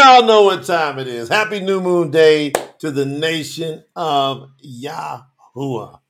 Y'all 0.00 0.24
know 0.24 0.44
what 0.44 0.64
time 0.64 0.98
it 0.98 1.06
is. 1.06 1.28
Happy 1.28 1.60
New 1.60 1.78
Moon 1.78 2.10
Day 2.10 2.52
to 2.78 2.90
the 2.90 3.04
nation 3.04 3.84
of 3.94 4.48
Yahuwah. 4.64 6.00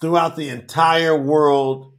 Throughout 0.00 0.34
the 0.34 0.48
entire 0.48 1.14
world, 1.14 1.92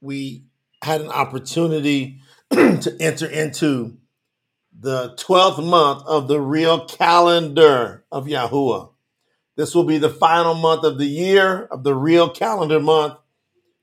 we 0.00 0.46
had 0.82 1.00
an 1.00 1.10
opportunity 1.10 2.18
to 2.50 2.96
enter 2.98 3.26
into 3.26 3.98
the 4.76 5.14
12th 5.14 5.64
month 5.64 6.02
of 6.08 6.26
the 6.26 6.40
real 6.40 6.86
calendar 6.86 8.04
of 8.10 8.26
Yahuwah. 8.26 8.90
This 9.54 9.76
will 9.76 9.84
be 9.84 9.98
the 9.98 10.10
final 10.10 10.54
month 10.54 10.82
of 10.82 10.98
the 10.98 11.06
year 11.06 11.66
of 11.66 11.84
the 11.84 11.94
real 11.94 12.30
calendar 12.30 12.80
month. 12.80 13.14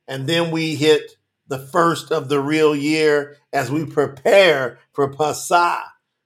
And 0.09 0.27
then 0.27 0.51
we 0.51 0.75
hit 0.75 1.15
the 1.47 1.59
first 1.59 2.11
of 2.11 2.27
the 2.27 2.41
real 2.41 2.75
year 2.75 3.37
as 3.53 3.71
we 3.71 3.85
prepare 3.85 4.79
for 4.91 5.13
Passah, 5.13 5.83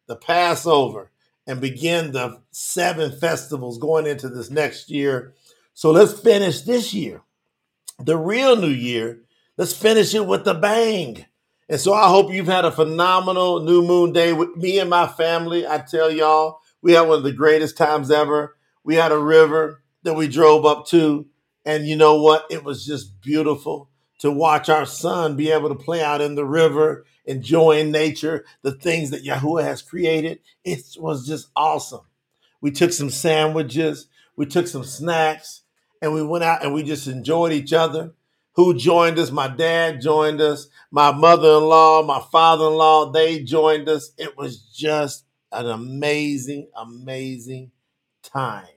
the 0.09 0.17
Passover, 0.17 1.11
and 1.47 1.61
begin 1.61 2.11
the 2.11 2.41
seven 2.51 3.11
festivals 3.11 3.77
going 3.77 4.05
into 4.05 4.27
this 4.27 4.49
next 4.49 4.89
year. 4.89 5.33
So 5.73 5.91
let's 5.91 6.19
finish 6.19 6.61
this 6.61 6.93
year, 6.93 7.21
the 7.97 8.17
real 8.17 8.57
new 8.57 8.67
year. 8.67 9.21
Let's 9.55 9.73
finish 9.73 10.13
it 10.13 10.25
with 10.25 10.45
a 10.47 10.53
bang. 10.53 11.25
And 11.69 11.79
so 11.79 11.93
I 11.93 12.09
hope 12.09 12.33
you've 12.33 12.47
had 12.47 12.65
a 12.65 12.71
phenomenal 12.71 13.61
new 13.61 13.81
moon 13.83 14.11
day 14.11 14.33
with 14.33 14.55
me 14.57 14.79
and 14.79 14.89
my 14.89 15.07
family. 15.07 15.65
I 15.65 15.77
tell 15.77 16.11
y'all, 16.11 16.59
we 16.81 16.93
had 16.93 17.07
one 17.07 17.19
of 17.19 17.23
the 17.23 17.31
greatest 17.31 17.77
times 17.77 18.09
ever. 18.09 18.55
We 18.83 18.95
had 18.95 19.11
a 19.11 19.19
river 19.19 19.83
that 20.03 20.15
we 20.15 20.27
drove 20.27 20.65
up 20.65 20.87
to. 20.87 21.27
And 21.65 21.85
you 21.85 21.95
know 21.95 22.21
what? 22.21 22.45
It 22.49 22.63
was 22.63 22.85
just 22.85 23.21
beautiful 23.21 23.89
to 24.19 24.31
watch 24.31 24.69
our 24.69 24.85
son 24.85 25.35
be 25.35 25.51
able 25.51 25.69
to 25.69 25.75
play 25.75 26.03
out 26.03 26.21
in 26.21 26.35
the 26.35 26.45
river, 26.45 27.05
enjoying 27.25 27.91
nature, 27.91 28.45
the 28.61 28.71
things 28.71 29.09
that 29.11 29.23
Yahuwah 29.23 29.63
has 29.63 29.81
created. 29.81 30.39
It 30.63 30.83
was 30.97 31.27
just 31.27 31.49
awesome. 31.55 32.01
We 32.61 32.71
took 32.71 32.91
some 32.91 33.09
sandwiches, 33.09 34.07
we 34.35 34.45
took 34.45 34.67
some 34.67 34.83
snacks, 34.83 35.63
and 36.01 36.13
we 36.13 36.23
went 36.23 36.43
out 36.43 36.63
and 36.63 36.73
we 36.73 36.83
just 36.83 37.07
enjoyed 37.07 37.51
each 37.53 37.73
other. 37.73 38.13
Who 38.53 38.77
joined 38.77 39.19
us? 39.19 39.31
My 39.31 39.47
dad 39.47 40.01
joined 40.01 40.41
us, 40.41 40.67
my 40.91 41.11
mother 41.11 41.57
in 41.57 41.63
law, 41.63 42.03
my 42.03 42.21
father 42.31 42.67
in 42.67 42.73
law, 42.73 43.11
they 43.11 43.41
joined 43.43 43.87
us. 43.87 44.11
It 44.17 44.37
was 44.37 44.59
just 44.59 45.25
an 45.51 45.67
amazing, 45.67 46.69
amazing 46.75 47.71
time. 48.21 48.67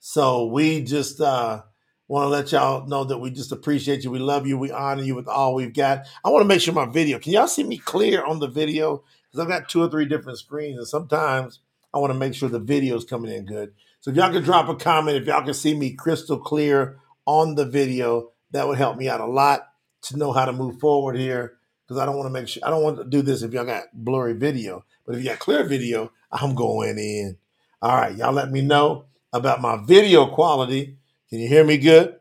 So 0.00 0.46
we 0.46 0.82
just 0.82 1.20
uh, 1.20 1.62
want 2.12 2.26
to 2.26 2.28
let 2.28 2.52
y'all 2.52 2.86
know 2.86 3.04
that 3.04 3.16
we 3.16 3.30
just 3.30 3.52
appreciate 3.52 4.04
you. 4.04 4.10
We 4.10 4.18
love 4.18 4.46
you. 4.46 4.58
We 4.58 4.70
honor 4.70 5.02
you 5.02 5.14
with 5.14 5.26
all 5.26 5.54
we've 5.54 5.72
got. 5.72 6.04
I 6.22 6.28
want 6.28 6.42
to 6.42 6.46
make 6.46 6.60
sure 6.60 6.74
my 6.74 6.84
video. 6.84 7.18
Can 7.18 7.32
y'all 7.32 7.48
see 7.48 7.64
me 7.64 7.78
clear 7.78 8.22
on 8.22 8.38
the 8.38 8.48
video? 8.48 9.02
Because 9.30 9.40
I've 9.40 9.48
got 9.48 9.70
two 9.70 9.82
or 9.82 9.88
three 9.88 10.04
different 10.04 10.38
screens, 10.38 10.76
and 10.76 10.86
sometimes 10.86 11.60
I 11.94 11.98
want 11.98 12.12
to 12.12 12.18
make 12.18 12.34
sure 12.34 12.50
the 12.50 12.58
video 12.58 12.98
is 12.98 13.06
coming 13.06 13.32
in 13.32 13.46
good. 13.46 13.72
So 14.00 14.10
if 14.10 14.16
y'all 14.18 14.30
can 14.30 14.42
drop 14.42 14.68
a 14.68 14.74
comment, 14.74 15.16
if 15.16 15.26
y'all 15.26 15.42
can 15.42 15.54
see 15.54 15.74
me 15.74 15.94
crystal 15.94 16.36
clear 16.36 16.98
on 17.24 17.54
the 17.54 17.64
video, 17.64 18.32
that 18.50 18.68
would 18.68 18.76
help 18.76 18.98
me 18.98 19.08
out 19.08 19.22
a 19.22 19.26
lot 19.26 19.68
to 20.02 20.18
know 20.18 20.32
how 20.32 20.44
to 20.44 20.52
move 20.52 20.80
forward 20.80 21.16
here. 21.16 21.54
Because 21.88 21.98
I 21.98 22.04
don't 22.04 22.18
want 22.18 22.26
to 22.26 22.30
make 22.38 22.46
sure 22.46 22.62
I 22.62 22.68
don't 22.68 22.82
want 22.82 22.98
to 22.98 23.04
do 23.04 23.22
this 23.22 23.40
if 23.40 23.54
y'all 23.54 23.64
got 23.64 23.84
blurry 23.94 24.34
video. 24.34 24.84
But 25.06 25.14
if 25.14 25.22
you 25.22 25.30
got 25.30 25.38
clear 25.38 25.64
video, 25.64 26.12
I'm 26.30 26.54
going 26.54 26.98
in. 26.98 27.38
All 27.80 27.96
right, 27.96 28.14
y'all 28.14 28.34
let 28.34 28.52
me 28.52 28.60
know 28.60 29.06
about 29.32 29.62
my 29.62 29.82
video 29.82 30.26
quality. 30.26 30.98
Can 31.32 31.40
you 31.40 31.48
hear 31.48 31.64
me 31.64 31.78
good? 31.78 32.16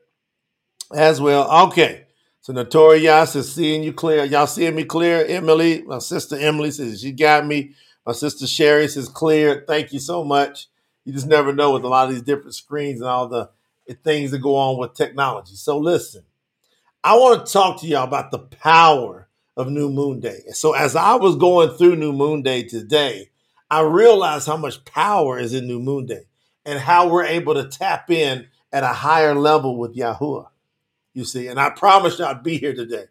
As 0.96 1.20
well. 1.20 1.66
Okay. 1.66 2.06
So 2.40 2.54
Notorious 2.54 3.36
is 3.36 3.52
seeing 3.52 3.84
you 3.84 3.92
clear. 3.92 4.24
Y'all 4.24 4.48
seeing 4.48 4.74
me 4.74 4.86
clear? 4.86 5.26
Emily, 5.26 5.82
my 5.82 6.00
sister 6.00 6.38
Emily 6.38 6.72
says 6.72 7.02
she 7.02 7.12
got 7.12 7.46
me. 7.46 7.74
My 8.06 8.14
sister 8.14 8.48
Sherry 8.48 8.88
says 8.88 9.10
clear. 9.10 9.66
Thank 9.68 9.92
you 9.92 10.00
so 10.00 10.24
much. 10.24 10.70
You 11.04 11.12
just 11.12 11.28
never 11.28 11.52
know 11.52 11.74
with 11.74 11.84
a 11.84 11.90
lot 11.90 12.08
of 12.08 12.14
these 12.14 12.24
different 12.24 12.56
screens 12.56 13.02
and 13.02 13.10
all 13.10 13.28
the 13.28 13.50
things 14.02 14.32
that 14.32 14.40
go 14.40 14.56
on 14.56 14.80
with 14.80 14.94
technology. 14.94 15.56
So 15.56 15.78
listen, 15.78 16.24
I 17.04 17.18
want 17.18 17.46
to 17.46 17.52
talk 17.52 17.82
to 17.82 17.88
y'all 17.88 18.06
about 18.06 18.32
the 18.32 18.40
power 18.40 19.28
of 19.58 19.70
New 19.70 19.90
Moon 19.90 20.22
Day. 20.22 20.40
So 20.54 20.72
as 20.72 20.96
I 20.96 21.16
was 21.16 21.36
going 21.36 21.72
through 21.72 21.98
New 21.98 22.14
Moon 22.14 22.44
Day 22.44 22.64
today, 22.64 23.30
I 23.70 23.82
realized 23.82 24.48
how 24.48 24.56
much 24.56 24.86
power 24.86 25.38
is 25.38 25.54
in 25.54 25.68
New 25.68 25.82
Moon 25.82 26.06
Day 26.06 26.28
and 26.66 26.80
how 26.80 27.10
we're 27.10 27.26
able 27.26 27.56
to 27.56 27.68
tap 27.68 28.10
in 28.10 28.48
at 28.72 28.84
a 28.84 28.88
higher 28.88 29.36
level 29.36 29.78
with 29.78 29.96
Yahuwah. 29.96 30.48
You 31.14 31.26
see, 31.26 31.48
and 31.48 31.60
I 31.60 31.70
promised 31.70 32.20
you 32.20 32.26
I'd 32.26 32.44
be 32.44 32.58
here 32.58 32.74
today 32.74 33.06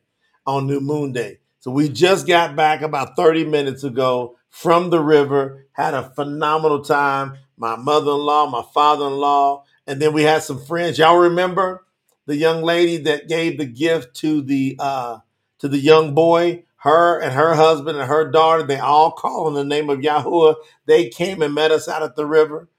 on 0.47 0.67
New 0.67 0.81
Moon 0.81 1.12
Day. 1.12 1.39
So 1.61 1.71
we 1.71 1.89
just 1.89 2.27
got 2.27 2.57
back 2.57 2.81
about 2.81 3.17
30 3.17 3.45
minutes 3.45 3.85
ago 3.85 4.39
from 4.49 4.91
the 4.91 5.01
river, 5.01 5.67
had 5.73 5.95
a 5.95 6.11
phenomenal 6.11 6.83
time. 6.83 7.37
My 7.57 7.77
mother 7.77 8.12
in 8.12 8.19
law, 8.19 8.49
my 8.49 8.65
father 8.73 9.07
in 9.07 9.12
law, 9.12 9.65
and 9.87 10.01
then 10.01 10.15
we 10.15 10.23
had 10.23 10.43
some 10.43 10.59
friends. 10.65 10.99
Y'all 10.99 11.19
remember 11.19 11.85
the 12.27 12.37
young 12.37 12.62
lady 12.62 12.97
that 12.99 13.29
gave 13.29 13.59
the 13.59 13.67
gift 13.67 14.15
to 14.17 14.41
the 14.41 14.77
uh, 14.79 15.19
to 15.59 15.69
the 15.69 15.79
young 15.79 16.15
boy? 16.15 16.65
Her 16.77 17.21
and 17.21 17.35
her 17.35 17.55
husband 17.55 17.99
and 17.99 18.09
her 18.09 18.31
daughter, 18.31 18.62
they 18.62 18.79
all 18.79 19.12
call 19.12 19.49
in 19.49 19.55
the 19.55 19.65
name 19.65 19.91
of 19.91 19.99
Yahuwah. 19.99 20.55
They 20.87 21.11
came 21.11 21.43
and 21.43 21.53
met 21.55 21.71
us 21.71 21.89
out 21.89 22.03
at 22.03 22.17
the 22.17 22.25
river. 22.25 22.71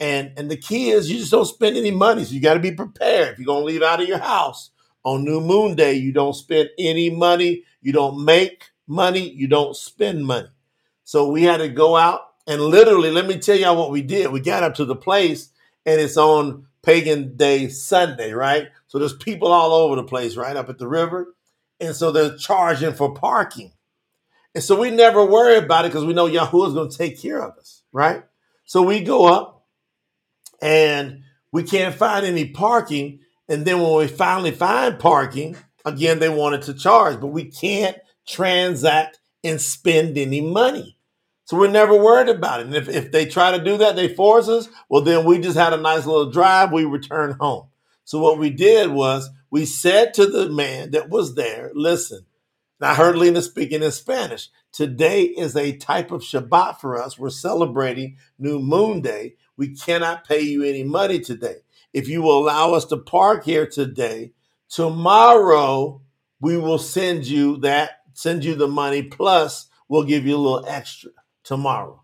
And 0.00 0.32
and 0.36 0.50
the 0.50 0.56
key 0.56 0.90
is 0.90 1.10
you 1.10 1.18
just 1.18 1.30
don't 1.30 1.44
spend 1.44 1.76
any 1.76 1.90
money. 1.90 2.24
So 2.24 2.34
you 2.34 2.40
got 2.40 2.54
to 2.54 2.60
be 2.60 2.72
prepared. 2.72 3.34
If 3.34 3.38
you're 3.38 3.46
gonna 3.46 3.64
leave 3.64 3.82
out 3.82 4.00
of 4.02 4.08
your 4.08 4.18
house 4.18 4.70
on 5.04 5.24
New 5.24 5.40
Moon 5.40 5.76
Day, 5.76 5.94
you 5.94 6.12
don't 6.12 6.34
spend 6.34 6.70
any 6.78 7.10
money. 7.10 7.64
You 7.82 7.92
don't 7.92 8.24
make 8.24 8.70
money. 8.86 9.30
You 9.30 9.46
don't 9.46 9.76
spend 9.76 10.26
money. 10.26 10.48
So 11.04 11.28
we 11.30 11.42
had 11.42 11.58
to 11.58 11.68
go 11.68 11.96
out 11.96 12.22
and 12.46 12.62
literally, 12.62 13.10
let 13.10 13.26
me 13.26 13.38
tell 13.38 13.56
y'all 13.56 13.76
what 13.76 13.90
we 13.90 14.02
did. 14.02 14.32
We 14.32 14.40
got 14.40 14.62
up 14.62 14.74
to 14.76 14.84
the 14.84 14.96
place 14.96 15.50
and 15.86 16.00
it's 16.00 16.16
on 16.16 16.66
Pagan 16.82 17.36
Day 17.36 17.68
Sunday, 17.68 18.32
right? 18.32 18.68
So 18.86 18.98
there's 18.98 19.14
people 19.14 19.52
all 19.52 19.72
over 19.72 19.96
the 19.96 20.04
place, 20.04 20.36
right? 20.36 20.56
Up 20.56 20.68
at 20.68 20.78
the 20.78 20.88
river. 20.88 21.34
And 21.78 21.94
so 21.94 22.10
they're 22.10 22.36
charging 22.36 22.94
for 22.94 23.14
parking. 23.14 23.72
And 24.54 24.64
so 24.64 24.78
we 24.78 24.90
never 24.90 25.24
worry 25.24 25.56
about 25.56 25.84
it 25.84 25.88
because 25.88 26.04
we 26.04 26.12
know 26.14 26.28
Yahuwah 26.28 26.68
is 26.68 26.74
going 26.74 26.90
to 26.90 26.96
take 26.98 27.20
care 27.20 27.40
of 27.40 27.56
us, 27.56 27.82
right? 27.92 28.24
So 28.64 28.82
we 28.82 29.00
go 29.00 29.26
up 29.26 29.59
and 30.60 31.22
we 31.52 31.62
can't 31.62 31.94
find 31.94 32.24
any 32.26 32.48
parking. 32.48 33.20
And 33.48 33.64
then 33.64 33.80
when 33.80 33.96
we 33.96 34.06
finally 34.06 34.52
find 34.52 34.98
parking, 34.98 35.56
again, 35.84 36.18
they 36.18 36.28
wanted 36.28 36.62
to 36.62 36.74
charge, 36.74 37.20
but 37.20 37.28
we 37.28 37.44
can't 37.44 37.96
transact 38.26 39.18
and 39.42 39.60
spend 39.60 40.16
any 40.18 40.40
money. 40.40 40.96
So 41.44 41.56
we're 41.56 41.70
never 41.70 41.96
worried 41.96 42.28
about 42.28 42.60
it. 42.60 42.66
And 42.66 42.76
if, 42.76 42.88
if 42.88 43.10
they 43.10 43.26
try 43.26 43.56
to 43.56 43.64
do 43.64 43.78
that, 43.78 43.96
they 43.96 44.14
force 44.14 44.48
us, 44.48 44.68
well, 44.88 45.02
then 45.02 45.24
we 45.24 45.40
just 45.40 45.58
had 45.58 45.72
a 45.72 45.78
nice 45.78 46.06
little 46.06 46.30
drive. 46.30 46.70
We 46.70 46.84
return 46.84 47.36
home. 47.40 47.66
So 48.04 48.20
what 48.20 48.38
we 48.38 48.50
did 48.50 48.90
was 48.90 49.28
we 49.50 49.66
said 49.66 50.14
to 50.14 50.26
the 50.26 50.48
man 50.48 50.92
that 50.92 51.08
was 51.08 51.34
there, 51.34 51.72
listen, 51.74 52.26
I 52.80 52.94
heard 52.94 53.16
Lena 53.16 53.42
speaking 53.42 53.82
in 53.82 53.90
Spanish. 53.90 54.48
Today 54.72 55.24
is 55.24 55.56
a 55.56 55.76
type 55.76 56.12
of 56.12 56.22
Shabbat 56.22 56.80
for 56.80 57.02
us. 57.02 57.18
We're 57.18 57.30
celebrating 57.30 58.16
New 58.38 58.60
Moon 58.60 59.00
Day. 59.00 59.34
We 59.60 59.74
cannot 59.74 60.26
pay 60.26 60.40
you 60.40 60.62
any 60.62 60.84
money 60.84 61.20
today. 61.20 61.56
If 61.92 62.08
you 62.08 62.22
will 62.22 62.38
allow 62.38 62.72
us 62.72 62.86
to 62.86 62.96
park 62.96 63.44
here 63.44 63.66
today, 63.66 64.32
tomorrow 64.70 66.00
we 66.40 66.56
will 66.56 66.78
send 66.78 67.26
you 67.26 67.58
that, 67.58 67.98
send 68.14 68.42
you 68.42 68.54
the 68.54 68.68
money, 68.68 69.02
plus 69.02 69.68
we'll 69.86 70.04
give 70.04 70.24
you 70.24 70.34
a 70.34 70.38
little 70.38 70.66
extra 70.66 71.10
tomorrow. 71.44 72.02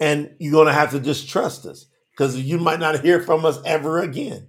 And 0.00 0.34
you're 0.40 0.50
going 0.50 0.66
to 0.66 0.72
have 0.72 0.90
to 0.90 0.98
just 0.98 1.28
trust 1.28 1.66
us 1.66 1.86
because 2.10 2.36
you 2.36 2.58
might 2.58 2.80
not 2.80 3.04
hear 3.04 3.22
from 3.22 3.44
us 3.44 3.60
ever 3.64 4.00
again. 4.00 4.48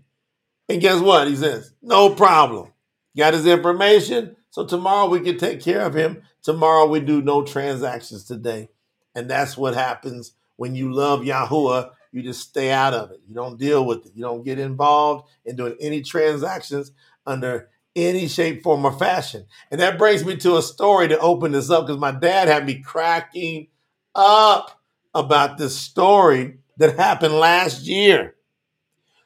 And 0.68 0.82
guess 0.82 1.00
what? 1.02 1.28
He 1.28 1.36
says, 1.36 1.72
no 1.84 2.16
problem. 2.16 2.74
Got 3.16 3.36
his 3.36 3.46
information. 3.46 4.38
So 4.50 4.66
tomorrow 4.66 5.08
we 5.08 5.20
can 5.20 5.38
take 5.38 5.62
care 5.62 5.82
of 5.82 5.94
him. 5.94 6.24
Tomorrow 6.42 6.88
we 6.88 7.00
do 7.00 7.22
no 7.22 7.44
transactions 7.44 8.24
today. 8.24 8.70
And 9.14 9.30
that's 9.30 9.56
what 9.56 9.76
happens 9.76 10.34
when 10.56 10.76
you 10.76 10.94
love 10.94 11.22
Yahuwah, 11.22 11.92
you 12.12 12.22
just 12.22 12.42
stay 12.42 12.72
out 12.72 12.94
of 12.94 13.12
it. 13.12 13.22
You 13.28 13.34
don't 13.34 13.60
deal 13.60 13.86
with 13.86 14.06
it. 14.06 14.12
You 14.16 14.22
don't 14.22 14.44
get 14.44 14.60
involved 14.60 15.30
in 15.46 15.56
doing 15.56 15.76
any 15.80 16.02
transactions 16.02 16.92
under 17.26 17.70
any 17.96 18.28
shape, 18.28 18.64
form, 18.64 18.86
or 18.86 18.92
fashion. 18.92 19.46
And 19.72 19.82
that 19.82 19.98
brings 19.98 20.24
me 20.24 20.36
to 20.38 20.58
a 20.58 20.62
story 20.62 21.08
to 21.08 21.20
open 21.20 21.52
this 21.52 21.70
up 21.70 21.86
because 21.86 22.00
my 22.00 22.12
dad 22.12 22.48
had 22.48 22.66
me 22.66 22.80
cracking 22.80 23.68
up 24.16 24.80
about 25.14 25.58
this 25.58 25.78
story 25.78 26.60
that 26.78 26.98
happened 26.98 27.36
last 27.36 27.84
year. 27.84 28.36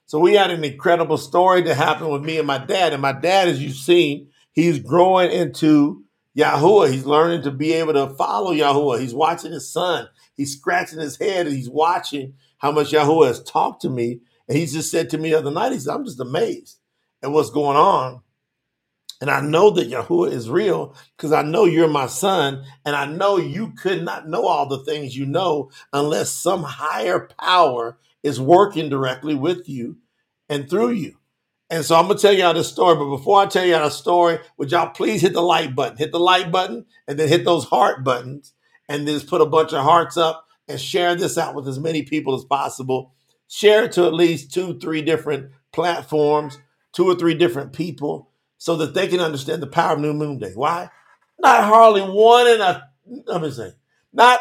So 0.06 0.19
we 0.19 0.35
had 0.35 0.51
an 0.51 0.63
incredible 0.63 1.18
story 1.18 1.62
that 1.63 1.75
happened 1.75 2.12
with 2.12 2.23
me 2.23 2.38
and 2.38 2.47
my 2.47 2.57
dad. 2.57 2.94
And 2.94 3.01
my 3.01 3.12
dad, 3.12 3.50
as 3.50 3.62
you've 3.62 3.75
seen, 3.75 4.30
he's 4.53 4.80
growing 4.80 5.31
into 5.31 6.03
Yahuwah. 6.38 6.89
He's 6.91 7.06
learning 7.06 7.41
to 7.44 7.51
be 7.51 7.73
able 7.73 7.94
to 7.94 8.15
follow 8.15 8.53
Yahuwah. 8.53 9.00
He's 9.00 9.13
watching 9.13 9.51
his 9.51 9.69
son 9.69 10.07
He's 10.38 10.57
scratching 10.57 11.00
his 11.00 11.18
head 11.18 11.48
and 11.48 11.56
he's 11.56 11.69
watching 11.72 12.36
how 12.60 12.72
much 12.72 12.92
Yahuwah 12.92 13.28
has 13.28 13.44
talked 13.44 13.84
to 13.84 13.89
me. 13.89 14.22
And 14.50 14.57
he 14.57 14.68
just 14.68 14.92
said 14.92 15.10
to 15.12 15.19
me 15.19 15.31
the 15.31 15.39
other 15.39 15.51
night, 15.51 15.74
he 15.74 15.80
said, 15.80 15.95
I'm 15.95 16.06
just 16.06 16.22
amazed 16.22 16.80
at 17.24 17.31
what's 17.31 17.51
going 17.51 17.78
on 17.78 18.19
And 19.19 19.31
I 19.31 19.42
know 19.42 19.72
that 19.72 19.89
Yahuwah 19.89 20.31
is 20.31 20.50
real 20.50 20.95
because 21.16 21.31
I 21.31 21.42
know 21.42 21.66
you're 21.66 21.88
my 21.88 22.07
son. 22.07 22.63
And 22.86 22.95
I 22.95 23.06
know 23.06 23.38
you 23.38 23.72
could 23.72 24.04
not 24.04 24.28
know 24.28 24.45
all 24.45 24.68
the 24.68 24.84
things 24.84 25.18
you 25.18 25.25
know 25.25 25.72
unless 25.92 26.31
some 26.31 26.63
higher 26.63 27.28
power 27.40 27.98
is 28.22 28.40
working 28.40 28.90
directly 28.90 29.33
with 29.36 29.68
you 29.68 29.98
and 30.50 30.69
through 30.69 30.92
you. 30.92 31.18
And 31.69 31.83
so 31.83 31.95
I'm 31.95 32.06
going 32.06 32.18
to 32.18 32.22
tell 32.22 32.33
y'all 32.33 32.54
this 32.54 32.69
story. 32.69 32.95
But 32.95 33.10
before 33.10 33.42
I 33.42 33.48
tell 33.48 33.66
y'all 33.66 33.83
the 33.83 33.90
story, 33.90 34.40
would 34.57 34.72
y'all 34.72 34.92
please 34.92 35.22
hit 35.22 35.33
the 35.33 35.42
like 35.42 35.75
button? 35.75 35.98
Hit 35.98 36.12
the 36.12 36.19
like 36.19 36.51
button 36.51 36.86
and 37.07 37.19
then 37.19 37.28
hit 37.28 37.44
those 37.44 37.66
heart 37.66 38.04
buttons 38.04 38.54
and 38.89 39.07
just 39.07 39.28
put 39.28 39.42
a 39.42 39.45
bunch 39.45 39.74
of 39.74 39.84
hearts 39.84 40.18
up 40.18 40.45
and 40.68 40.80
share 40.80 41.16
this 41.16 41.38
out 41.38 41.56
with 41.56 41.68
as 41.68 41.80
many 41.80 42.04
people 42.04 42.36
as 42.36 42.44
possible. 42.44 43.13
Share 43.48 43.86
it 43.86 43.94
to 43.94 44.06
at 44.06 44.13
least 44.13 44.54
two, 44.54 44.78
three 44.80 45.01
different 45.01 45.51
platforms, 45.72 46.57
two 46.94 47.06
or 47.06 47.16
three 47.16 47.34
different 47.34 47.74
people 47.74 48.30
so 48.57 48.75
that 48.78 48.94
they 48.94 49.07
can 49.07 49.19
understand 49.19 49.62
the 49.62 49.68
power 49.68 49.94
of 49.94 50.00
New 50.00 50.13
Moon 50.13 50.39
Day. 50.39 50.51
Why? 50.54 50.89
Not 51.39 51.63
hardly 51.63 52.01
one 52.01 52.48
in 52.48 52.62
a, 52.62 52.89
let 53.25 53.42
me 53.42 53.51
say, 53.51 53.72
not 54.12 54.39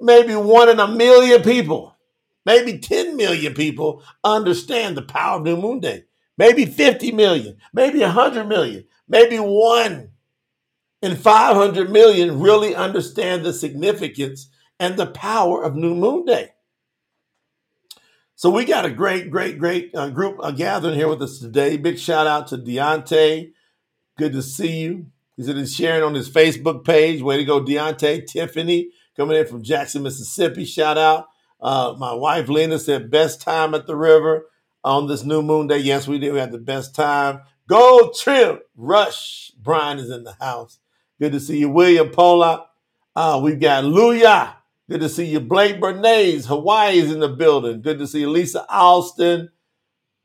maybe 0.00 0.34
one 0.34 0.68
in 0.68 0.78
a 0.78 0.86
million 0.86 1.42
people, 1.42 1.96
maybe 2.44 2.78
10 2.78 3.16
million 3.16 3.54
people 3.54 4.02
understand 4.22 4.96
the 4.96 5.02
power 5.02 5.38
of 5.38 5.44
New 5.44 5.56
Moon 5.56 5.80
Day. 5.80 6.04
Maybe 6.38 6.66
50 6.66 7.12
million, 7.12 7.56
maybe 7.72 8.00
100 8.00 8.46
million, 8.46 8.84
maybe 9.08 9.38
one 9.38 10.10
in 11.02 11.16
500 11.16 11.90
million 11.90 12.40
really 12.40 12.74
understand 12.74 13.44
the 13.44 13.52
significance 13.52 14.48
and 14.78 14.96
the 14.96 15.06
power 15.06 15.62
of 15.62 15.76
New 15.76 15.94
Moon 15.94 16.24
Day. 16.24 16.50
So 18.34 18.50
we 18.50 18.66
got 18.66 18.84
a 18.84 18.90
great, 18.90 19.30
great, 19.30 19.58
great 19.58 19.94
uh, 19.94 20.10
group 20.10 20.36
uh, 20.40 20.50
gathering 20.50 20.94
here 20.94 21.08
with 21.08 21.22
us 21.22 21.38
today. 21.38 21.78
Big 21.78 21.98
shout 21.98 22.26
out 22.26 22.48
to 22.48 22.58
Deontay. 22.58 23.52
Good 24.18 24.32
to 24.32 24.42
see 24.42 24.80
you. 24.80 25.06
He's 25.36 25.74
sharing 25.74 26.02
on 26.02 26.14
his 26.14 26.30
Facebook 26.30 26.84
page. 26.84 27.22
Way 27.22 27.38
to 27.38 27.44
go, 27.44 27.62
Deontay. 27.62 28.26
Tiffany 28.26 28.90
coming 29.16 29.38
in 29.38 29.46
from 29.46 29.62
Jackson, 29.62 30.02
Mississippi. 30.02 30.64
Shout 30.64 30.98
out. 30.98 31.28
Uh, 31.60 31.94
my 31.98 32.12
wife 32.12 32.48
Lena 32.48 32.78
said 32.78 33.10
best 33.10 33.40
time 33.40 33.74
at 33.74 33.86
the 33.86 33.96
river 33.96 34.46
on 34.84 35.06
this 35.06 35.24
new 35.24 35.42
moon 35.42 35.66
day. 35.66 35.78
Yes, 35.78 36.06
we 36.06 36.18
did. 36.18 36.32
We 36.32 36.38
had 36.38 36.52
the 36.52 36.58
best 36.58 36.94
time. 36.94 37.40
Go 37.68 38.12
trip. 38.12 38.68
Rush. 38.76 39.50
Brian 39.58 39.98
is 39.98 40.10
in 40.10 40.24
the 40.24 40.36
house. 40.40 40.78
Good 41.20 41.32
to 41.32 41.40
see 41.40 41.58
you, 41.58 41.70
William 41.70 42.10
Pola. 42.10 42.66
Uh, 43.14 43.40
we've 43.42 43.60
got 43.60 43.84
Luya 43.84 44.54
Good 44.88 45.00
to 45.00 45.08
see 45.08 45.26
you. 45.26 45.40
Blake 45.40 45.80
Bernays, 45.80 46.46
Hawaii 46.46 46.98
is 46.98 47.10
in 47.12 47.18
the 47.18 47.28
building. 47.28 47.82
Good 47.82 47.98
to 47.98 48.06
see 48.06 48.20
you. 48.20 48.30
Lisa 48.30 48.64
Alston. 48.70 49.50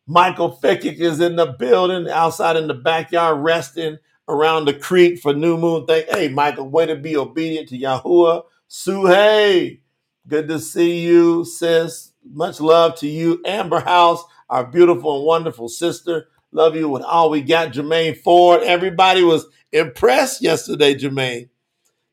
Michael 0.07 0.59
Fickick 0.61 0.97
is 0.99 1.19
in 1.19 1.35
the 1.37 1.47
building, 1.47 2.09
outside 2.09 2.57
in 2.57 2.67
the 2.67 2.73
backyard, 2.75 3.39
resting 3.39 3.97
around 4.27 4.65
the 4.65 4.73
creek 4.73 5.19
for 5.19 5.33
New 5.33 5.57
Moon 5.57 5.85
Thing. 5.87 6.05
Hey, 6.09 6.27
Michael, 6.29 6.69
way 6.69 6.85
to 6.85 6.95
be 6.95 7.17
obedient 7.17 7.69
to 7.69 7.79
Yahuwah. 7.79 8.43
Suhey, 8.69 9.81
good 10.27 10.47
to 10.49 10.59
see 10.59 11.01
you, 11.01 11.45
sis. 11.45 12.13
Much 12.29 12.59
love 12.61 12.95
to 12.97 13.07
you. 13.07 13.41
Amber 13.45 13.79
House, 13.79 14.23
our 14.49 14.65
beautiful 14.65 15.17
and 15.19 15.25
wonderful 15.25 15.69
sister. 15.69 16.27
Love 16.51 16.75
you 16.75 16.89
with 16.89 17.03
all 17.03 17.29
we 17.29 17.41
got. 17.41 17.73
Jermaine 17.73 18.17
Ford. 18.17 18.61
Everybody 18.63 19.23
was 19.23 19.45
impressed 19.71 20.41
yesterday, 20.41 20.95
Jermaine. 20.95 21.49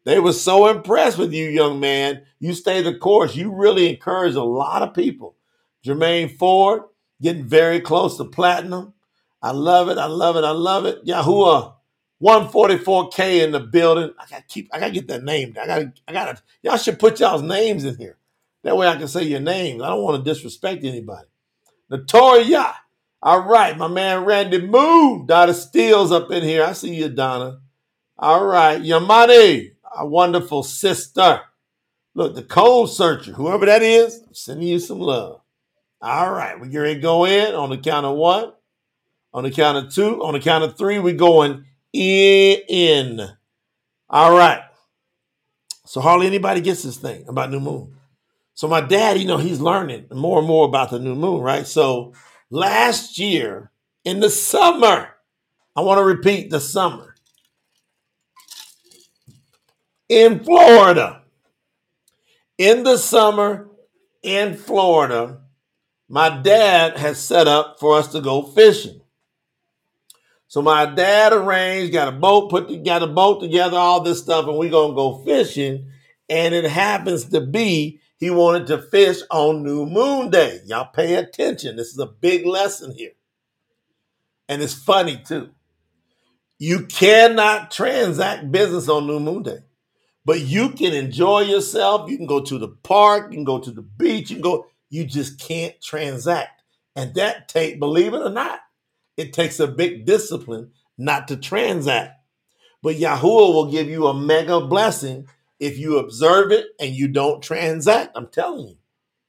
They 0.04 0.20
were 0.20 0.32
so 0.32 0.68
impressed 0.68 1.18
with 1.18 1.32
you, 1.32 1.48
young 1.48 1.80
man. 1.80 2.22
You 2.38 2.54
stay 2.54 2.82
the 2.82 2.94
course. 2.96 3.36
You 3.36 3.54
really 3.54 3.90
encourage 3.90 4.36
a 4.36 4.42
lot 4.42 4.82
of 4.82 4.94
people. 4.94 5.36
Jermaine 5.84 6.36
Ford, 6.36 6.82
getting 7.20 7.44
very 7.44 7.80
close 7.80 8.16
to 8.16 8.24
platinum. 8.24 8.94
I 9.42 9.50
love 9.50 9.88
it. 9.88 9.98
I 9.98 10.06
love 10.06 10.36
it. 10.36 10.44
I 10.44 10.50
love 10.52 10.86
it. 10.86 11.04
Yahuwah, 11.04 11.74
144K 12.22 13.44
in 13.44 13.52
the 13.52 13.60
building. 13.60 14.12
I 14.18 14.24
gotta 14.30 14.44
keep, 14.48 14.68
I 14.72 14.80
gotta 14.80 14.92
get 14.92 15.08
that 15.08 15.24
name. 15.24 15.54
I 15.60 15.66
gotta, 15.66 15.92
I 16.06 16.12
gotta, 16.12 16.42
y'all 16.62 16.76
should 16.76 16.98
put 16.98 17.20
y'all's 17.20 17.42
names 17.42 17.84
in 17.84 17.96
here. 17.96 18.18
That 18.64 18.76
way 18.76 18.86
I 18.88 18.96
can 18.96 19.08
say 19.08 19.24
your 19.24 19.40
names. 19.40 19.82
I 19.82 19.88
don't 19.88 20.02
want 20.02 20.24
to 20.24 20.30
disrespect 20.30 20.84
anybody. 20.84 21.26
Notoria. 21.90 22.74
All 23.22 23.40
right, 23.40 23.76
my 23.76 23.88
man 23.88 24.24
Randy 24.24 24.60
Moon. 24.60 25.26
Donna 25.26 25.54
Steele's 25.54 26.12
up 26.12 26.30
in 26.30 26.42
here. 26.42 26.64
I 26.64 26.72
see 26.72 26.94
you, 26.94 27.08
Donna. 27.08 27.60
All 28.18 28.44
right, 28.44 28.80
Yamani 28.80 29.72
a 29.96 30.06
wonderful 30.06 30.62
sister. 30.62 31.40
Look, 32.14 32.34
the 32.34 32.42
code 32.42 32.90
searcher, 32.90 33.32
whoever 33.32 33.66
that 33.66 33.82
is, 33.82 34.22
I'm 34.26 34.34
sending 34.34 34.68
you 34.68 34.78
some 34.78 35.00
love. 35.00 35.40
All 36.00 36.32
right, 36.32 36.58
we're 36.58 36.68
going 36.68 36.94
to 36.94 37.00
go 37.00 37.26
in 37.26 37.54
on 37.54 37.70
the 37.70 37.78
count 37.78 38.06
of 38.06 38.16
one, 38.16 38.52
on 39.32 39.44
the 39.44 39.50
count 39.50 39.78
of 39.78 39.94
two, 39.94 40.22
on 40.22 40.34
the 40.34 40.40
count 40.40 40.64
of 40.64 40.76
three, 40.76 40.98
we're 40.98 41.14
going 41.14 41.64
in. 41.92 43.20
All 44.08 44.36
right. 44.36 44.62
So 45.84 46.00
hardly 46.00 46.26
anybody 46.26 46.60
gets 46.60 46.82
this 46.82 46.98
thing 46.98 47.24
about 47.28 47.50
new 47.50 47.60
moon. 47.60 47.96
So 48.54 48.68
my 48.68 48.80
dad, 48.80 49.18
you 49.18 49.26
know, 49.26 49.38
he's 49.38 49.60
learning 49.60 50.06
more 50.12 50.38
and 50.38 50.48
more 50.48 50.66
about 50.66 50.90
the 50.90 50.98
new 50.98 51.14
moon, 51.14 51.40
right? 51.40 51.66
So 51.66 52.12
last 52.50 53.18
year 53.18 53.70
in 54.04 54.20
the 54.20 54.30
summer, 54.30 55.08
I 55.76 55.80
want 55.80 55.98
to 55.98 56.04
repeat 56.04 56.50
the 56.50 56.60
summer 56.60 57.14
in 60.08 60.42
Florida. 60.42 61.22
In 62.56 62.82
the 62.82 62.96
summer 62.96 63.68
in 64.22 64.56
Florida, 64.56 65.40
my 66.08 66.40
dad 66.40 66.96
has 66.96 67.18
set 67.18 67.46
up 67.46 67.78
for 67.78 67.96
us 67.96 68.08
to 68.12 68.20
go 68.20 68.42
fishing. 68.42 69.00
So 70.48 70.62
my 70.62 70.86
dad 70.86 71.34
arranged, 71.34 71.92
got 71.92 72.08
a 72.08 72.12
boat, 72.12 72.50
put 72.50 72.82
got 72.82 73.02
a 73.02 73.06
boat 73.06 73.40
together, 73.40 73.76
all 73.76 74.00
this 74.00 74.20
stuff, 74.20 74.46
and 74.46 74.56
we're 74.56 74.70
gonna 74.70 74.94
go 74.94 75.22
fishing. 75.22 75.90
And 76.30 76.54
it 76.54 76.64
happens 76.64 77.26
to 77.26 77.40
be 77.40 78.00
he 78.18 78.30
wanted 78.30 78.66
to 78.68 78.82
fish 78.82 79.18
on 79.30 79.62
New 79.62 79.86
Moon 79.86 80.30
Day. 80.30 80.60
Y'all 80.66 80.90
pay 80.92 81.14
attention. 81.14 81.76
This 81.76 81.88
is 81.88 81.98
a 81.98 82.06
big 82.06 82.44
lesson 82.46 82.92
here. 82.92 83.12
And 84.48 84.60
it's 84.60 84.74
funny 84.74 85.22
too. 85.24 85.50
You 86.58 86.86
cannot 86.86 87.70
transact 87.70 88.50
business 88.50 88.88
on 88.88 89.06
New 89.06 89.20
Moon 89.20 89.44
Day. 89.44 89.58
But 90.24 90.40
you 90.40 90.70
can 90.70 90.92
enjoy 90.92 91.42
yourself. 91.42 92.10
You 92.10 92.16
can 92.16 92.26
go 92.26 92.40
to 92.40 92.58
the 92.58 92.68
park, 92.68 93.30
you 93.30 93.36
can 93.36 93.44
go 93.44 93.60
to 93.60 93.70
the 93.70 93.82
beach, 93.82 94.30
you 94.30 94.36
can 94.36 94.42
go, 94.42 94.66
you 94.90 95.04
just 95.04 95.38
can't 95.38 95.80
transact. 95.80 96.62
And 96.96 97.14
that 97.14 97.48
take, 97.48 97.78
believe 97.78 98.14
it 98.14 98.22
or 98.22 98.30
not, 98.30 98.60
it 99.16 99.32
takes 99.32 99.60
a 99.60 99.68
big 99.68 100.04
discipline 100.04 100.72
not 100.98 101.28
to 101.28 101.36
transact. 101.36 102.14
But 102.82 102.96
Yahuwah 102.96 103.54
will 103.54 103.70
give 103.70 103.88
you 103.88 104.08
a 104.08 104.14
mega 104.14 104.60
blessing 104.60 105.28
if 105.60 105.78
you 105.78 105.98
observe 105.98 106.52
it 106.52 106.66
and 106.80 106.94
you 106.94 107.08
don't 107.08 107.42
transact. 107.42 108.12
I'm 108.14 108.28
telling 108.28 108.68
you. 108.68 108.76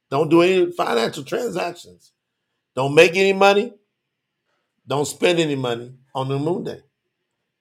Don't 0.09 0.29
do 0.29 0.41
any 0.41 0.71
financial 0.71 1.23
transactions. 1.23 2.13
Don't 2.75 2.95
make 2.95 3.15
any 3.15 3.33
money. 3.33 3.73
Don't 4.87 5.05
spend 5.05 5.39
any 5.39 5.55
money 5.55 5.93
on 6.15 6.29
the 6.29 6.39
moon 6.39 6.63
day. 6.63 6.81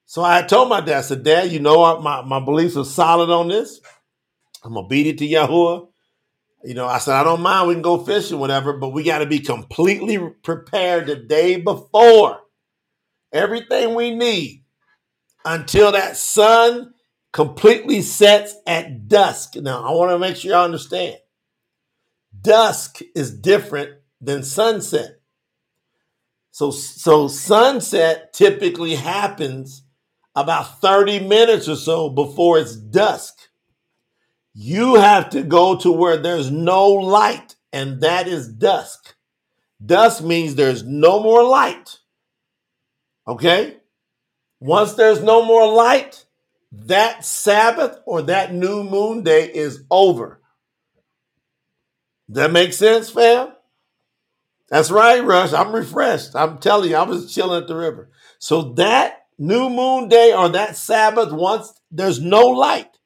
So 0.06 0.24
I 0.24 0.42
told 0.42 0.70
my 0.70 0.80
dad, 0.80 0.98
I 0.98 1.00
said, 1.02 1.22
Dad, 1.22 1.52
you 1.52 1.60
know 1.60 2.00
my, 2.00 2.22
my 2.22 2.40
beliefs 2.40 2.76
are 2.76 2.84
solid 2.84 3.28
on 3.28 3.48
this. 3.48 3.80
I'm 4.64 4.76
obedient 4.76 5.18
to 5.18 5.28
Yahuwah. 5.28 5.88
You 6.64 6.74
know, 6.74 6.86
I 6.86 6.98
said, 6.98 7.14
I 7.14 7.24
don't 7.24 7.42
mind, 7.42 7.68
we 7.68 7.74
can 7.74 7.82
go 7.82 7.98
fishing, 7.98 8.38
whatever, 8.38 8.72
but 8.72 8.88
we 8.88 9.02
got 9.02 9.18
to 9.18 9.26
be 9.26 9.38
completely 9.38 10.18
prepared 10.42 11.06
the 11.06 11.16
day 11.16 11.56
before. 11.56 12.40
Everything 13.32 13.94
we 13.94 14.14
need 14.14 14.64
until 15.44 15.92
that 15.92 16.16
sun 16.16 16.94
completely 17.32 18.02
sets 18.02 18.54
at 18.66 19.08
dusk. 19.08 19.56
Now, 19.56 19.82
I 19.82 19.92
want 19.92 20.10
to 20.12 20.18
make 20.18 20.36
sure 20.36 20.52
y'all 20.52 20.64
understand. 20.64 21.16
Dusk 22.40 23.00
is 23.14 23.36
different 23.36 23.98
than 24.20 24.42
sunset. 24.42 25.20
So, 26.50 26.70
so 26.70 27.28
sunset 27.28 28.32
typically 28.32 28.94
happens 28.94 29.82
about 30.34 30.80
30 30.80 31.20
minutes 31.20 31.68
or 31.68 31.76
so 31.76 32.08
before 32.08 32.58
it's 32.58 32.76
dusk. 32.76 33.34
You 34.54 34.96
have 34.96 35.30
to 35.30 35.42
go 35.42 35.76
to 35.76 35.92
where 35.92 36.16
there's 36.16 36.50
no 36.50 36.88
light, 36.88 37.54
and 37.72 38.00
that 38.00 38.26
is 38.26 38.48
dusk. 38.48 39.14
Dusk 39.84 40.24
means 40.24 40.54
there's 40.54 40.82
no 40.82 41.22
more 41.22 41.44
light. 41.44 41.98
Okay? 43.26 43.76
Once 44.58 44.94
there's 44.94 45.22
no 45.22 45.44
more 45.44 45.72
light, 45.72 46.24
that 46.72 47.24
Sabbath 47.24 47.98
or 48.06 48.22
that 48.22 48.52
new 48.52 48.84
moon 48.84 49.22
day 49.22 49.50
is 49.52 49.84
over. 49.90 50.40
That 52.28 52.52
makes 52.52 52.76
sense, 52.76 53.10
fam? 53.10 53.52
That's 54.68 54.90
right, 54.90 55.24
Rush. 55.24 55.52
I'm 55.52 55.74
refreshed. 55.74 56.34
I'm 56.34 56.58
telling 56.58 56.90
you, 56.90 56.96
I 56.96 57.02
was 57.02 57.32
chilling 57.34 57.62
at 57.62 57.68
the 57.68 57.76
river. 57.76 58.10
So 58.38 58.74
that 58.74 59.26
new 59.38 59.70
moon 59.70 60.08
day 60.08 60.34
or 60.34 60.50
that 60.50 60.76
Sabbath 60.76 61.32
once 61.32 61.72
there's 61.90 62.20
no 62.20 62.48
light. 62.48 62.98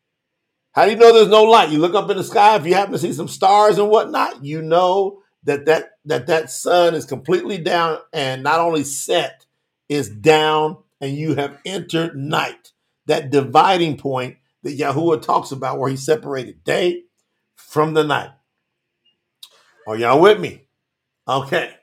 How 0.72 0.86
do 0.86 0.90
you 0.92 0.96
know 0.96 1.12
there's 1.12 1.28
no 1.28 1.44
light? 1.44 1.70
You 1.70 1.78
look 1.78 1.94
up 1.94 2.10
in 2.10 2.16
the 2.16 2.24
sky. 2.24 2.56
If 2.56 2.66
you 2.66 2.74
happen 2.74 2.92
to 2.92 2.98
see 2.98 3.12
some 3.12 3.28
stars 3.28 3.78
and 3.78 3.90
whatnot, 3.90 4.44
you 4.44 4.62
know 4.62 5.22
that 5.44 5.66
that 5.66 5.92
that 6.06 6.26
that 6.28 6.50
sun 6.50 6.94
is 6.94 7.04
completely 7.04 7.58
down 7.58 7.98
and 8.12 8.42
not 8.42 8.60
only 8.60 8.82
set, 8.82 9.46
is 9.88 10.08
down 10.08 10.78
and 11.00 11.14
you 11.16 11.34
have 11.36 11.60
entered 11.66 12.16
night. 12.16 12.71
That 13.12 13.28
dividing 13.28 13.98
point 13.98 14.38
that 14.62 14.78
Yahuwah 14.78 15.20
talks 15.20 15.52
about, 15.52 15.78
where 15.78 15.90
he 15.90 15.98
separated 15.98 16.64
day 16.64 17.02
from 17.56 17.92
the 17.92 18.04
night. 18.04 18.30
Are 19.86 19.98
y'all 19.98 20.18
with 20.18 20.40
me? 20.40 20.66
Okay. 21.28 21.74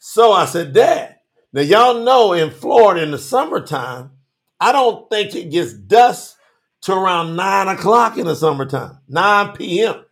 So 0.00 0.32
I 0.32 0.44
said, 0.46 0.72
Dad, 0.72 1.18
now 1.52 1.60
y'all 1.60 2.02
know 2.02 2.32
in 2.32 2.50
Florida 2.50 3.04
in 3.04 3.12
the 3.12 3.18
summertime, 3.18 4.10
I 4.58 4.72
don't 4.72 5.08
think 5.08 5.36
it 5.36 5.52
gets 5.52 5.72
dusk 5.72 6.34
to 6.80 6.94
around 6.94 7.36
nine 7.36 7.68
o'clock 7.68 8.18
in 8.18 8.26
the 8.26 8.34
summertime, 8.34 8.98
9 9.06 9.56
p.m. 9.56 10.04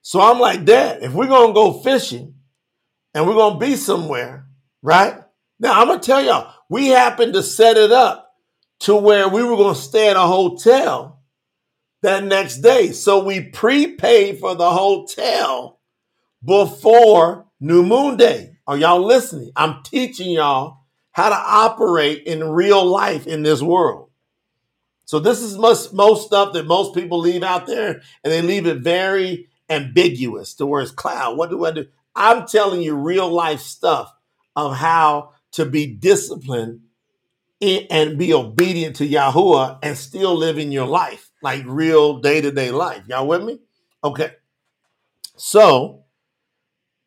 So 0.00 0.22
I'm 0.22 0.40
like, 0.40 0.64
Dad, 0.64 1.02
if 1.02 1.12
we're 1.12 1.26
gonna 1.26 1.52
go 1.52 1.82
fishing 1.82 2.36
and 3.12 3.26
we're 3.26 3.34
gonna 3.34 3.58
be 3.58 3.76
somewhere, 3.76 4.46
right? 4.80 5.22
Now 5.60 5.82
I'm 5.82 5.88
gonna 5.88 6.00
tell 6.00 6.24
y'all, 6.24 6.54
we 6.70 6.86
happened 6.86 7.34
to 7.34 7.42
set 7.42 7.76
it 7.76 7.92
up 7.92 8.30
to 8.82 8.96
where 8.96 9.28
we 9.28 9.44
were 9.44 9.56
gonna 9.56 9.74
stay 9.76 10.10
at 10.10 10.16
a 10.16 10.20
hotel 10.20 11.22
that 12.02 12.24
next 12.24 12.58
day. 12.58 12.90
So 12.90 13.22
we 13.22 13.40
prepaid 13.40 14.40
for 14.40 14.56
the 14.56 14.70
hotel 14.70 15.80
before 16.44 17.46
New 17.60 17.84
Moon 17.84 18.16
Day. 18.16 18.56
Are 18.66 18.76
y'all 18.76 19.04
listening? 19.04 19.52
I'm 19.54 19.84
teaching 19.84 20.32
y'all 20.32 20.78
how 21.12 21.28
to 21.28 21.36
operate 21.36 22.24
in 22.24 22.42
real 22.42 22.84
life 22.84 23.28
in 23.28 23.44
this 23.44 23.62
world. 23.62 24.10
So 25.04 25.20
this 25.20 25.42
is 25.42 25.56
most, 25.56 25.92
most 25.94 26.26
stuff 26.26 26.52
that 26.54 26.66
most 26.66 26.92
people 26.94 27.20
leave 27.20 27.44
out 27.44 27.68
there 27.68 28.02
and 28.24 28.32
they 28.32 28.42
leave 28.42 28.66
it 28.66 28.78
very 28.78 29.48
ambiguous 29.68 30.54
to 30.54 30.66
where 30.66 30.82
it's 30.82 30.90
cloud. 30.90 31.36
What 31.36 31.50
do 31.50 31.64
I 31.64 31.70
do? 31.70 31.86
I'm 32.16 32.48
telling 32.48 32.82
you 32.82 32.96
real 32.96 33.28
life 33.28 33.60
stuff 33.60 34.12
of 34.56 34.74
how 34.74 35.34
to 35.52 35.66
be 35.66 35.86
disciplined 35.86 36.80
and 37.62 38.18
be 38.18 38.34
obedient 38.34 38.96
to 38.96 39.08
Yahuwah 39.08 39.78
and 39.82 39.96
still 39.96 40.34
living 40.34 40.72
your 40.72 40.86
life, 40.86 41.30
like 41.42 41.62
real 41.66 42.18
day 42.18 42.40
to 42.40 42.50
day 42.50 42.70
life. 42.70 43.02
Y'all 43.08 43.26
with 43.26 43.44
me? 43.44 43.60
Okay. 44.02 44.32
So, 45.36 46.04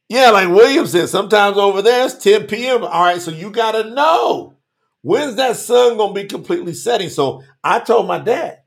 yeah, 0.08 0.30
like 0.30 0.50
William 0.50 0.88
said, 0.88 1.10
sometimes 1.10 1.58
over 1.58 1.82
there 1.82 2.06
it's 2.06 2.16
10 2.16 2.48
p.m. 2.48 2.84
All 2.84 3.04
right, 3.04 3.22
so 3.22 3.32
you 3.32 3.52
got 3.52 3.74
to 3.74 3.90
know 3.90 4.58
when's 5.02 5.36
that 5.36 5.58
sun 5.58 5.98
going 5.98 6.16
to 6.16 6.22
be 6.22 6.28
completely 6.28 6.74
setting. 6.74 7.10
So 7.10 7.44
I 7.64 7.80
told 7.80 8.08
my 8.08 8.20
dad, 8.20 8.60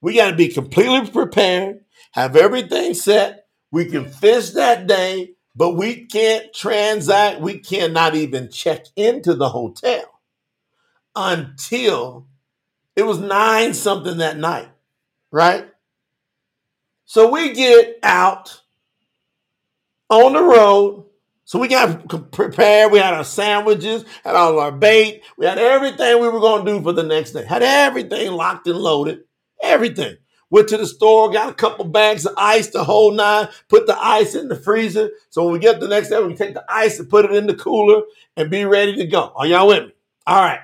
we 0.00 0.16
got 0.16 0.30
to 0.30 0.36
be 0.36 0.48
completely 0.48 1.08
prepared, 1.08 1.84
have 2.12 2.34
everything 2.36 2.94
set. 2.94 3.46
We 3.70 3.86
can 3.86 4.08
fish 4.08 4.50
that 4.50 4.86
day, 4.86 5.34
but 5.54 5.76
we 5.76 6.06
can't 6.06 6.52
transact. 6.52 7.40
We 7.40 7.58
cannot 7.58 8.14
even 8.16 8.50
check 8.50 8.86
into 8.96 9.34
the 9.34 9.48
hotel 9.48 10.11
until 11.14 12.26
it 12.96 13.02
was 13.02 13.18
nine 13.18 13.74
something 13.74 14.18
that 14.18 14.38
night, 14.38 14.68
right? 15.30 15.66
So 17.04 17.30
we 17.30 17.52
get 17.52 17.98
out 18.02 18.62
on 20.08 20.32
the 20.34 20.42
road. 20.42 21.06
So 21.44 21.58
we 21.58 21.68
got 21.68 22.08
prepared. 22.32 22.92
We 22.92 22.98
had 22.98 23.14
our 23.14 23.24
sandwiches, 23.24 24.04
had 24.24 24.34
all 24.34 24.58
our 24.58 24.72
bait. 24.72 25.22
We 25.36 25.44
had 25.44 25.58
everything 25.58 26.20
we 26.20 26.28
were 26.28 26.40
going 26.40 26.64
to 26.64 26.72
do 26.72 26.82
for 26.82 26.92
the 26.92 27.02
next 27.02 27.32
day. 27.32 27.44
Had 27.44 27.62
everything 27.62 28.32
locked 28.32 28.66
and 28.66 28.78
loaded. 28.78 29.24
Everything. 29.62 30.16
Went 30.48 30.68
to 30.68 30.76
the 30.76 30.86
store, 30.86 31.30
got 31.30 31.48
a 31.50 31.54
couple 31.54 31.86
bags 31.86 32.26
of 32.26 32.34
ice, 32.36 32.68
the 32.68 32.84
whole 32.84 33.10
nine, 33.10 33.48
put 33.68 33.86
the 33.86 33.98
ice 33.98 34.34
in 34.34 34.48
the 34.48 34.56
freezer. 34.56 35.10
So 35.30 35.44
when 35.44 35.54
we 35.54 35.58
get 35.58 35.80
the 35.80 35.88
next 35.88 36.10
day, 36.10 36.22
we 36.22 36.34
take 36.34 36.52
the 36.54 36.64
ice 36.68 36.98
and 36.98 37.08
put 37.08 37.24
it 37.24 37.32
in 37.32 37.46
the 37.46 37.54
cooler 37.54 38.02
and 38.36 38.50
be 38.50 38.66
ready 38.66 38.96
to 38.96 39.06
go. 39.06 39.32
Are 39.34 39.46
y'all 39.46 39.66
with 39.66 39.84
me? 39.84 39.92
All 40.26 40.42
right. 40.42 40.60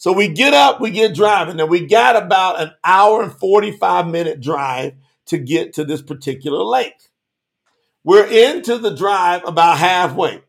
So 0.00 0.14
we 0.14 0.28
get 0.28 0.54
up, 0.54 0.80
we 0.80 0.92
get 0.92 1.14
driving, 1.14 1.60
and 1.60 1.68
we 1.68 1.86
got 1.86 2.16
about 2.16 2.58
an 2.58 2.72
hour 2.82 3.22
and 3.22 3.32
45 3.34 4.06
minute 4.06 4.40
drive 4.40 4.94
to 5.26 5.36
get 5.36 5.74
to 5.74 5.84
this 5.84 6.00
particular 6.00 6.64
lake. 6.64 7.10
We're 8.02 8.24
into 8.24 8.78
the 8.78 8.96
drive 8.96 9.42
about 9.44 9.76
halfway, 9.76 10.40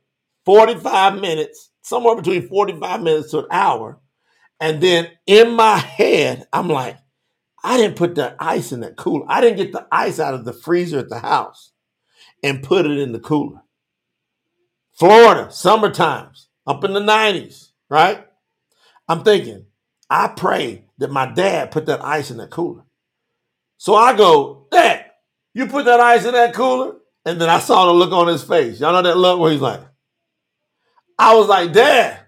45 0.46 1.20
minutes, 1.20 1.70
somewhere 1.82 2.16
between 2.16 2.48
45 2.48 3.02
minutes 3.02 3.32
to 3.32 3.40
an 3.40 3.48
hour. 3.52 4.00
And 4.62 4.80
then 4.80 5.10
in 5.28 5.52
my 5.52 5.76
head, 5.76 6.48
I'm 6.54 6.70
like, 6.70 6.96
I 7.62 7.76
didn't 7.76 7.98
put 7.98 8.16
the 8.16 8.38
ice 8.40 8.72
in 8.72 8.80
that 8.80 8.96
cooler. 8.96 9.26
I 9.28 9.42
didn't 9.42 9.58
get 9.58 9.74
the 9.74 9.86
ice 9.92 10.18
out 10.18 10.34
of 10.34 10.46
the 10.46 10.54
freezer 10.54 11.00
at 11.00 11.10
the 11.10 11.20
house 11.20 11.74
and 12.42 12.64
put 12.64 12.86
it 12.86 12.98
in 12.98 13.12
the 13.12 13.20
cooler. 13.20 13.64
Florida, 14.94 15.52
summer 15.52 15.92
times, 15.92 16.48
up 16.66 16.86
in 16.86 16.94
the 16.94 17.02
90s, 17.02 17.72
right? 17.90 18.26
I'm 19.12 19.24
thinking, 19.24 19.66
I 20.10 20.30
pray 20.30 20.86
that 21.00 21.12
my 21.12 21.26
dad 21.26 21.72
put 21.72 21.88
that 21.88 22.02
ice 22.02 22.32
in 22.32 22.38
that 22.38 22.50
cooler. 22.50 22.84
So 23.76 23.94
I 23.94 24.16
go, 24.16 24.68
Dad, 24.72 25.06
you 25.54 25.68
put 25.68 25.84
that 25.84 26.00
ice 26.00 26.24
in 26.24 26.32
that 26.32 26.54
cooler? 26.54 26.96
And 27.26 27.40
then 27.40 27.50
I 27.50 27.60
saw 27.60 27.88
the 27.88 27.92
look 27.92 28.14
on 28.14 28.28
his 28.28 28.42
face. 28.42 28.80
Y'all 28.80 28.94
know 28.94 29.02
that 29.02 29.18
look 29.18 29.38
where 29.38 29.52
he's 29.52 29.60
like, 29.60 29.82
I 31.20 31.36
was 31.36 31.50
like, 31.50 31.74
Dad, 31.74 32.20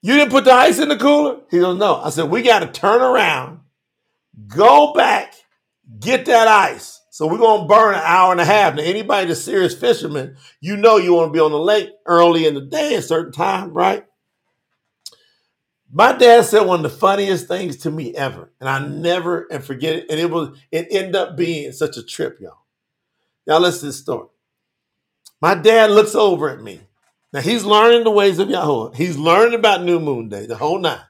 you 0.00 0.14
didn't 0.14 0.30
put 0.30 0.44
the 0.44 0.52
ice 0.52 0.78
in 0.78 0.90
the 0.90 0.96
cooler? 0.96 1.40
He 1.50 1.58
goes, 1.58 1.76
No. 1.76 1.96
I 1.96 2.10
said, 2.10 2.30
We 2.30 2.42
got 2.42 2.60
to 2.60 2.68
turn 2.68 3.02
around, 3.02 3.58
go 4.46 4.92
back, 4.92 5.34
get 5.98 6.26
that 6.26 6.46
ice. 6.46 7.00
So 7.10 7.26
we're 7.26 7.38
going 7.38 7.62
to 7.62 7.66
burn 7.66 7.94
an 7.94 8.02
hour 8.04 8.30
and 8.30 8.40
a 8.40 8.44
half. 8.44 8.76
Now, 8.76 8.82
anybody 8.82 9.26
that's 9.26 9.42
serious 9.42 9.74
fisherman, 9.74 10.36
you 10.60 10.76
know 10.76 10.98
you 10.98 11.14
want 11.14 11.30
to 11.30 11.36
be 11.36 11.40
on 11.40 11.50
the 11.50 11.58
lake 11.58 11.90
early 12.06 12.46
in 12.46 12.54
the 12.54 12.60
day 12.60 12.94
at 12.94 13.00
a 13.00 13.02
certain 13.02 13.32
time, 13.32 13.72
right? 13.72 14.04
My 15.90 16.12
dad 16.12 16.44
said 16.44 16.62
one 16.62 16.84
of 16.84 16.90
the 16.90 16.98
funniest 16.98 17.48
things 17.48 17.78
to 17.78 17.90
me 17.90 18.14
ever, 18.14 18.52
and 18.60 18.68
I 18.68 18.86
never 18.86 19.46
and 19.50 19.64
forget 19.64 19.96
it. 19.96 20.06
And 20.10 20.20
it 20.20 20.30
was 20.30 20.58
it 20.70 20.88
ended 20.90 21.16
up 21.16 21.36
being 21.36 21.72
such 21.72 21.96
a 21.96 22.02
trip, 22.02 22.38
y'all. 22.40 22.58
Y'all 23.46 23.60
listen 23.60 23.80
to 23.80 23.86
this 23.86 23.98
story. 23.98 24.28
My 25.40 25.54
dad 25.54 25.90
looks 25.90 26.14
over 26.14 26.50
at 26.50 26.60
me. 26.62 26.80
Now 27.32 27.40
he's 27.40 27.64
learning 27.64 28.04
the 28.04 28.10
ways 28.10 28.38
of 28.38 28.50
Yahweh. 28.50 28.96
He's 28.96 29.16
learning 29.16 29.58
about 29.58 29.82
New 29.82 29.98
Moon 29.98 30.28
Day, 30.28 30.46
the 30.46 30.56
whole 30.56 30.78
nine. 30.78 31.00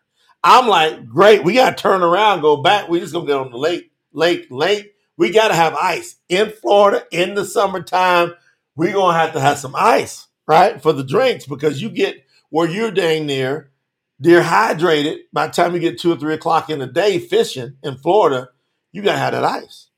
I'm 0.45 0.69
like, 0.69 1.09
great, 1.09 1.43
we 1.43 1.55
gotta 1.55 1.75
turn 1.75 2.03
around, 2.03 2.43
go 2.43 2.63
back. 2.63 2.89
We 2.89 3.01
just 3.01 3.13
gonna 3.13 3.27
get 3.27 3.37
on 3.37 3.51
the 3.51 3.59
lake, 3.59 3.91
lake, 4.13 4.47
lake. 4.51 4.95
We 5.17 5.33
gotta 5.33 5.55
have 5.55 5.75
ice 5.75 6.17
in 6.29 6.51
Florida 6.51 7.05
in 7.11 7.35
the 7.35 7.45
summertime. 7.45 8.35
We're 8.77 8.93
gonna 8.93 9.19
have 9.19 9.33
to 9.33 9.41
have 9.41 9.59
some 9.59 9.75
ice, 9.77 10.29
right, 10.47 10.81
for 10.81 10.93
the 10.93 11.03
drinks 11.03 11.47
because 11.47 11.83
you 11.83 11.91
get 11.91 12.25
where 12.51 12.69
you're 12.69 12.93
dang 12.93 13.27
near 13.27 13.73
dehydrated 14.21 15.21
by 15.33 15.47
the 15.47 15.53
time 15.53 15.75
you 15.75 15.81
get 15.81 15.99
two 15.99 16.13
or 16.13 16.17
three 16.17 16.35
o'clock 16.35 16.71
in 16.71 16.79
the 16.79 16.87
day 16.87 17.19
fishing 17.19 17.77
in 17.83 17.97
Florida, 17.97 18.49
you 18.93 19.03
gotta 19.03 19.19
have 19.19 19.33
that 19.33 19.45
ice 19.45 19.89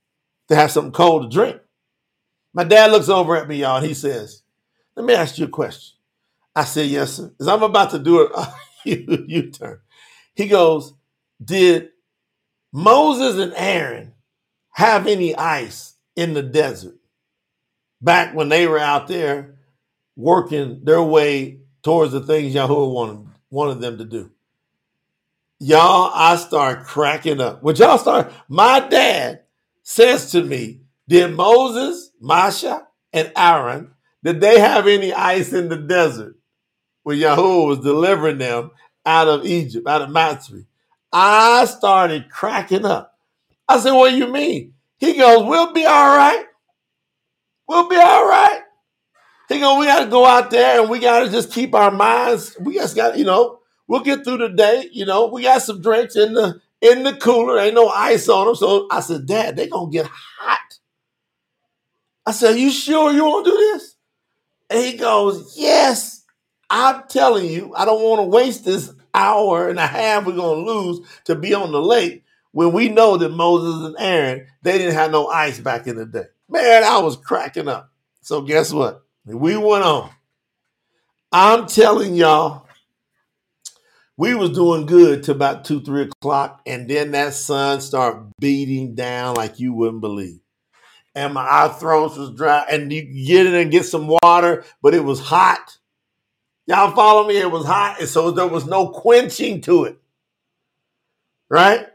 to 0.49 0.57
have 0.57 0.71
something 0.71 0.93
cold 0.93 1.23
to 1.23 1.35
drink. 1.35 1.61
My 2.53 2.65
dad 2.65 2.91
looks 2.91 3.09
over 3.09 3.37
at 3.37 3.49
me, 3.49 3.59
y'all, 3.59 3.77
and 3.77 3.87
he 3.87 3.95
says, 3.95 4.43
Let 4.97 5.07
me 5.07 5.15
ask 5.15 5.39
you 5.39 5.47
a 5.47 5.49
question. 5.49 5.97
I 6.55 6.65
said, 6.65 6.89
Yes, 6.89 7.15
sir. 7.15 7.33
As 7.41 7.49
I'm 7.49 7.62
about 7.62 7.91
to 7.93 7.99
do 7.99 8.23
a 8.23 8.55
U 8.85 9.50
turn, 9.50 9.81
he 10.35 10.49
goes, 10.49 10.95
Did 11.43 11.91
Moses 12.73 13.43
and 13.43 13.53
Aaron 13.57 14.15
have 14.73 15.07
any 15.07 15.35
ice 15.37 15.95
in 16.17 16.35
the 16.35 16.43
desert 16.43 16.97
back 18.00 18.35
when 18.35 18.49
they 18.49 18.67
were 18.67 18.79
out 18.79 19.09
there 19.09 19.57
working 20.17 20.85
their 20.85 21.03
way 21.03 21.61
towards 21.83 22.12
the 22.12 22.21
things 22.21 22.55
Yahuwah 22.55 22.93
wanted, 22.93 23.30
wanted 23.50 23.80
them 23.80 23.99
to 23.99 24.04
do? 24.04 24.30
Y'all, 25.59 26.11
I 26.14 26.37
start 26.37 26.85
cracking 26.87 27.40
up. 27.40 27.62
When 27.62 27.76
y'all 27.76 27.99
start, 27.99 28.33
my 28.49 28.80
dad 28.80 29.42
says 29.83 30.33
to 30.33 30.42
me, 30.42 30.80
Did 31.09 31.35
Moses 31.35 32.12
Masha 32.21 32.87
and 33.12 33.30
Aaron, 33.37 33.92
did 34.25 34.40
they 34.40 34.59
have 34.59 34.87
any 34.87 35.12
ice 35.12 35.52
in 35.52 35.69
the 35.69 35.76
desert 35.76 36.37
when 37.02 37.19
Yahuwah 37.19 37.66
was 37.66 37.78
delivering 37.80 38.38
them 38.38 38.71
out 39.04 39.28
of 39.28 39.45
Egypt, 39.45 39.87
out 39.87 40.02
of 40.02 40.11
Mitzrayim? 40.11 40.66
I 41.12 41.64
started 41.64 42.30
cracking 42.30 42.85
up. 42.85 43.19
I 43.69 43.78
said, 43.80 43.92
What 43.92 44.11
do 44.11 44.16
you 44.16 44.33
mean? 44.33 44.75
He 44.99 45.16
goes, 45.16 45.45
We'll 45.47 45.73
be 45.73 45.85
all 45.85 46.16
right. 46.16 46.45
We'll 47.69 47.88
be 47.88 47.97
all 47.97 48.28
right. 48.28 48.62
He 49.50 49.59
goes, 49.59 49.78
We 49.78 49.87
got 49.87 50.04
to 50.04 50.11
go 50.11 50.25
out 50.25 50.50
there 50.50 50.80
and 50.80 50.88
we 50.88 51.00
got 51.00 51.25
to 51.25 51.30
just 51.30 51.52
keep 51.52 51.75
our 51.75 51.90
minds. 51.90 52.57
We 52.61 52.75
just 52.75 52.95
got, 52.95 53.19
you 53.19 53.25
know, 53.25 53.59
we'll 53.88 54.00
get 54.00 54.25
through 54.25 54.38
the 54.38 54.49
day. 54.49 54.88
You 54.92 55.04
know, 55.04 55.26
we 55.26 55.42
got 55.42 55.62
some 55.62 55.83
drinks 55.83 56.16
in 56.16 56.35
the 56.35 56.61
in 56.80 57.02
the 57.02 57.14
cooler. 57.14 57.59
Ain't 57.59 57.75
no 57.75 57.88
ice 57.88 58.28
on 58.28 58.47
them. 58.47 58.54
So 58.54 58.87
I 58.92 59.00
said, 59.00 59.26
Dad, 59.26 59.57
they 59.57 59.66
to 59.66 59.88
get 59.90 60.07
hot. 60.07 60.78
I 62.25 62.30
said, 62.30 62.59
You 62.59 62.71
sure 62.71 63.12
you 63.12 63.25
want 63.25 63.45
to 63.45 63.50
do 63.50 63.57
this? 63.57 63.97
And 64.71 64.85
he 64.85 64.97
goes, 64.97 65.54
Yes, 65.59 66.25
I'm 66.71 67.02
telling 67.09 67.47
you, 67.47 67.75
I 67.75 67.85
don't 67.85 68.02
want 68.02 68.21
to 68.21 68.26
waste 68.26 68.64
this 68.64 68.92
hour 69.12 69.69
and 69.69 69.80
a 69.80 69.87
half 69.88 70.25
we're 70.26 70.37
to 70.64 70.73
lose 70.73 71.00
to 71.25 71.35
be 71.35 71.52
on 71.54 71.73
the 71.73 71.83
lake 71.83 72.23
when 72.52 72.73
we 72.73 72.88
know 72.88 73.16
that 73.16 73.30
Moses 73.30 73.85
and 73.85 73.97
Aaron, 73.99 74.47
they 74.62 74.78
didn't 74.78 74.95
have 74.95 75.11
no 75.11 75.26
ice 75.26 75.59
back 75.59 75.88
in 75.88 75.97
the 75.97 76.07
day. 76.07 76.25
Man, 76.49 76.85
I 76.85 76.99
was 76.99 77.16
cracking 77.16 77.66
up. 77.66 77.90
So 78.23 78.42
guess 78.42 78.73
what? 78.73 79.02
We 79.25 79.57
went 79.57 79.85
on. 79.85 80.11
I'm 81.33 81.67
telling 81.67 82.15
y'all, 82.15 82.67
We 84.17 84.35
was 84.35 84.50
doing 84.50 84.85
good 84.85 85.23
till 85.23 85.35
about 85.35 85.65
two, 85.65 85.81
three 85.81 86.03
o'clock, 86.03 86.61
and 86.67 86.89
then 86.89 87.12
that 87.12 87.33
sun 87.33 87.81
started 87.81 88.31
beating 88.39 88.95
down 88.95 89.35
like 89.37 89.59
you 89.59 89.73
wouldn't 89.73 90.03
believe. 90.03 90.41
And 91.15 91.35
my 91.35 91.47
our 91.47 91.71
throats 91.73 92.17
was 92.17 92.33
dry, 92.33 92.65
and 92.71 92.93
you 92.93 93.03
get 93.03 93.47
in 93.47 93.55
and 93.55 93.71
get 93.71 93.87
some 93.87 94.09
water, 94.23 94.65
but 94.83 94.95
it 94.95 95.05
was 95.05 95.21
hot. 95.21 95.79
Y'all 96.66 96.94
follow 96.94 97.29
me? 97.29 97.38
It 97.38 97.51
was 97.51 97.66
hot, 97.66 97.99
and 98.01 98.09
so 98.09 98.31
there 98.31 98.47
was 98.47 98.66
no 98.66 98.88
quenching 98.88 99.62
to 99.62 99.85
it. 99.85 99.99
Right? 101.51 101.87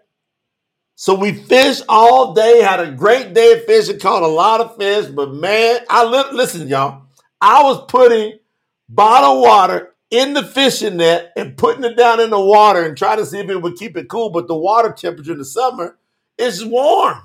So 0.95 1.15
we 1.15 1.34
fished 1.34 1.84
all 1.89 2.34
day, 2.34 2.62
had 2.62 2.80
a 2.82 2.91
great 2.91 3.34
day 3.34 3.54
of 3.54 3.65
fishing, 3.65 3.99
caught 3.99 4.23
a 4.23 4.28
lot 4.28 4.62
of 4.62 4.78
fish, 4.78 5.08
but 5.08 5.34
man, 5.34 5.80
I 5.89 6.06
li- 6.06 6.38
listen, 6.38 6.67
y'all. 6.67 7.05
I 7.45 7.62
was 7.62 7.86
putting 7.88 8.39
bottled 8.89 9.43
water 9.43 9.93
in 10.10 10.34
the 10.34 10.41
fishing 10.41 10.97
net 10.97 11.31
and 11.38 11.55
putting 11.55 11.84
it 11.84 11.95
down 11.95 12.19
in 12.19 12.31
the 12.31 12.39
water 12.39 12.84
and 12.84 12.97
trying 12.97 13.19
to 13.19 13.25
see 13.25 13.38
if 13.38 13.47
it 13.51 13.62
would 13.62 13.75
keep 13.75 13.95
it 13.95 14.10
cool. 14.10 14.31
But 14.31 14.47
the 14.47 14.58
water 14.58 14.91
temperature 14.91 15.34
in 15.34 15.38
the 15.38 15.45
summer 15.45 15.95
is 16.39 16.65
warm. 16.65 17.21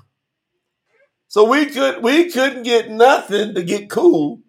So 1.27 1.49
we 1.49 1.65
could 1.65 2.03
we 2.03 2.29
couldn't 2.29 2.61
get 2.61 2.91
nothing 2.91 3.55
to 3.55 3.63
get 3.63 3.89
cool. 3.89 4.41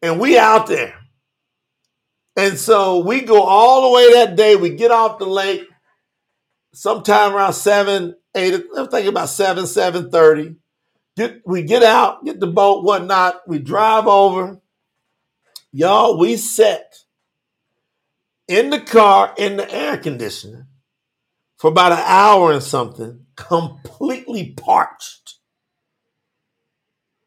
And 0.00 0.20
we 0.20 0.38
out 0.38 0.68
there. 0.68 0.94
And 2.36 2.56
so 2.56 3.00
we 3.00 3.22
go 3.22 3.42
all 3.42 3.82
the 3.90 3.96
way 3.96 4.12
that 4.12 4.36
day. 4.36 4.54
We 4.54 4.76
get 4.76 4.92
off 4.92 5.18
the 5.18 5.26
lake 5.26 5.66
sometime 6.72 7.34
around 7.34 7.54
seven, 7.54 8.14
eight, 8.36 8.54
I'm 8.76 8.86
thinking 8.86 9.08
about 9.08 9.28
seven, 9.28 9.66
seven 9.66 10.08
thirty. 10.08 10.54
Get 11.16 11.42
we 11.44 11.64
get 11.64 11.82
out, 11.82 12.24
get 12.24 12.38
the 12.38 12.46
boat, 12.46 12.84
whatnot. 12.84 13.40
We 13.48 13.58
drive 13.58 14.06
over. 14.06 14.60
Y'all, 15.72 16.18
we 16.18 16.36
sat 16.36 16.94
in 18.48 18.70
the 18.70 18.80
car 18.80 19.34
in 19.38 19.56
the 19.56 19.72
air 19.72 19.96
conditioner 19.96 20.66
for 21.56 21.70
about 21.70 21.92
an 21.92 22.02
hour 22.04 22.52
and 22.52 22.62
something, 22.62 23.26
completely 23.36 24.52
parched, 24.52 25.36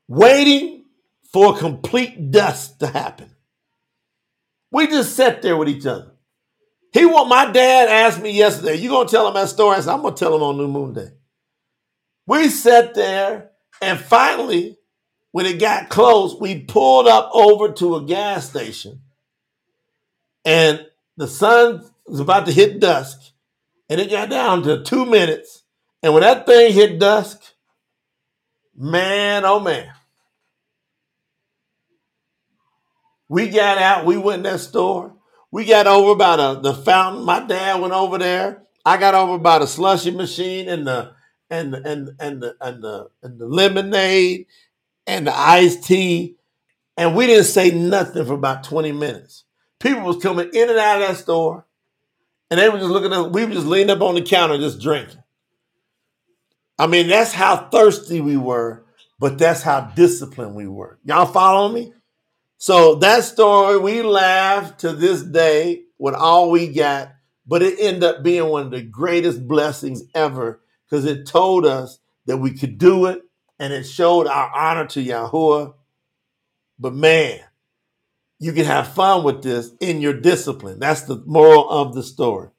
waiting 0.08 0.86
for 1.32 1.56
complete 1.56 2.32
dust 2.32 2.80
to 2.80 2.88
happen. 2.88 3.30
We 4.72 4.88
just 4.88 5.16
sat 5.16 5.42
there 5.42 5.56
with 5.56 5.70
each 5.70 5.86
other. 5.86 6.12
He 6.92 7.06
want 7.06 7.30
my 7.30 7.52
dad 7.52 7.90
asked 7.90 8.22
me 8.22 8.32
yesterday, 8.32 8.76
you 8.76 8.90
gonna 8.90 9.08
tell 9.08 9.28
him 9.28 9.34
that 9.36 9.50
story? 9.50 9.78
I 9.78 9.80
said, 9.80 9.94
I'm 9.94 10.02
gonna 10.02 10.16
tell 10.16 10.36
him 10.36 10.44
on 10.44 10.58
New 10.58 10.68
Moon 10.68 10.94
Day. 10.94 11.10
We 12.28 12.50
sat 12.50 12.94
there 12.94 13.52
and 13.82 14.00
finally, 14.00 14.78
when 15.34 15.48
it 15.48 15.60
got 15.60 15.90
close, 15.90 16.36
we 16.40 16.60
pulled 16.60 17.08
up 17.08 17.32
over 17.34 17.74
to 17.74 17.96
a 17.96 18.04
gas 18.04 18.48
station 18.48 19.02
and 20.46 20.86
the 21.18 21.28
sun 21.28 21.84
was 22.06 22.20
about 22.20 22.46
to 22.46 22.52
hit 22.52 22.80
dusk 22.80 23.20
and 23.90 24.00
it 24.00 24.12
got 24.12 24.30
down 24.30 24.62
to 24.62 24.84
two 24.84 25.08
minutes. 25.08 25.64
And 26.04 26.14
when 26.14 26.22
that 26.22 26.46
thing 26.46 26.72
hit 26.72 27.00
dusk, 27.00 27.42
man, 28.78 29.44
oh 29.44 29.60
man. 29.60 29.90
We 33.28 33.50
got 33.50 33.80
out, 33.80 34.06
we 34.06 34.18
went 34.18 34.46
in 34.46 34.54
that 34.54 34.60
store. 34.60 35.16
We 35.52 35.66
got 35.66 35.88
over 35.88 36.14
by 36.14 36.38
the, 36.38 36.60
the 36.60 36.74
fountain. 36.76 37.26
My 37.26 37.40
dad 37.40 37.82
went 37.82 37.94
over 37.94 38.20
there. 38.20 38.62
I 38.86 38.98
got 38.98 39.16
over 39.16 39.40
by 39.40 39.58
the 39.58 39.66
slushy 39.66 40.12
machine 40.12 40.70
and 40.70 40.86
the 40.86 41.16
and 41.50 41.74
and 41.74 42.10
and 42.20 42.44
the 42.44 42.56
and 42.62 42.84
the 42.84 43.10
and 43.24 43.40
the 43.40 43.48
lemonade 43.48 44.46
and 45.08 45.28
the 45.28 45.38
iced 45.38 45.84
tea, 45.84 46.38
and 46.98 47.16
we 47.16 47.28
didn't 47.28 47.46
say 47.46 47.72
nothing 47.72 48.26
for 48.26 48.34
about 48.34 48.64
twenty 48.64 48.92
minutes. 48.92 49.44
People 49.80 50.04
was 50.04 50.22
coming 50.22 50.50
in 50.54 50.70
and 50.70 50.80
out 50.80 51.02
of 51.02 51.08
that 51.08 51.18
store, 51.18 51.66
and 52.50 52.60
they 52.60 52.70
were 52.70 52.80
just 52.80 52.90
looking 52.90 53.14
at. 53.14 53.32
We 53.32 53.46
were 53.46 53.54
just 53.54 53.68
leaning 53.68 53.90
up 53.90 54.02
on 54.02 54.16
the 54.16 54.22
counter, 54.22 54.58
just 54.58 54.82
drinking. 54.82 55.24
I 56.80 56.88
mean, 56.88 57.08
that's 57.08 57.34
how 57.34 57.70
thirsty 57.70 58.22
we 58.22 58.38
were, 58.38 58.86
but 59.20 59.38
that's 59.38 59.62
how 59.62 59.82
disciplined 59.96 60.56
we 60.56 60.68
were. 60.68 61.00
Y'all 61.04 61.26
follow 61.26 61.70
me? 61.70 61.94
So 62.58 62.96
that 62.96 63.24
story, 63.24 63.78
we 63.78 64.02
laugh 64.02 64.78
to 64.78 64.94
this 64.94 65.22
day 65.22 65.84
with 65.98 66.16
all 66.16 66.50
we 66.50 66.68
got, 66.68 67.14
but 67.46 67.62
it 67.62 67.78
ended 67.80 68.04
up 68.04 68.24
being 68.24 68.48
one 68.48 68.66
of 68.66 68.72
the 68.72 68.82
greatest 68.82 69.48
blessings 69.48 70.04
ever 70.16 70.62
because 70.86 71.06
it 71.06 71.28
told 71.28 71.66
us 71.66 72.00
that 72.26 72.38
we 72.38 72.52
could 72.52 72.78
do 72.78 73.08
it 73.08 73.22
and 73.60 73.74
it 73.74 73.84
showed 73.84 74.28
our 74.28 74.52
honor 74.54 74.88
to 74.88 75.04
Yahuwah. 75.04 75.74
But 76.80 76.94
man, 76.94 77.40
you 78.40 78.52
can 78.52 78.66
have 78.66 78.94
fun 78.94 79.24
with 79.24 79.42
this 79.42 79.72
in 79.80 80.02
your 80.02 80.14
discipline. 80.14 80.80
That's 80.80 81.04
the 81.04 81.24
moral 81.26 81.70
of 81.70 81.94
the 81.94 82.04
story. 82.04 82.50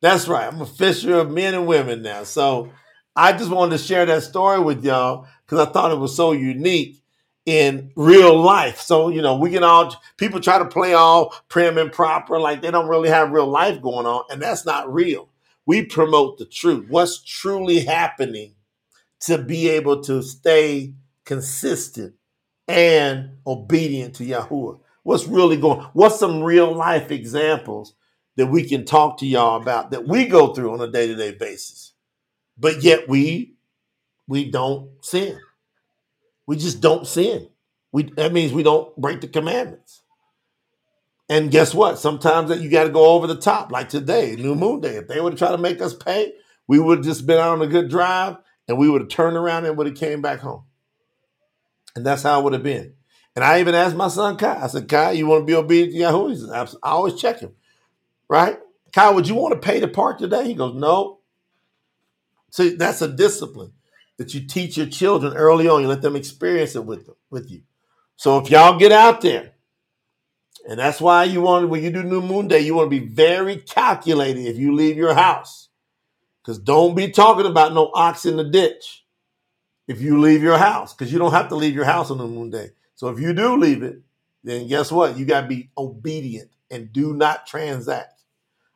That's 0.00 0.28
right. 0.28 0.52
I'm 0.52 0.60
a 0.60 0.66
fisher 0.66 1.14
of 1.14 1.30
men 1.30 1.54
and 1.54 1.66
women 1.66 2.02
now. 2.02 2.24
So 2.24 2.72
I 3.14 3.32
just 3.32 3.50
wanted 3.50 3.78
to 3.78 3.84
share 3.84 4.04
that 4.06 4.24
story 4.24 4.60
with 4.60 4.84
y'all 4.84 5.26
because 5.44 5.66
I 5.66 5.70
thought 5.70 5.92
it 5.92 5.98
was 5.98 6.14
so 6.16 6.32
unique 6.32 7.02
in 7.46 7.92
real 7.94 8.36
life. 8.36 8.80
So, 8.80 9.08
you 9.08 9.22
know, 9.22 9.36
we 9.36 9.50
can 9.50 9.62
all, 9.62 9.94
people 10.16 10.40
try 10.40 10.58
to 10.58 10.66
play 10.66 10.94
all 10.94 11.32
prim 11.48 11.78
and 11.78 11.92
proper, 11.92 12.40
like 12.40 12.60
they 12.60 12.72
don't 12.72 12.88
really 12.88 13.08
have 13.08 13.30
real 13.30 13.46
life 13.46 13.80
going 13.80 14.06
on. 14.06 14.24
And 14.28 14.42
that's 14.42 14.66
not 14.66 14.92
real. 14.92 15.28
We 15.64 15.84
promote 15.84 16.38
the 16.38 16.46
truth. 16.46 16.86
What's 16.88 17.22
truly 17.22 17.80
happening 17.80 18.55
to 19.20 19.38
be 19.38 19.68
able 19.68 20.02
to 20.02 20.22
stay 20.22 20.94
consistent 21.24 22.14
and 22.68 23.30
obedient 23.46 24.14
to 24.16 24.24
Yahuwah. 24.24 24.80
What's 25.02 25.26
really 25.26 25.56
going 25.56 25.86
What's 25.92 26.18
some 26.18 26.42
real 26.42 26.74
life 26.74 27.10
examples 27.10 27.94
that 28.36 28.46
we 28.46 28.64
can 28.68 28.84
talk 28.84 29.18
to 29.18 29.26
y'all 29.26 29.60
about 29.60 29.92
that 29.92 30.06
we 30.06 30.26
go 30.26 30.52
through 30.52 30.72
on 30.72 30.80
a 30.80 30.90
day-to-day 30.90 31.32
basis? 31.32 31.92
But 32.58 32.82
yet 32.82 33.08
we 33.08 33.54
we 34.26 34.50
don't 34.50 34.90
sin. 35.04 35.38
We 36.46 36.56
just 36.56 36.80
don't 36.80 37.06
sin. 37.06 37.48
We 37.92 38.04
that 38.16 38.32
means 38.32 38.52
we 38.52 38.62
don't 38.62 38.94
break 38.96 39.20
the 39.20 39.28
commandments. 39.28 40.02
And 41.28 41.50
guess 41.50 41.74
what? 41.74 41.98
Sometimes 41.98 42.50
that 42.50 42.60
you 42.60 42.70
got 42.70 42.84
to 42.84 42.90
go 42.90 43.10
over 43.10 43.26
the 43.26 43.36
top, 43.36 43.72
like 43.72 43.88
today, 43.88 44.36
New 44.36 44.54
Moon 44.54 44.80
Day. 44.80 44.96
If 44.96 45.08
they 45.08 45.20
would 45.20 45.32
have 45.32 45.38
tried 45.38 45.56
to 45.56 45.58
make 45.58 45.80
us 45.80 45.92
pay, 45.92 46.34
we 46.68 46.78
would 46.78 46.98
have 46.98 47.04
just 47.04 47.26
been 47.26 47.40
on 47.40 47.62
a 47.62 47.66
good 47.66 47.88
drive 47.88 48.36
and 48.68 48.78
we 48.78 48.88
would 48.88 49.02
have 49.02 49.10
turned 49.10 49.36
around 49.36 49.64
and 49.64 49.76
would 49.76 49.86
have 49.86 49.96
came 49.96 50.22
back 50.22 50.40
home. 50.40 50.64
And 51.94 52.04
that's 52.04 52.22
how 52.22 52.40
it 52.40 52.44
would 52.44 52.52
have 52.52 52.62
been. 52.62 52.94
And 53.34 53.44
I 53.44 53.60
even 53.60 53.74
asked 53.74 53.96
my 53.96 54.08
son 54.08 54.36
Kai, 54.36 54.62
I 54.62 54.66
said, 54.66 54.88
Kai, 54.88 55.12
you 55.12 55.26
want 55.26 55.42
to 55.42 55.46
be 55.46 55.54
obedient 55.54 55.92
to 55.92 55.98
Yahoo? 55.98 56.28
He 56.28 56.36
said, 56.36 56.50
I 56.50 56.90
always 56.90 57.14
check 57.14 57.40
him. 57.40 57.52
Right? 58.28 58.58
Kai, 58.92 59.10
would 59.10 59.28
you 59.28 59.34
want 59.34 59.54
to 59.54 59.66
pay 59.66 59.80
to 59.80 59.88
park 59.88 60.18
today? 60.18 60.46
He 60.46 60.54
goes, 60.54 60.74
No. 60.74 61.20
See, 62.50 62.70
that's 62.76 63.02
a 63.02 63.08
discipline 63.08 63.72
that 64.16 64.32
you 64.32 64.46
teach 64.46 64.76
your 64.76 64.86
children 64.86 65.34
early 65.34 65.68
on. 65.68 65.82
You 65.82 65.88
let 65.88 66.02
them 66.02 66.16
experience 66.16 66.74
it 66.74 66.84
with 66.84 67.06
them, 67.06 67.16
with 67.30 67.50
you. 67.50 67.62
So 68.16 68.38
if 68.38 68.50
y'all 68.50 68.78
get 68.78 68.92
out 68.92 69.20
there, 69.20 69.52
and 70.68 70.78
that's 70.78 71.00
why 71.00 71.24
you 71.24 71.42
want 71.42 71.68
when 71.68 71.82
you 71.82 71.90
do 71.90 72.02
New 72.02 72.22
Moon 72.22 72.48
Day, 72.48 72.60
you 72.60 72.74
want 72.74 72.90
to 72.90 73.00
be 73.00 73.06
very 73.06 73.56
calculated 73.58 74.46
if 74.46 74.56
you 74.56 74.74
leave 74.74 74.96
your 74.96 75.14
house, 75.14 75.65
because 76.46 76.58
don't 76.60 76.94
be 76.94 77.10
talking 77.10 77.44
about 77.44 77.74
no 77.74 77.90
ox 77.92 78.24
in 78.24 78.36
the 78.36 78.44
ditch 78.44 79.04
if 79.88 80.00
you 80.00 80.20
leave 80.20 80.44
your 80.44 80.58
house, 80.58 80.94
because 80.94 81.12
you 81.12 81.18
don't 81.18 81.32
have 81.32 81.48
to 81.48 81.56
leave 81.56 81.74
your 81.74 81.84
house 81.84 82.08
on 82.12 82.18
New 82.18 82.28
Moon 82.28 82.50
Day. 82.50 82.70
So 82.94 83.08
if 83.08 83.18
you 83.18 83.32
do 83.32 83.56
leave 83.56 83.82
it, 83.82 84.00
then 84.44 84.68
guess 84.68 84.92
what? 84.92 85.18
You 85.18 85.24
got 85.24 85.40
to 85.40 85.46
be 85.48 85.70
obedient 85.76 86.50
and 86.70 86.92
do 86.92 87.14
not 87.14 87.48
transact. 87.48 88.22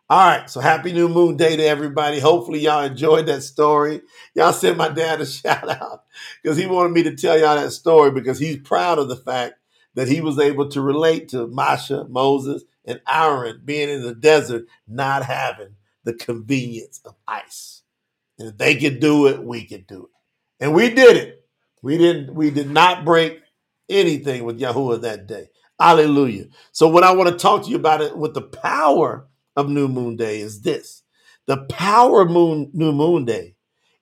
All 0.09 0.27
right, 0.27 0.51
so 0.51 0.59
happy 0.59 0.93
new 0.93 1.09
moon 1.09 1.37
day 1.37 1.55
to 1.57 1.63
everybody. 1.63 2.19
Hopefully, 2.19 2.59
y'all 2.59 2.83
enjoyed 2.83 3.27
that 3.27 3.45
story. 3.45 4.01
Y'all 4.35 4.53
sent 4.53 4.77
my 4.77 4.89
dad 4.89 5.21
a 5.21 5.27
shout 5.27 5.69
out 5.69 6.03
because 6.43 6.59
he 6.59 6.67
wanted 6.67 6.91
me 6.91 7.05
to 7.05 7.15
tell 7.15 7.39
y'all 7.39 7.55
that 7.55 7.71
story 7.71 8.11
because 8.11 8.41
he's 8.41 8.57
proud 8.57 8.99
of 8.99 9.09
the 9.09 9.15
fact 9.15 9.55
that 9.95 10.09
he 10.09 10.21
was 10.21 10.41
able 10.41 10.69
to 10.71 10.81
relate 10.81 11.29
to 11.29 11.47
Masha, 11.47 12.05
Moses, 12.09 12.65
and 12.85 13.01
Aaron 13.09 13.63
being 13.65 13.89
in 13.89 14.03
the 14.03 14.15
desert, 14.15 14.65
not 14.89 15.25
having 15.25 15.77
the 16.05 16.15
convenience 16.15 17.01
of 17.05 17.15
ice. 17.27 17.83
And 18.39 18.49
if 18.49 18.59
they 18.59 18.77
could 18.77 19.01
do 19.01 19.27
it, 19.29 19.43
we 19.43 19.65
could 19.65 19.87
do 19.87 20.05
it. 20.05 20.65
And 20.65 20.75
we 20.75 20.91
did 20.91 21.17
it. 21.17 21.45
We 21.83 21.99
didn't, 21.99 22.35
we 22.35 22.51
did 22.51 22.71
not 22.71 23.05
break 23.05 23.41
anything 23.89 24.45
with 24.45 24.61
Yahuwah 24.61 25.03
that 25.03 25.27
day. 25.27 25.49
Hallelujah. 25.79 26.47
So, 26.73 26.89
what 26.89 27.05
I 27.05 27.13
want 27.13 27.31
to 27.31 27.37
talk 27.37 27.65
to 27.65 27.71
you 27.71 27.77
about 27.77 28.03
it 28.03 28.17
with 28.17 28.35
the 28.35 28.43
power 28.43 29.27
of 29.57 29.69
New 29.69 29.89
Moon 29.89 30.17
Day 30.17 30.41
is 30.41 30.61
this. 30.61 31.03
The 31.47 31.65
power 31.65 32.23
of 32.23 32.31
moon, 32.31 32.71
New 32.75 32.93
Moon 32.93 33.25
Day 33.25 33.57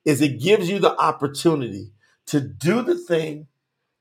is 0.05 0.21
it 0.21 0.41
gives 0.41 0.69
you 0.69 0.79
the 0.79 0.95
opportunity 0.97 1.91
to 2.27 2.41
do 2.41 2.81
the 2.81 2.97
thing 2.97 3.47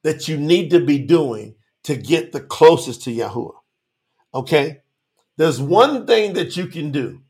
that 0.02 0.28
you 0.28 0.36
need 0.36 0.70
to 0.70 0.80
be 0.84 0.98
doing 0.98 1.54
to 1.84 1.96
get 1.96 2.32
the 2.32 2.40
closest 2.40 3.02
to 3.04 3.10
Yahuwah. 3.10 3.54
Okay? 4.34 4.82
There's 5.36 5.60
one 5.60 6.06
thing 6.06 6.34
that 6.34 6.56
you 6.56 6.66
can 6.66 6.90
do 6.90 7.22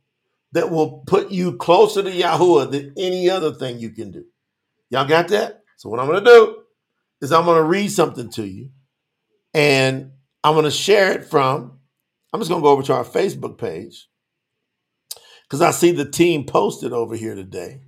that 0.52 0.70
will 0.70 1.02
put 1.06 1.30
you 1.30 1.56
closer 1.56 2.02
to 2.02 2.10
Yahuwah 2.10 2.70
than 2.70 2.94
any 2.96 3.28
other 3.28 3.52
thing 3.52 3.78
you 3.78 3.90
can 3.90 4.10
do. 4.10 4.24
Y'all 4.90 5.06
got 5.06 5.28
that? 5.28 5.60
So 5.76 5.88
what 5.88 6.00
I'm 6.00 6.06
going 6.06 6.24
to 6.24 6.30
do 6.30 6.56
is 7.20 7.32
I'm 7.32 7.44
going 7.44 7.58
to 7.58 7.68
read 7.68 7.88
something 7.88 8.30
to 8.30 8.46
you 8.46 8.70
and 9.52 10.12
I'm 10.42 10.54
going 10.54 10.64
to 10.64 10.70
share 10.70 11.12
it 11.12 11.24
from 11.26 11.78
I'm 12.32 12.40
just 12.40 12.50
going 12.50 12.60
to 12.60 12.66
go 12.66 12.72
over 12.72 12.82
to 12.82 12.94
our 12.94 13.04
Facebook 13.04 13.58
page 13.58 14.08
because 15.44 15.62
I 15.62 15.70
see 15.70 15.92
the 15.92 16.04
team 16.08 16.44
posted 16.44 16.92
over 16.92 17.16
here 17.16 17.34
today. 17.34 17.80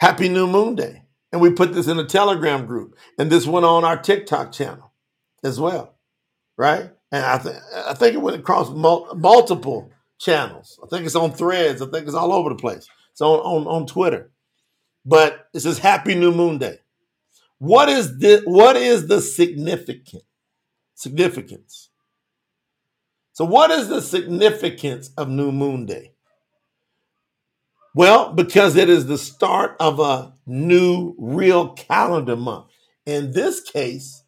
Happy 0.00 0.28
New 0.28 0.46
Moon 0.46 0.74
Day. 0.74 1.02
And 1.30 1.40
we 1.40 1.50
put 1.52 1.72
this 1.72 1.88
in 1.88 1.98
a 1.98 2.04
Telegram 2.04 2.66
group. 2.66 2.96
And 3.18 3.30
this 3.30 3.46
went 3.46 3.66
on 3.66 3.84
our 3.84 3.96
TikTok 3.96 4.52
channel 4.52 4.92
as 5.44 5.60
well. 5.60 5.98
Right? 6.56 6.90
And 7.10 7.24
I, 7.24 7.38
th- 7.38 7.56
I 7.86 7.94
think 7.94 8.14
it 8.14 8.22
went 8.22 8.38
across 8.38 8.70
mul- 8.70 9.14
multiple 9.14 9.90
channels. 10.22 10.78
I 10.82 10.86
think 10.86 11.04
it's 11.04 11.16
on 11.16 11.32
threads. 11.32 11.82
I 11.82 11.86
think 11.86 12.06
it's 12.06 12.14
all 12.14 12.32
over 12.32 12.50
the 12.50 12.54
place. 12.54 12.88
It's 13.10 13.20
on, 13.20 13.40
on, 13.40 13.66
on 13.66 13.86
Twitter. 13.86 14.30
But 15.04 15.48
it 15.52 15.60
says 15.60 15.78
Happy 15.78 16.14
New 16.14 16.32
Moon 16.32 16.58
Day. 16.58 16.78
What 17.58 17.88
is 17.88 18.18
the 18.18 18.42
what 18.44 18.76
is 18.76 19.06
the 19.06 19.20
significant 19.20 20.24
significance? 20.94 21.90
So 23.32 23.44
what 23.44 23.70
is 23.70 23.88
the 23.88 24.00
significance 24.00 25.10
of 25.16 25.28
New 25.28 25.52
Moon 25.52 25.86
Day? 25.86 26.12
Well, 27.94 28.32
because 28.32 28.76
it 28.76 28.88
is 28.88 29.06
the 29.06 29.18
start 29.18 29.76
of 29.78 30.00
a 30.00 30.34
new 30.46 31.14
real 31.18 31.70
calendar 31.70 32.36
month. 32.36 32.66
In 33.06 33.32
this 33.32 33.60
case, 33.60 34.22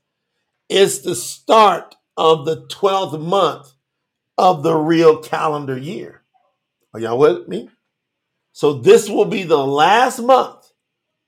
it's 0.69 1.01
the 1.01 1.15
start 1.15 1.97
of 2.17 2.47
the 2.47 2.67
12th 2.69 3.21
month 3.21 3.74
of 4.37 4.63
the 4.63 4.75
real 4.75 5.19
calendar 5.19 5.77
year. 5.77 6.23
Are 6.93 7.01
y'all 7.01 7.19
with 7.19 7.49
me? 7.49 7.69
So 8.53 8.75
this 8.75 9.09
will 9.09 9.25
be 9.25 9.43
the 9.43 9.65
last 9.65 10.21
month 10.21 10.71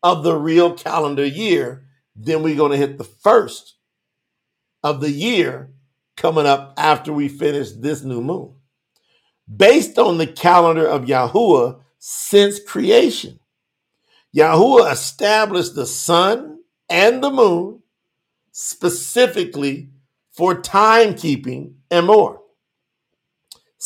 of 0.03 0.23
the 0.23 0.37
real 0.37 0.75
calendar 0.75 1.27
year. 1.27 1.87
Then 2.15 2.43
we're 2.43 2.57
going 2.57 2.73
to 2.73 2.79
hit 2.79 2.99
the 2.99 3.05
first 3.05 3.77
of 4.83 5.01
the 5.01 5.11
year 5.11 5.73
coming 6.17 6.47
up 6.47 6.75
after 6.77 7.13
we 7.13 7.29
finish 7.29 7.73
this 7.73 8.03
new 8.03 8.21
moon. 8.21 8.55
Based 9.55 9.99
on 9.99 10.19
the 10.19 10.27
calendar 10.27 10.87
of 10.87 11.05
Yahuwah 11.05 11.81
since 11.99 12.61
creation, 12.61 13.39
Yahuwah 14.35 14.93
established 14.93 15.75
the 15.75 15.87
sun 15.87 16.61
and 16.89 17.23
the 17.23 17.31
moon 17.31 17.83
specifically 18.53 19.91
for 20.33 20.55
timekeeping 20.55 21.75
and 21.91 22.07
more. 22.07 22.41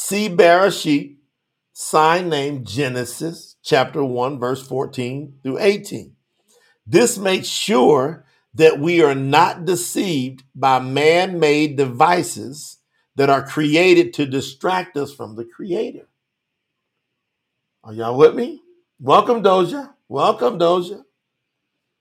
See 0.03 0.31
Bereshit, 0.31 1.19
sign 1.75 2.31
named 2.31 2.67
Genesis, 2.67 3.57
chapter 3.63 4.03
1, 4.03 4.41
verse 4.41 4.67
14 4.67 5.41
through 5.43 5.59
18. 5.61 6.17
This 6.87 7.19
makes 7.19 7.47
sure 7.47 8.25
that 8.55 8.81
we 8.81 9.03
are 9.03 9.15
not 9.15 9.67
deceived 9.67 10.43
by 10.55 10.81
man 10.81 11.39
made 11.39 11.77
devices 11.77 12.79
that 13.17 13.29
are 13.29 13.47
created 13.47 14.15
to 14.15 14.25
distract 14.25 14.97
us 14.97 15.15
from 15.15 15.37
the 15.37 15.45
Creator. 15.45 16.09
Are 17.85 17.93
y'all 17.93 18.17
with 18.17 18.35
me? 18.35 18.63
Welcome, 18.99 19.43
Doja. 19.43 19.93
Welcome, 20.09 20.59
Doja. 20.59 21.05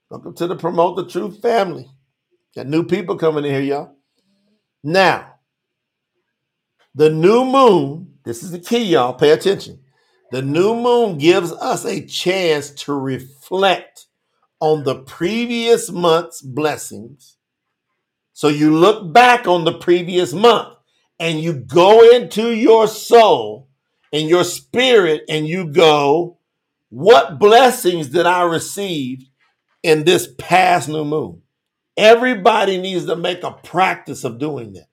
Welcome 0.08 0.34
to 0.36 0.46
the 0.46 0.56
Promote 0.56 0.96
the 0.96 1.06
Truth 1.06 1.42
family. 1.42 1.88
Got 2.56 2.66
new 2.66 2.82
people 2.82 3.16
coming 3.16 3.44
in 3.44 3.52
here, 3.52 3.60
y'all. 3.60 3.94
Now, 4.82 5.29
the 6.94 7.10
new 7.10 7.44
moon, 7.44 8.14
this 8.24 8.42
is 8.42 8.50
the 8.50 8.58
key, 8.58 8.84
y'all. 8.84 9.14
Pay 9.14 9.30
attention. 9.30 9.80
The 10.30 10.42
new 10.42 10.74
moon 10.74 11.18
gives 11.18 11.52
us 11.52 11.84
a 11.84 12.04
chance 12.06 12.70
to 12.84 12.92
reflect 12.92 14.06
on 14.60 14.84
the 14.84 14.96
previous 14.96 15.90
month's 15.90 16.42
blessings. 16.42 17.36
So 18.32 18.48
you 18.48 18.76
look 18.76 19.12
back 19.12 19.46
on 19.48 19.64
the 19.64 19.78
previous 19.78 20.32
month 20.32 20.76
and 21.18 21.40
you 21.40 21.52
go 21.52 22.08
into 22.14 22.52
your 22.54 22.86
soul 22.88 23.68
and 24.12 24.28
your 24.28 24.44
spirit 24.44 25.22
and 25.28 25.46
you 25.46 25.72
go, 25.72 26.38
What 26.90 27.38
blessings 27.38 28.08
did 28.08 28.26
I 28.26 28.42
receive 28.42 29.28
in 29.82 30.04
this 30.04 30.28
past 30.38 30.88
new 30.88 31.04
moon? 31.04 31.42
Everybody 31.96 32.78
needs 32.78 33.06
to 33.06 33.16
make 33.16 33.42
a 33.42 33.52
practice 33.52 34.24
of 34.24 34.38
doing 34.38 34.74
that. 34.74 34.89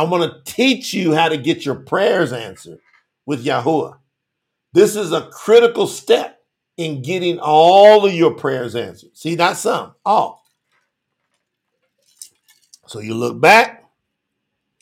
I 0.00 0.04
want 0.04 0.46
to 0.46 0.50
teach 0.50 0.94
you 0.94 1.12
how 1.12 1.28
to 1.28 1.36
get 1.36 1.66
your 1.66 1.74
prayers 1.74 2.32
answered 2.32 2.78
with 3.26 3.44
Yahuwah. 3.44 3.98
This 4.72 4.96
is 4.96 5.12
a 5.12 5.28
critical 5.30 5.86
step 5.86 6.38
in 6.78 7.02
getting 7.02 7.38
all 7.38 8.06
of 8.06 8.14
your 8.14 8.32
prayers 8.32 8.74
answered. 8.74 9.14
See, 9.14 9.36
not 9.36 9.58
some, 9.58 9.94
all. 10.06 10.42
So 12.86 13.00
you 13.00 13.12
look 13.12 13.38
back 13.38 13.90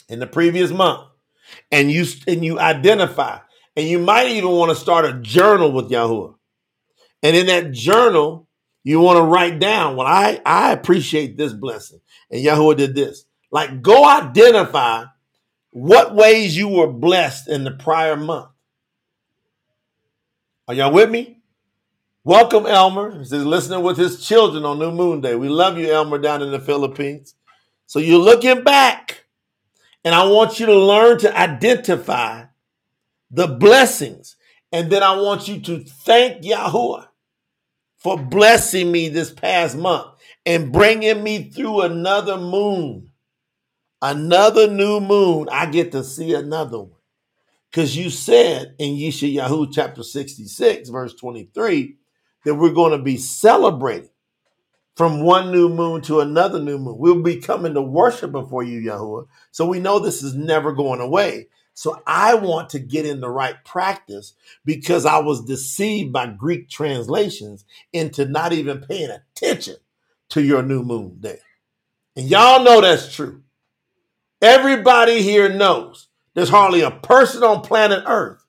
in 0.09 0.21
the 0.21 0.27
previous 0.29 0.71
month 0.71 1.09
and 1.73 1.91
you 1.91 2.07
and 2.29 2.45
you 2.45 2.61
identify 2.61 3.41
and 3.75 3.89
you 3.89 3.99
might 3.99 4.29
even 4.29 4.51
want 4.51 4.71
to 4.71 4.77
start 4.77 5.05
a 5.05 5.15
journal 5.15 5.73
with 5.73 5.91
Yahuwah. 5.91 6.37
And 7.25 7.37
in 7.37 7.47
that 7.47 7.73
journal, 7.73 8.47
you 8.85 9.01
want 9.01 9.17
to 9.17 9.25
write 9.25 9.59
down, 9.59 9.97
well, 9.97 10.07
I, 10.07 10.41
I 10.47 10.71
appreciate 10.71 11.37
this 11.37 11.53
blessing. 11.53 11.99
And 12.31 12.45
Yahuwah 12.45 12.77
did 12.77 12.95
this. 12.95 13.25
Like, 13.51 13.83
go 13.83 14.05
identify 14.05 15.05
what 15.71 16.15
ways 16.15 16.57
you 16.57 16.69
were 16.69 16.93
blessed 16.93 17.49
in 17.49 17.65
the 17.65 17.71
prior 17.71 18.17
month. 18.17 18.51
Are 20.67 20.75
y'all 20.75 20.93
with 20.93 21.11
me? 21.11 21.39
Welcome, 22.25 22.67
Elmer. 22.67 23.19
He's 23.19 23.33
listening 23.33 23.83
with 23.83 23.97
his 23.97 24.27
children 24.27 24.65
on 24.65 24.79
New 24.79 24.93
Moon 24.93 25.23
Day. 25.23 25.35
We 25.35 25.49
love 25.49 25.79
you, 25.79 25.91
Elmer, 25.91 26.19
down 26.19 26.43
in 26.43 26.51
the 26.51 26.61
Philippines. 26.61 27.35
So 27.87 28.01
you're 28.01 28.19
looking 28.19 28.65
back, 28.65 29.25
and 30.05 30.15
I 30.15 30.27
want 30.27 30.61
you 30.61 30.67
to 30.67 30.75
learn 30.79 31.19
to 31.21 31.35
identify 31.39 32.45
the 33.31 33.47
blessings. 33.47 34.37
And 34.73 34.91
then 34.93 35.03
I 35.03 35.17
want 35.17 35.49
you 35.49 35.61
to 35.61 35.85
thank 35.85 36.43
Yahuwah 36.43 37.09
for 37.97 38.19
blessing 38.19 38.93
me 38.93 39.09
this 39.09 39.33
past 39.33 39.77
month 39.77 40.09
and 40.45 40.73
bringing 40.73 41.23
me 41.23 41.51
through 41.51 41.81
another 41.83 42.37
moon. 42.37 43.11
Another 44.01 44.69
new 44.69 45.01
moon. 45.01 45.49
I 45.51 45.67
get 45.67 45.93
to 45.93 46.05
see 46.05 46.35
another 46.35 46.79
one. 46.79 46.93
Because 47.71 47.97
you 47.97 48.11
said 48.11 48.75
in 48.79 48.95
Yeshayahu 48.95 49.69
chapter 49.73 50.03
66, 50.03 50.89
verse 50.89 51.15
23, 51.15 51.97
that 52.45 52.55
we're 52.55 52.73
going 52.73 52.93
to 52.93 53.03
be 53.03 53.17
celebrating 53.17 54.09
from 54.97 55.23
one 55.23 55.53
new 55.53 55.69
moon 55.69 56.01
to 56.03 56.21
another 56.21 56.61
new 56.61 56.79
moon. 56.79 56.97
We'll 56.99 57.23
be 57.23 57.37
coming 57.37 57.75
to 57.75 57.83
worship 57.83 58.33
before 58.33 58.63
you, 58.63 58.81
Yahuwah. 58.81 59.27
So 59.51 59.67
we 59.67 59.81
know 59.81 59.99
this 59.99 60.23
is 60.23 60.35
never 60.35 60.73
going 60.73 61.01
away. 61.01 61.49
So 61.75 62.03
I 62.07 62.35
want 62.35 62.71
to 62.71 62.81
get 62.81 63.07
in 63.07 63.21
the 63.21 63.31
right 63.31 63.55
practice 63.65 64.35
because 64.65 65.07
I 65.07 65.19
was 65.19 65.45
deceived 65.45 66.13
by 66.13 66.27
Greek 66.27 66.69
translations 66.69 67.65
into 67.93 68.25
not 68.25 68.53
even 68.53 68.81
paying 68.81 69.11
attention 69.11 69.77
to 70.31 70.43
your 70.43 70.63
new 70.63 70.83
moon 70.83 71.19
day. 71.21 71.39
And 72.17 72.29
y'all 72.29 72.65
know 72.65 72.81
that's 72.81 73.15
true. 73.15 73.43
Everybody 74.41 75.23
here 75.23 75.49
knows 75.49 76.09
there's 76.35 76.49
hardly 76.49 76.83
a 76.83 76.91
person 76.91 77.43
on 77.43 77.63
planet 77.63 78.05
Earth 78.07 78.45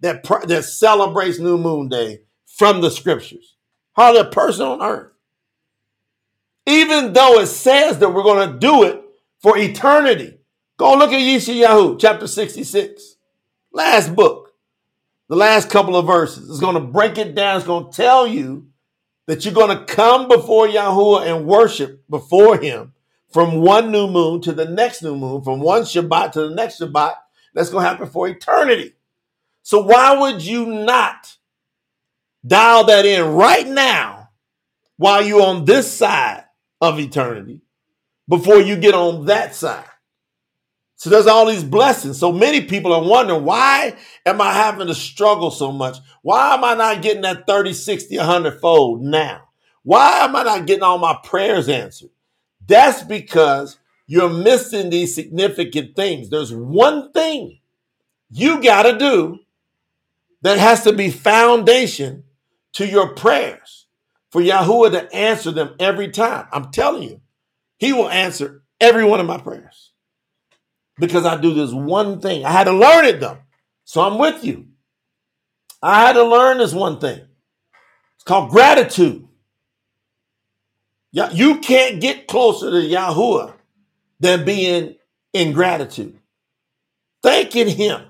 that, 0.00 0.22
that 0.46 0.64
celebrates 0.64 1.38
new 1.38 1.58
moon 1.58 1.88
day 1.88 2.20
from 2.46 2.80
the 2.80 2.90
scriptures. 2.90 3.56
Hardly 3.92 4.20
a 4.20 4.24
person 4.24 4.66
on 4.66 4.82
earth. 4.82 5.12
Even 6.66 7.12
though 7.12 7.38
it 7.40 7.46
says 7.46 7.98
that 7.98 8.12
we're 8.12 8.22
going 8.22 8.50
to 8.50 8.58
do 8.58 8.84
it 8.84 9.02
for 9.40 9.58
eternity. 9.58 10.38
Go 10.78 10.94
look 10.94 11.12
at 11.12 11.20
Yeshayahu, 11.20 11.98
chapter 12.00 12.26
66. 12.26 13.16
Last 13.72 14.14
book. 14.14 14.52
The 15.28 15.36
last 15.36 15.70
couple 15.70 15.96
of 15.96 16.06
verses. 16.06 16.48
It's 16.48 16.60
going 16.60 16.74
to 16.74 16.80
break 16.80 17.18
it 17.18 17.34
down. 17.34 17.58
It's 17.58 17.66
going 17.66 17.90
to 17.90 17.96
tell 17.96 18.26
you 18.26 18.68
that 19.26 19.44
you're 19.44 19.54
going 19.54 19.76
to 19.76 19.84
come 19.84 20.28
before 20.28 20.66
Yahuwah 20.66 21.26
and 21.26 21.46
worship 21.46 22.02
before 22.08 22.58
him 22.58 22.93
from 23.34 23.60
one 23.60 23.92
new 23.92 24.06
moon 24.06 24.40
to 24.42 24.52
the 24.52 24.64
next 24.64 25.02
new 25.02 25.16
moon, 25.16 25.42
from 25.42 25.60
one 25.60 25.82
Shabbat 25.82 26.32
to 26.32 26.48
the 26.48 26.54
next 26.54 26.80
Shabbat. 26.80 27.16
That's 27.52 27.68
going 27.68 27.84
to 27.84 27.88
happen 27.90 28.08
for 28.08 28.28
eternity. 28.28 28.94
So 29.62 29.82
why 29.82 30.16
would 30.18 30.42
you 30.42 30.66
not 30.66 31.36
Dial 32.46 32.84
that 32.84 33.06
in 33.06 33.32
right 33.32 33.66
now 33.66 34.30
while 34.96 35.24
you're 35.24 35.42
on 35.42 35.64
this 35.64 35.90
side 35.90 36.44
of 36.80 37.00
eternity 37.00 37.62
before 38.28 38.60
you 38.60 38.76
get 38.76 38.94
on 38.94 39.26
that 39.26 39.54
side. 39.54 39.86
So 40.96 41.08
there's 41.10 41.26
all 41.26 41.46
these 41.46 41.64
blessings. 41.64 42.18
So 42.18 42.32
many 42.32 42.62
people 42.62 42.92
are 42.92 43.02
wondering, 43.02 43.44
why 43.44 43.96
am 44.26 44.40
I 44.40 44.52
having 44.52 44.88
to 44.88 44.94
struggle 44.94 45.50
so 45.50 45.72
much? 45.72 45.98
Why 46.22 46.54
am 46.54 46.64
I 46.64 46.74
not 46.74 47.02
getting 47.02 47.22
that 47.22 47.46
30, 47.46 47.72
60, 47.72 48.16
100 48.16 48.60
fold 48.60 49.02
now? 49.02 49.48
Why 49.82 50.20
am 50.20 50.36
I 50.36 50.42
not 50.42 50.66
getting 50.66 50.82
all 50.82 50.98
my 50.98 51.18
prayers 51.24 51.68
answered? 51.68 52.10
That's 52.66 53.02
because 53.02 53.78
you're 54.06 54.30
missing 54.30 54.90
these 54.90 55.14
significant 55.14 55.96
things. 55.96 56.30
There's 56.30 56.52
one 56.52 57.12
thing 57.12 57.58
you 58.30 58.62
got 58.62 58.84
to 58.84 58.98
do 58.98 59.40
that 60.42 60.58
has 60.58 60.84
to 60.84 60.92
be 60.92 61.10
foundation 61.10 62.24
to 62.74 62.86
your 62.86 63.14
prayers 63.14 63.86
for 64.30 64.42
Yahuwah 64.42 64.92
to 64.92 65.14
answer 65.14 65.50
them 65.50 65.74
every 65.78 66.10
time. 66.10 66.46
I'm 66.52 66.70
telling 66.70 67.04
you, 67.04 67.20
He 67.78 67.92
will 67.92 68.08
answer 68.08 68.62
every 68.80 69.04
one 69.04 69.20
of 69.20 69.26
my 69.26 69.38
prayers 69.38 69.92
because 70.98 71.24
I 71.24 71.40
do 71.40 71.54
this 71.54 71.72
one 71.72 72.20
thing. 72.20 72.44
I 72.44 72.50
had 72.50 72.64
to 72.64 72.72
learn 72.72 73.04
it 73.04 73.20
though. 73.20 73.38
So 73.84 74.00
I'm 74.00 74.18
with 74.18 74.44
you. 74.44 74.66
I 75.82 76.00
had 76.06 76.14
to 76.14 76.24
learn 76.24 76.58
this 76.58 76.72
one 76.72 76.98
thing. 76.98 77.20
It's 78.16 78.24
called 78.24 78.50
gratitude. 78.50 79.28
You 81.14 81.58
can't 81.60 82.00
get 82.00 82.26
closer 82.26 82.72
to 82.72 82.76
Yahuwah 82.76 83.54
than 84.18 84.44
being 84.44 84.96
in 85.32 85.52
gratitude, 85.52 86.18
thanking 87.22 87.68
Him. 87.68 88.02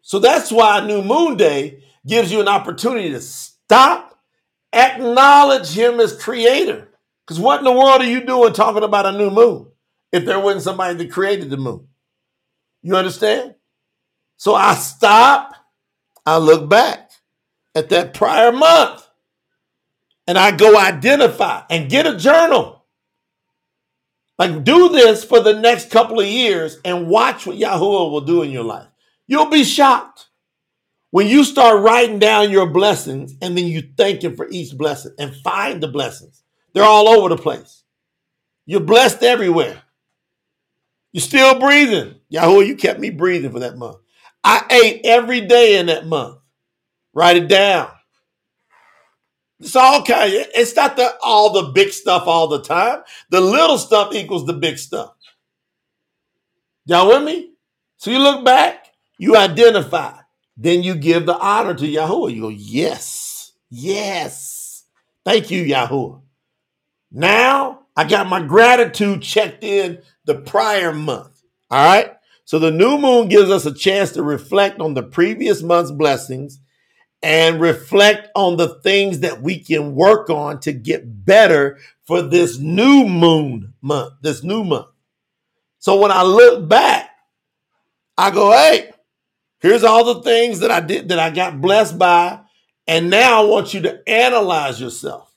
So 0.00 0.18
that's 0.18 0.50
why 0.50 0.84
New 0.86 1.02
Moon 1.02 1.36
Day 1.36 1.84
gives 2.06 2.32
you 2.32 2.40
an 2.40 2.48
opportunity 2.48 3.10
to 3.10 3.20
stop, 3.20 4.18
acknowledge 4.72 5.76
Him 5.76 6.00
as 6.00 6.16
Creator. 6.16 6.88
Because 7.26 7.38
what 7.38 7.58
in 7.58 7.64
the 7.64 7.72
world 7.72 8.00
are 8.00 8.08
you 8.08 8.24
doing 8.24 8.54
talking 8.54 8.82
about 8.82 9.06
a 9.06 9.12
new 9.12 9.30
moon 9.30 9.66
if 10.10 10.24
there 10.24 10.40
wasn't 10.40 10.64
somebody 10.64 10.94
that 10.94 11.12
created 11.12 11.50
the 11.50 11.58
moon? 11.58 11.86
You 12.82 12.96
understand? 12.96 13.56
So 14.38 14.54
I 14.54 14.74
stop, 14.74 15.54
I 16.24 16.38
look 16.38 16.68
back 16.68 17.10
at 17.74 17.90
that 17.90 18.14
prior 18.14 18.52
month 18.52 19.01
and 20.26 20.38
I 20.38 20.52
go 20.52 20.78
identify 20.78 21.62
and 21.70 21.90
get 21.90 22.06
a 22.06 22.16
journal. 22.16 22.84
Like, 24.38 24.64
do 24.64 24.88
this 24.88 25.24
for 25.24 25.40
the 25.40 25.60
next 25.60 25.90
couple 25.90 26.20
of 26.20 26.26
years 26.26 26.78
and 26.84 27.06
watch 27.08 27.46
what 27.46 27.58
Yahuwah 27.58 28.10
will 28.10 28.22
do 28.22 28.42
in 28.42 28.50
your 28.50 28.64
life. 28.64 28.88
You'll 29.26 29.50
be 29.50 29.64
shocked 29.64 30.28
when 31.10 31.26
you 31.26 31.44
start 31.44 31.82
writing 31.82 32.18
down 32.18 32.50
your 32.50 32.66
blessings 32.68 33.34
and 33.40 33.56
then 33.56 33.66
you 33.66 33.82
thank 33.96 34.22
Him 34.22 34.34
for 34.34 34.48
each 34.50 34.76
blessing 34.76 35.12
and 35.18 35.34
find 35.36 35.82
the 35.82 35.88
blessings. 35.88 36.42
They're 36.72 36.82
all 36.82 37.08
over 37.08 37.28
the 37.28 37.40
place. 37.40 37.84
You're 38.66 38.80
blessed 38.80 39.22
everywhere. 39.22 39.82
You're 41.12 41.20
still 41.20 41.60
breathing. 41.60 42.16
Yahuwah, 42.32 42.66
you 42.66 42.76
kept 42.76 42.98
me 42.98 43.10
breathing 43.10 43.52
for 43.52 43.60
that 43.60 43.76
month. 43.76 43.98
I 44.42 44.64
ate 44.70 45.02
every 45.04 45.42
day 45.42 45.78
in 45.78 45.86
that 45.86 46.06
month. 46.06 46.38
Write 47.12 47.36
it 47.36 47.48
down. 47.48 47.90
It's 49.62 49.76
all 49.76 50.02
kind. 50.02 50.34
Of, 50.34 50.46
it's 50.56 50.74
not 50.74 50.96
the 50.96 51.14
all 51.22 51.52
the 51.52 51.70
big 51.70 51.92
stuff 51.92 52.24
all 52.26 52.48
the 52.48 52.62
time. 52.62 53.02
The 53.30 53.40
little 53.40 53.78
stuff 53.78 54.12
equals 54.12 54.44
the 54.44 54.52
big 54.52 54.76
stuff. 54.76 55.14
Y'all 56.84 57.06
with 57.06 57.22
me? 57.22 57.52
So 57.96 58.10
you 58.10 58.18
look 58.18 58.44
back, 58.44 58.86
you 59.18 59.36
identify, 59.36 60.14
then 60.56 60.82
you 60.82 60.96
give 60.96 61.26
the 61.26 61.38
honor 61.38 61.74
to 61.74 61.84
Yahuwah. 61.84 62.34
You 62.34 62.40
go, 62.42 62.48
yes, 62.48 63.52
yes. 63.70 64.84
Thank 65.24 65.52
you, 65.52 65.64
Yahuwah. 65.64 66.22
Now 67.12 67.82
I 67.96 68.02
got 68.02 68.26
my 68.26 68.42
gratitude 68.42 69.22
checked 69.22 69.62
in 69.62 70.02
the 70.24 70.34
prior 70.34 70.92
month. 70.92 71.40
All 71.70 71.86
right. 71.86 72.16
So 72.44 72.58
the 72.58 72.72
new 72.72 72.98
moon 72.98 73.28
gives 73.28 73.48
us 73.48 73.64
a 73.64 73.72
chance 73.72 74.10
to 74.12 74.24
reflect 74.24 74.80
on 74.80 74.94
the 74.94 75.04
previous 75.04 75.62
month's 75.62 75.92
blessings 75.92 76.58
and 77.22 77.60
reflect 77.60 78.28
on 78.34 78.56
the 78.56 78.80
things 78.80 79.20
that 79.20 79.42
we 79.42 79.58
can 79.58 79.94
work 79.94 80.28
on 80.28 80.58
to 80.60 80.72
get 80.72 81.24
better 81.24 81.78
for 82.04 82.20
this 82.20 82.58
new 82.58 83.06
moon 83.08 83.74
month, 83.80 84.14
this 84.22 84.42
new 84.42 84.64
month. 84.64 84.88
So 85.78 86.00
when 86.00 86.10
I 86.10 86.22
look 86.22 86.68
back, 86.68 87.10
I 88.18 88.30
go, 88.30 88.50
hey, 88.52 88.92
here's 89.60 89.84
all 89.84 90.04
the 90.04 90.22
things 90.22 90.60
that 90.60 90.70
I 90.70 90.80
did 90.80 91.08
that 91.08 91.18
I 91.18 91.30
got 91.30 91.60
blessed 91.60 91.98
by. 91.98 92.40
And 92.86 93.10
now 93.10 93.42
I 93.42 93.46
want 93.46 93.72
you 93.72 93.80
to 93.82 94.02
analyze 94.08 94.80
yourself. 94.80 95.32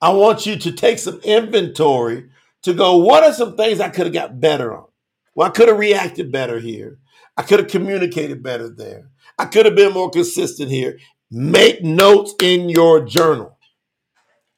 I 0.00 0.12
want 0.12 0.46
you 0.46 0.56
to 0.56 0.72
take 0.72 0.98
some 0.98 1.20
inventory 1.20 2.30
to 2.62 2.74
go, 2.74 2.96
what 2.96 3.22
are 3.22 3.32
some 3.32 3.56
things 3.56 3.78
I 3.78 3.90
could 3.90 4.06
have 4.06 4.14
got 4.14 4.40
better 4.40 4.74
on? 4.74 4.86
Well, 5.34 5.48
I 5.48 5.50
could 5.50 5.68
have 5.68 5.78
reacted 5.78 6.32
better 6.32 6.58
here. 6.58 6.98
I 7.36 7.42
could 7.42 7.60
have 7.60 7.68
communicated 7.68 8.42
better 8.42 8.68
there. 8.68 9.11
I 9.42 9.46
could 9.46 9.66
have 9.66 9.74
been 9.74 9.92
more 9.92 10.08
consistent 10.08 10.70
here. 10.70 11.00
Make 11.28 11.82
notes 11.82 12.32
in 12.40 12.68
your 12.68 13.04
journal. 13.04 13.58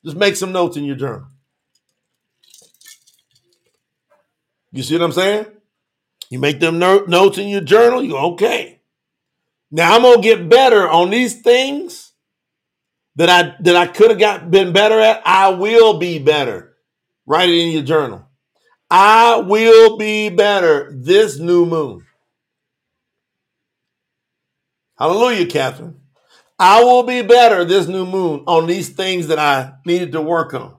Just 0.04 0.18
make 0.18 0.36
some 0.36 0.52
notes 0.52 0.76
in 0.76 0.84
your 0.84 0.96
journal. 0.96 1.26
You 4.72 4.82
see 4.82 4.94
what 4.94 5.04
I'm 5.04 5.12
saying? 5.12 5.46
You 6.28 6.38
make 6.38 6.60
them 6.60 6.78
notes 6.78 7.38
in 7.38 7.48
your 7.48 7.62
journal, 7.62 8.02
you 8.02 8.14
okay. 8.34 8.82
Now 9.70 9.96
I'm 9.96 10.02
gonna 10.02 10.20
get 10.20 10.50
better 10.50 10.86
on 10.86 11.08
these 11.08 11.40
things 11.40 12.12
that 13.16 13.30
I 13.30 13.56
that 13.60 13.76
I 13.76 13.86
could 13.86 14.10
have 14.10 14.18
got 14.18 14.50
been 14.50 14.74
better 14.74 15.00
at. 15.00 15.22
I 15.24 15.48
will 15.48 15.98
be 15.98 16.18
better. 16.18 16.76
Write 17.24 17.48
it 17.48 17.58
in 17.58 17.72
your 17.72 17.84
journal. 17.84 18.26
I 18.90 19.36
will 19.38 19.96
be 19.96 20.28
better 20.28 20.92
this 20.94 21.38
new 21.38 21.64
moon. 21.64 22.04
Hallelujah, 24.98 25.46
Catherine. 25.46 26.00
I 26.58 26.84
will 26.84 27.02
be 27.02 27.22
better 27.22 27.64
this 27.64 27.88
new 27.88 28.06
moon 28.06 28.44
on 28.46 28.66
these 28.66 28.90
things 28.90 29.26
that 29.28 29.38
I 29.38 29.74
needed 29.84 30.12
to 30.12 30.22
work 30.22 30.54
on. 30.54 30.76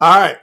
All 0.00 0.20
right. 0.20 0.38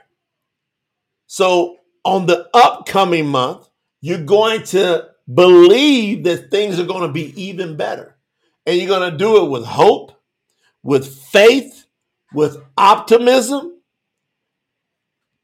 So, 1.26 1.76
on 2.04 2.26
the 2.26 2.48
upcoming 2.54 3.26
month, 3.28 3.68
you're 4.00 4.24
going 4.24 4.62
to 4.64 5.08
believe 5.32 6.24
that 6.24 6.50
things 6.50 6.78
are 6.78 6.86
going 6.86 7.02
to 7.06 7.12
be 7.12 7.40
even 7.40 7.76
better. 7.76 8.16
And 8.66 8.76
you're 8.76 8.88
going 8.88 9.10
to 9.10 9.16
do 9.16 9.44
it 9.44 9.50
with 9.50 9.64
hope, 9.64 10.12
with 10.82 11.14
faith, 11.14 11.86
with 12.34 12.58
optimism, 12.76 13.80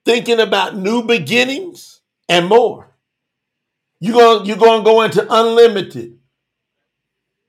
thinking 0.05 0.41
about 0.41 0.77
new 0.77 1.03
beginnings 1.03 2.01
and 2.29 2.49
more. 2.49 2.97
You're 4.01 4.15
going, 4.15 4.47
you're 4.47 4.57
going 4.57 4.81
to 4.81 4.85
go 4.85 5.03
into 5.03 5.27
unlimited. 5.29 6.16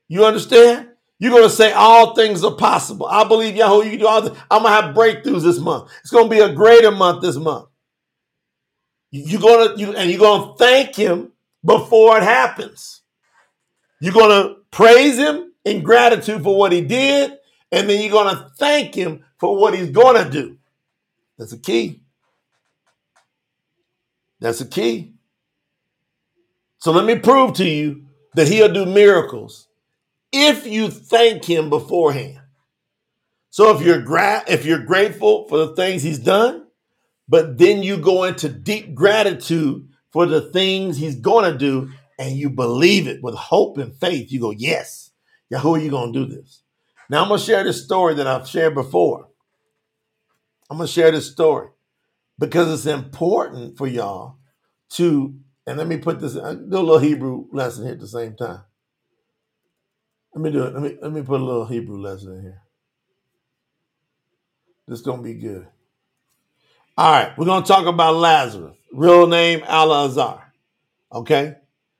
You 0.08 0.24
understand? 0.24 0.88
You're 1.18 1.32
going 1.32 1.44
to 1.44 1.50
say 1.50 1.72
all 1.72 2.14
things 2.14 2.44
are 2.44 2.54
possible. 2.54 3.06
I 3.06 3.26
believe 3.26 3.56
Yahoo, 3.56 3.84
you 3.84 3.90
can 3.90 3.98
do 3.98 4.06
all 4.06 4.22
this. 4.22 4.38
I'm 4.50 4.62
going 4.62 4.74
to 4.74 4.82
have 4.82 4.94
breakthroughs 4.94 5.42
this 5.42 5.58
month. 5.58 5.90
It's 6.00 6.10
going 6.10 6.24
to 6.24 6.30
be 6.30 6.40
a 6.40 6.52
greater 6.52 6.90
month 6.90 7.22
this 7.22 7.36
month. 7.36 7.68
You're 9.10 9.40
going 9.40 9.68
to, 9.68 9.80
you, 9.80 9.94
and 9.94 10.10
you're 10.10 10.20
going 10.20 10.48
to 10.48 10.54
thank 10.56 10.94
him 10.94 11.32
before 11.64 12.18
it 12.18 12.22
happens. 12.22 13.02
You're 14.00 14.12
going 14.14 14.30
to 14.30 14.56
praise 14.70 15.16
him 15.16 15.52
in 15.64 15.82
gratitude 15.82 16.42
for 16.42 16.56
what 16.56 16.72
he 16.72 16.82
did, 16.82 17.32
and 17.72 17.88
then 17.88 18.00
you're 18.00 18.12
going 18.12 18.34
to 18.34 18.50
thank 18.56 18.94
him 18.94 19.24
for 19.38 19.56
what 19.56 19.74
he's 19.74 19.90
going 19.90 20.22
to 20.22 20.30
do. 20.30 20.58
That's 21.36 21.52
a 21.52 21.58
key. 21.58 22.02
That's 24.40 24.60
a 24.60 24.66
key. 24.66 25.14
So 26.78 26.92
let 26.92 27.04
me 27.04 27.18
prove 27.18 27.54
to 27.54 27.68
you 27.68 28.04
that 28.34 28.46
he'll 28.46 28.72
do 28.72 28.86
miracles 28.86 29.67
if 30.32 30.66
you 30.66 30.90
thank 30.90 31.44
him 31.44 31.70
beforehand. 31.70 32.40
So 33.50 33.76
if 33.76 33.82
you're 33.84 34.02
gra- 34.02 34.44
if 34.48 34.64
you're 34.64 34.84
grateful 34.84 35.48
for 35.48 35.58
the 35.58 35.76
things 35.76 36.02
he's 36.02 36.18
done, 36.18 36.66
but 37.28 37.58
then 37.58 37.82
you 37.82 37.98
go 37.98 38.24
into 38.24 38.48
deep 38.48 38.94
gratitude 38.94 39.88
for 40.12 40.26
the 40.26 40.52
things 40.52 40.96
he's 40.96 41.16
going 41.16 41.50
to 41.52 41.58
do 41.58 41.90
and 42.18 42.36
you 42.36 42.50
believe 42.50 43.08
it 43.08 43.22
with 43.22 43.34
hope 43.34 43.78
and 43.78 43.94
faith, 43.96 44.32
you 44.32 44.40
go, 44.40 44.50
"Yes. 44.52 45.10
Yahuwah, 45.52 45.82
you 45.82 45.90
going 45.90 46.12
to 46.12 46.26
do 46.26 46.36
this." 46.36 46.62
Now 47.10 47.22
I'm 47.22 47.28
going 47.28 47.40
to 47.40 47.46
share 47.46 47.64
this 47.64 47.84
story 47.84 48.14
that 48.14 48.26
I've 48.26 48.48
shared 48.48 48.74
before. 48.74 49.28
I'm 50.70 50.78
going 50.78 50.86
to 50.88 50.92
share 50.92 51.10
this 51.12 51.30
story 51.30 51.68
because 52.38 52.72
it's 52.72 52.86
important 52.92 53.78
for 53.78 53.86
y'all 53.86 54.38
to 54.90 55.34
and 55.66 55.78
let 55.78 55.86
me 55.86 55.98
put 55.98 56.20
this 56.20 56.34
do 56.34 56.40
a 56.40 56.52
little 56.52 56.98
Hebrew 56.98 57.46
lesson 57.52 57.84
here 57.84 57.94
at 57.94 58.00
the 58.00 58.08
same 58.08 58.36
time. 58.36 58.62
Let 60.34 60.42
me 60.42 60.50
do 60.52 60.64
it. 60.64 60.74
Let 60.74 60.82
me 60.82 60.98
let 61.02 61.12
me 61.12 61.22
put 61.22 61.40
a 61.40 61.44
little 61.44 61.66
Hebrew 61.66 61.98
lesson 62.00 62.36
in 62.36 62.42
here. 62.42 62.62
This 64.88 65.00
gonna 65.02 65.22
be 65.22 65.34
good. 65.34 65.66
All 66.96 67.12
right, 67.12 67.36
we're 67.38 67.46
gonna 67.46 67.66
talk 67.66 67.86
about 67.86 68.16
Lazarus. 68.16 68.76
Real 68.92 69.26
name 69.26 69.60
Alazar. 69.60 70.42
Okay, 71.12 71.56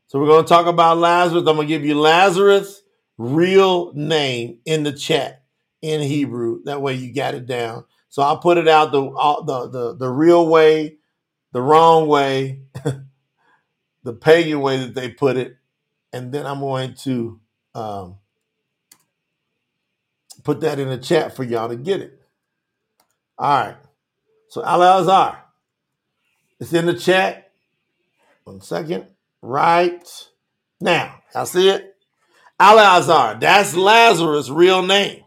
so 0.09 0.21
we're 0.21 0.29
gonna 0.29 0.47
talk 0.47 0.67
about 0.67 0.99
Lazarus. 0.99 1.41
I'm 1.47 1.57
gonna 1.57 1.67
give 1.67 1.85
you 1.85 2.01
Lazarus' 2.01 2.83
real 3.19 3.93
name 3.95 4.59
in 4.67 4.85
the 4.85 4.93
chat 4.93 5.43
in 5.83 6.01
Hebrew. 6.03 6.63
That 6.65 6.83
way 6.83 6.95
you 6.95 7.13
got 7.15 7.35
it 7.35 7.47
down. 7.47 7.85
So 8.09 8.23
I'll 8.23 8.39
put 8.39 8.59
it 8.59 8.69
out 8.69 8.93
the 8.93 9.03
the 9.47 9.69
the, 9.71 9.97
the 9.97 10.09
real 10.11 10.49
way, 10.49 10.99
the 11.53 11.63
wrong 11.63 12.09
way, 12.09 12.63
the 14.05 14.13
pagan 14.15 14.61
way 14.61 14.79
that 14.79 14.95
they 14.95 15.11
put 15.11 15.37
it, 15.37 15.57
and 16.13 16.33
then 16.33 16.47
I'm 16.47 16.61
going 16.61 16.95
to 17.05 17.41
um, 17.79 18.17
put 20.43 20.61
that 20.61 20.79
in 20.79 20.89
the 20.89 20.99
chat 20.99 21.37
for 21.37 21.45
y'all 21.45 21.69
to 21.69 21.77
get 21.77 22.01
it. 22.01 22.21
All 23.39 23.67
right. 23.67 23.77
So 24.49 24.65
Al 24.65 25.39
it's 26.61 26.73
in 26.73 26.87
the 26.87 26.95
chat. 26.95 27.53
One 28.45 28.61
second. 28.61 29.07
Right 29.43 30.07
now. 30.81 31.21
I 31.35 31.45
see 31.45 31.69
it? 31.69 31.95
Al 32.59 33.39
That's 33.39 33.77
Lazarus' 33.77 34.51
real 34.51 34.83
name. 34.83 35.25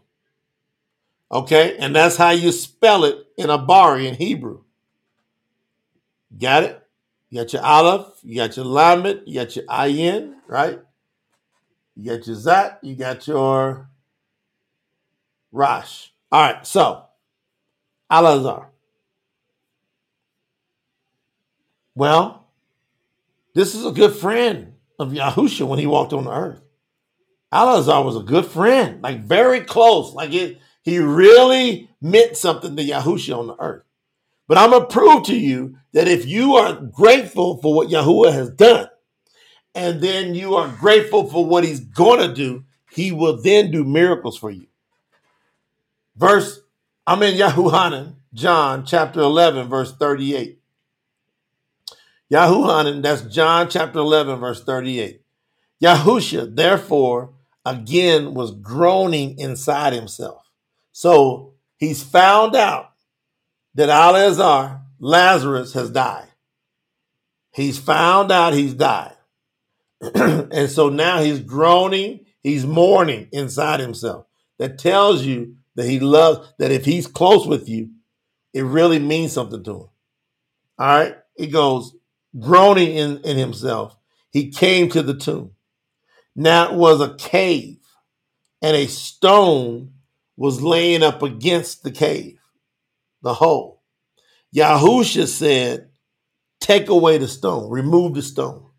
Okay, 1.30 1.78
and 1.78 1.96
that's 1.96 2.18
how 2.18 2.30
you 2.30 2.52
spell 2.52 3.04
it 3.04 3.16
in 3.38 3.46
Abari 3.46 4.06
in 4.06 4.16
Hebrew. 4.16 4.64
Got 6.38 6.64
it? 6.64 6.82
You 7.30 7.40
got 7.40 7.52
your 7.54 7.64
Aleph, 7.64 8.18
you 8.22 8.36
got 8.36 8.54
your 8.54 8.66
Lamed, 8.66 9.22
you 9.24 9.36
got 9.36 9.56
your 9.56 9.64
Ayin, 9.64 10.34
right? 10.46 10.80
You 11.96 12.16
got 12.16 12.26
your 12.26 12.36
Zat, 12.36 12.78
you 12.82 12.96
got 12.96 13.26
your 13.26 13.90
Rosh. 15.50 16.08
All 16.30 16.40
right, 16.40 16.66
so 16.66 17.04
Alazar. 18.10 18.66
Well, 21.94 22.48
this 23.54 23.74
is 23.74 23.84
a 23.84 23.92
good 23.92 24.14
friend 24.14 24.74
of 24.98 25.12
Yahusha 25.12 25.66
when 25.66 25.78
he 25.78 25.86
walked 25.86 26.12
on 26.12 26.24
the 26.24 26.32
earth. 26.32 26.62
Alazar 27.52 28.02
was 28.04 28.16
a 28.16 28.20
good 28.20 28.46
friend, 28.46 29.02
like 29.02 29.20
very 29.24 29.60
close. 29.60 30.14
Like 30.14 30.32
it, 30.32 30.58
he 30.82 30.98
really 30.98 31.90
meant 32.00 32.36
something 32.36 32.76
to 32.76 32.82
Yahusha 32.82 33.38
on 33.38 33.46
the 33.46 33.56
earth. 33.60 33.84
But 34.48 34.56
I'm 34.58 34.70
gonna 34.70 34.86
prove 34.86 35.24
to 35.24 35.38
you 35.38 35.76
that 35.92 36.08
if 36.08 36.26
you 36.26 36.56
are 36.56 36.74
grateful 36.74 37.58
for 37.58 37.74
what 37.74 37.88
Yahuwah 37.88 38.32
has 38.32 38.50
done, 38.50 38.88
and 39.74 40.00
then 40.00 40.34
you 40.34 40.54
are 40.54 40.68
grateful 40.68 41.28
for 41.28 41.44
what 41.46 41.64
he's 41.64 41.80
gonna 41.80 42.32
do, 42.34 42.64
he 42.90 43.12
will 43.12 43.40
then 43.40 43.70
do 43.70 43.84
miracles 43.84 44.38
for 44.38 44.50
you. 44.50 44.66
Verse, 46.16 46.60
I'm 47.06 47.22
in 47.22 47.34
Yahuhanan, 47.34 48.16
John 48.34 48.84
chapter 48.84 49.20
11, 49.20 49.68
verse 49.68 49.94
38. 49.96 50.58
Yahuhanan, 52.30 53.02
that's 53.02 53.22
John 53.22 53.68
chapter 53.68 53.98
11, 53.98 54.38
verse 54.38 54.62
38. 54.64 55.22
Yahusha, 55.82 56.54
therefore, 56.54 57.34
again 57.64 58.34
was 58.34 58.52
groaning 58.52 59.38
inside 59.38 59.92
himself. 59.92 60.50
So 60.92 61.54
he's 61.76 62.02
found 62.02 62.54
out 62.54 62.92
that 63.74 63.88
Alazar, 63.88 64.82
Lazarus, 64.98 65.72
has 65.72 65.90
died. 65.90 66.28
He's 67.52 67.78
found 67.78 68.30
out 68.30 68.54
he's 68.54 68.74
died. 68.74 69.16
and 70.14 70.68
so 70.68 70.88
now 70.88 71.22
he's 71.22 71.40
groaning, 71.40 72.26
he's 72.42 72.66
mourning 72.66 73.28
inside 73.32 73.80
himself. 73.80 74.26
That 74.58 74.78
tells 74.78 75.22
you 75.22 75.56
that 75.76 75.86
he 75.86 76.00
loves, 76.00 76.52
that 76.58 76.72
if 76.72 76.84
he's 76.84 77.06
close 77.06 77.46
with 77.46 77.68
you, 77.68 77.90
it 78.52 78.64
really 78.64 78.98
means 78.98 79.32
something 79.32 79.62
to 79.62 79.70
him. 79.70 79.88
All 80.78 80.86
right? 80.86 81.16
He 81.36 81.46
goes, 81.46 81.94
groaning 82.38 82.96
in, 82.96 83.18
in 83.18 83.36
himself, 83.36 83.96
he 84.30 84.50
came 84.50 84.88
to 84.90 85.02
the 85.02 85.14
tomb. 85.14 85.52
Now 86.34 86.72
it 86.72 86.76
was 86.76 87.00
a 87.00 87.14
cave, 87.14 87.78
and 88.60 88.76
a 88.76 88.86
stone 88.86 89.92
was 90.36 90.62
laying 90.62 91.02
up 91.02 91.22
against 91.22 91.84
the 91.84 91.90
cave, 91.90 92.40
the 93.22 93.34
hole. 93.34 93.82
Yahusha 94.54 95.28
said, 95.28 95.90
Take 96.60 96.88
away 96.88 97.18
the 97.18 97.28
stone, 97.28 97.70
remove 97.70 98.14
the 98.14 98.22
stone. 98.22 98.71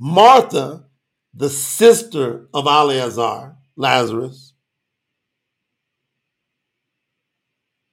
Martha, 0.00 0.84
the 1.34 1.50
sister 1.50 2.48
of 2.54 2.66
Eleazar, 2.66 3.56
Lazarus, 3.76 4.54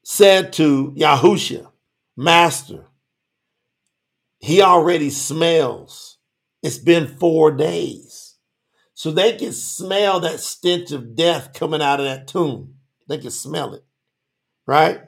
said 0.04 0.54
to 0.54 0.94
Yahusha, 0.98 1.68
Master, 2.16 2.86
he 4.40 4.62
already 4.62 5.10
smells. 5.10 6.18
It's 6.62 6.78
been 6.78 7.08
four 7.08 7.52
days. 7.52 8.36
So 8.94 9.12
they 9.12 9.36
can 9.36 9.52
smell 9.52 10.20
that 10.22 10.40
stench 10.40 10.92
of 10.92 11.16
death 11.16 11.54
coming 11.54 11.82
out 11.82 12.00
of 12.00 12.06
that 12.06 12.28
tomb. 12.28 12.76
They 13.10 13.18
can 13.18 13.32
smell 13.32 13.74
it. 13.74 13.84
Right? 14.66 15.02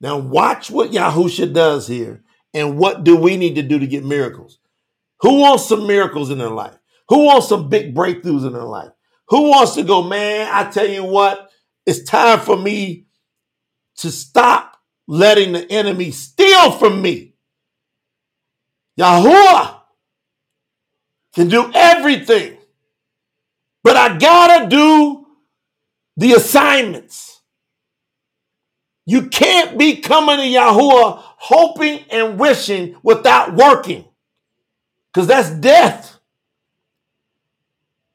Now 0.00 0.18
watch 0.18 0.70
what 0.70 0.90
Yahusha 0.90 1.52
does 1.52 1.86
here. 1.86 2.22
And 2.52 2.78
what 2.78 3.04
do 3.04 3.16
we 3.16 3.36
need 3.36 3.54
to 3.56 3.62
do 3.62 3.78
to 3.78 3.86
get 3.86 4.04
miracles? 4.04 4.58
Who 5.24 5.40
wants 5.40 5.66
some 5.66 5.86
miracles 5.86 6.28
in 6.28 6.36
their 6.36 6.50
life? 6.50 6.78
Who 7.08 7.24
wants 7.24 7.48
some 7.48 7.70
big 7.70 7.94
breakthroughs 7.94 8.46
in 8.46 8.52
their 8.52 8.62
life? 8.62 8.90
Who 9.28 9.48
wants 9.48 9.74
to 9.76 9.82
go, 9.82 10.02
man? 10.02 10.50
I 10.52 10.70
tell 10.70 10.86
you 10.86 11.02
what, 11.02 11.50
it's 11.86 12.04
time 12.04 12.40
for 12.40 12.58
me 12.58 13.06
to 13.96 14.10
stop 14.10 14.76
letting 15.06 15.52
the 15.52 15.72
enemy 15.72 16.10
steal 16.10 16.72
from 16.72 17.00
me. 17.00 17.36
Yahuwah 19.00 19.80
can 21.34 21.48
do 21.48 21.70
everything, 21.74 22.58
but 23.82 23.96
I 23.96 24.18
gotta 24.18 24.68
do 24.68 25.26
the 26.18 26.34
assignments. 26.34 27.40
You 29.06 29.28
can't 29.28 29.78
be 29.78 30.02
coming 30.02 30.36
to 30.36 30.42
Yahuwah 30.42 31.22
hoping 31.22 32.00
and 32.10 32.38
wishing 32.38 32.96
without 33.02 33.54
working, 33.54 34.04
because 35.14 35.28
that's 35.28 35.50
death. 35.50 36.18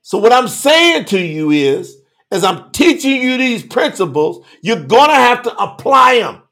So, 0.02 0.18
what 0.18 0.34
I'm 0.34 0.50
saying 0.50 1.06
to 1.06 1.20
you 1.20 1.52
is, 1.52 1.98
as 2.32 2.44
I'm 2.44 2.72
teaching 2.72 3.22
you 3.22 3.38
these 3.38 3.64
principles, 3.64 4.46
you're 4.62 4.84
gonna 4.86 5.16
have 5.16 5.44
to 5.44 5.56
apply 5.56 6.20
them, 6.20 6.44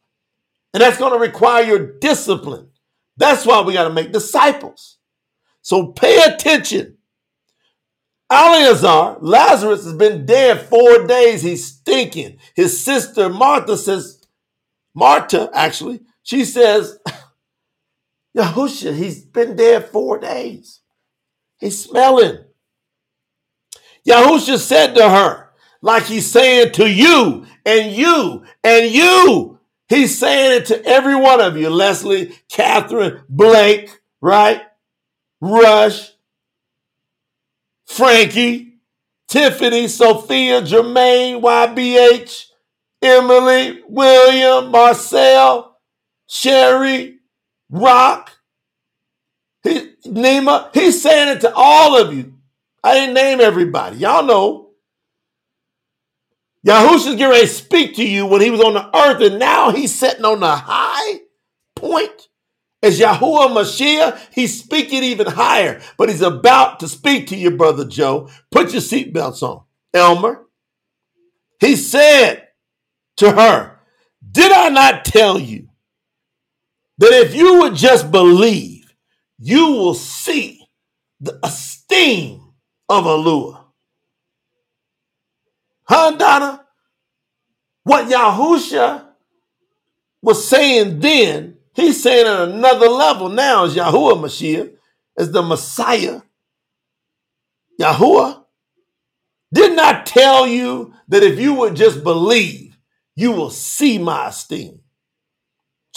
and 0.73 0.81
that's 0.81 0.97
gonna 0.97 1.19
require 1.19 1.65
your 1.65 1.99
discipline. 1.99 2.69
That's 3.17 3.45
why 3.45 3.61
we 3.61 3.73
got 3.73 3.85
to 3.85 3.93
make 3.93 4.11
disciples. 4.11 4.97
So 5.61 5.87
pay 5.87 6.21
attention. 6.23 6.97
Eleazar, 8.29 9.17
Lazarus 9.21 9.85
has 9.85 9.93
been 9.93 10.25
dead 10.25 10.61
four 10.61 11.07
days. 11.07 11.41
He's 11.41 11.65
stinking. 11.65 12.37
His 12.55 12.83
sister 12.83 13.29
Martha 13.29 13.77
says, 13.77 14.21
Martha, 14.93 15.49
actually, 15.53 16.01
she 16.23 16.45
says, 16.45 16.99
Yahusha, 18.37 18.95
he's 18.95 19.23
been 19.23 19.55
dead 19.55 19.89
four 19.89 20.19
days. 20.19 20.81
He's 21.59 21.83
smelling. 21.83 22.45
Yahusha 24.07 24.57
said 24.57 24.93
to 24.95 25.09
her, 25.09 25.49
like 25.81 26.03
he's 26.03 26.29
saying 26.29 26.73
to 26.73 26.89
you 26.89 27.45
and 27.65 27.91
you 27.91 28.45
and 28.63 28.91
you, 28.91 29.57
He's 29.89 30.19
saying 30.19 30.61
it 30.61 30.65
to 30.67 30.85
every 30.85 31.15
one 31.15 31.39
of 31.39 31.55
you 31.55 31.69
Leslie, 31.69 32.37
Catherine, 32.49 33.21
Blake, 33.29 33.89
right? 34.21 34.61
Rush, 35.39 36.11
Frankie, 37.85 38.79
Tiffany, 39.27 39.87
Sophia, 39.87 40.61
Jermaine, 40.61 41.41
YBH, 41.41 42.45
Emily, 43.01 43.81
William, 43.87 44.71
Marcel, 44.71 45.77
Sherry, 46.27 47.16
Rock, 47.69 48.31
he, 49.63 49.93
Nima. 50.05 50.69
He's 50.73 51.01
saying 51.01 51.37
it 51.37 51.41
to 51.41 51.53
all 51.53 51.97
of 52.01 52.13
you. 52.13 52.33
I 52.83 52.93
didn't 52.93 53.15
name 53.15 53.41
everybody. 53.41 53.97
Y'all 53.97 54.23
know. 54.23 54.69
Yahusha's 56.65 57.15
getting 57.15 57.29
ready 57.29 57.47
to 57.47 57.53
speak 57.53 57.95
to 57.95 58.07
you 58.07 58.25
when 58.25 58.41
he 58.41 58.49
was 58.49 58.61
on 58.61 58.73
the 58.73 58.97
earth, 58.97 59.21
and 59.21 59.39
now 59.39 59.71
he's 59.71 59.93
sitting 59.93 60.25
on 60.25 60.39
the 60.39 60.55
high 60.55 61.19
point. 61.75 62.27
As 62.83 62.99
Yahuwah 62.99 63.49
Mashiach, 63.49 64.19
he's 64.31 64.61
speaking 64.63 65.03
even 65.03 65.27
higher, 65.27 65.81
but 65.97 66.09
he's 66.09 66.21
about 66.21 66.79
to 66.81 66.87
speak 66.87 67.27
to 67.27 67.35
you, 67.35 67.51
Brother 67.51 67.85
Joe. 67.85 68.29
Put 68.51 68.71
your 68.71 68.81
seatbelts 68.81 69.41
on. 69.41 69.63
Elmer, 69.93 70.45
he 71.59 71.75
said 71.75 72.47
to 73.17 73.31
her, 73.31 73.79
Did 74.29 74.51
I 74.51 74.69
not 74.69 75.05
tell 75.05 75.39
you 75.39 75.69
that 76.99 77.13
if 77.13 77.35
you 77.35 77.59
would 77.59 77.75
just 77.75 78.11
believe, 78.11 78.85
you 79.39 79.67
will 79.71 79.93
see 79.93 80.61
the 81.19 81.39
esteem 81.43 82.41
of 82.89 83.05
Alua? 83.05 83.65
Huh, 85.83 86.11
Donna? 86.17 86.65
What 87.83 88.07
Yahusha 88.09 89.05
was 90.21 90.47
saying 90.47 90.99
then, 90.99 91.57
he's 91.73 92.01
saying 92.03 92.27
at 92.27 92.49
another 92.49 92.87
level 92.89 93.29
now 93.29 93.65
as 93.65 93.75
Yahuwah 93.75 94.19
Mashiach, 94.21 94.73
as 95.17 95.31
the 95.31 95.41
Messiah. 95.41 96.21
Yahuwah 97.79 98.43
did 99.53 99.75
not 99.75 99.95
I 99.95 100.03
tell 100.03 100.47
you 100.47 100.93
that 101.07 101.23
if 101.23 101.39
you 101.39 101.53
would 101.55 101.75
just 101.75 102.03
believe, 102.03 102.77
you 103.15 103.31
will 103.31 103.49
see 103.49 103.97
my 103.97 104.27
esteem. 104.29 104.81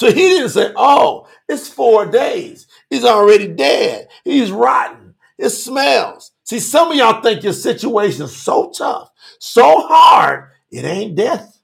So 0.00 0.06
he 0.06 0.14
didn't 0.14 0.48
say, 0.48 0.72
oh, 0.76 1.28
it's 1.46 1.68
four 1.68 2.06
days. 2.06 2.66
He's 2.88 3.04
already 3.04 3.48
dead. 3.48 4.08
He's 4.24 4.50
rotten. 4.50 5.14
It 5.36 5.50
smells. 5.50 6.32
See, 6.44 6.58
some 6.58 6.90
of 6.90 6.96
y'all 6.96 7.20
think 7.20 7.42
your 7.42 7.52
situation 7.52 8.22
is 8.22 8.34
so 8.34 8.70
tough 8.70 9.10
so 9.38 9.86
hard, 9.86 10.50
it 10.70 10.84
ain't 10.84 11.16
death. 11.16 11.60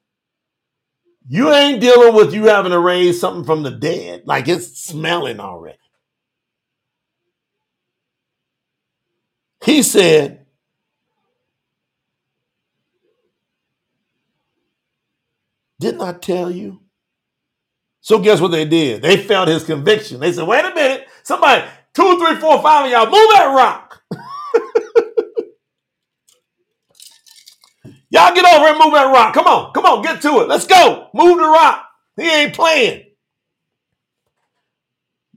You 1.26 1.52
ain't 1.52 1.80
dealing 1.80 2.14
with 2.14 2.34
you 2.34 2.44
having 2.44 2.72
to 2.72 2.78
raise 2.78 3.20
something 3.20 3.44
from 3.44 3.62
the 3.62 3.70
dead, 3.70 4.22
like 4.26 4.48
it's 4.48 4.78
smelling 4.78 5.40
already. 5.40 5.78
He 9.64 9.82
said, 9.82 10.46
Didn't 15.80 16.02
I 16.02 16.12
tell 16.12 16.50
you? 16.50 16.85
So 18.06 18.20
guess 18.20 18.40
what 18.40 18.52
they 18.52 18.64
did? 18.64 19.02
They 19.02 19.16
felt 19.16 19.48
his 19.48 19.64
conviction. 19.64 20.20
They 20.20 20.32
said, 20.32 20.46
wait 20.46 20.64
a 20.64 20.72
minute, 20.72 21.08
somebody, 21.24 21.64
two, 21.92 22.16
three, 22.20 22.36
four, 22.36 22.62
five 22.62 22.84
of 22.84 22.90
y'all, 22.92 23.06
move 23.06 23.30
that 23.32 23.52
rock. 23.52 24.00
Y'all 28.10 28.32
get 28.32 28.44
over 28.44 28.66
and 28.66 28.78
move 28.78 28.92
that 28.92 29.12
rock. 29.12 29.34
Come 29.34 29.48
on, 29.48 29.72
come 29.72 29.86
on, 29.86 30.02
get 30.02 30.22
to 30.22 30.38
it. 30.38 30.46
Let's 30.46 30.68
go. 30.68 31.08
Move 31.14 31.38
the 31.38 31.48
rock. 31.48 31.84
He 32.16 32.30
ain't 32.30 32.54
playing. 32.54 33.06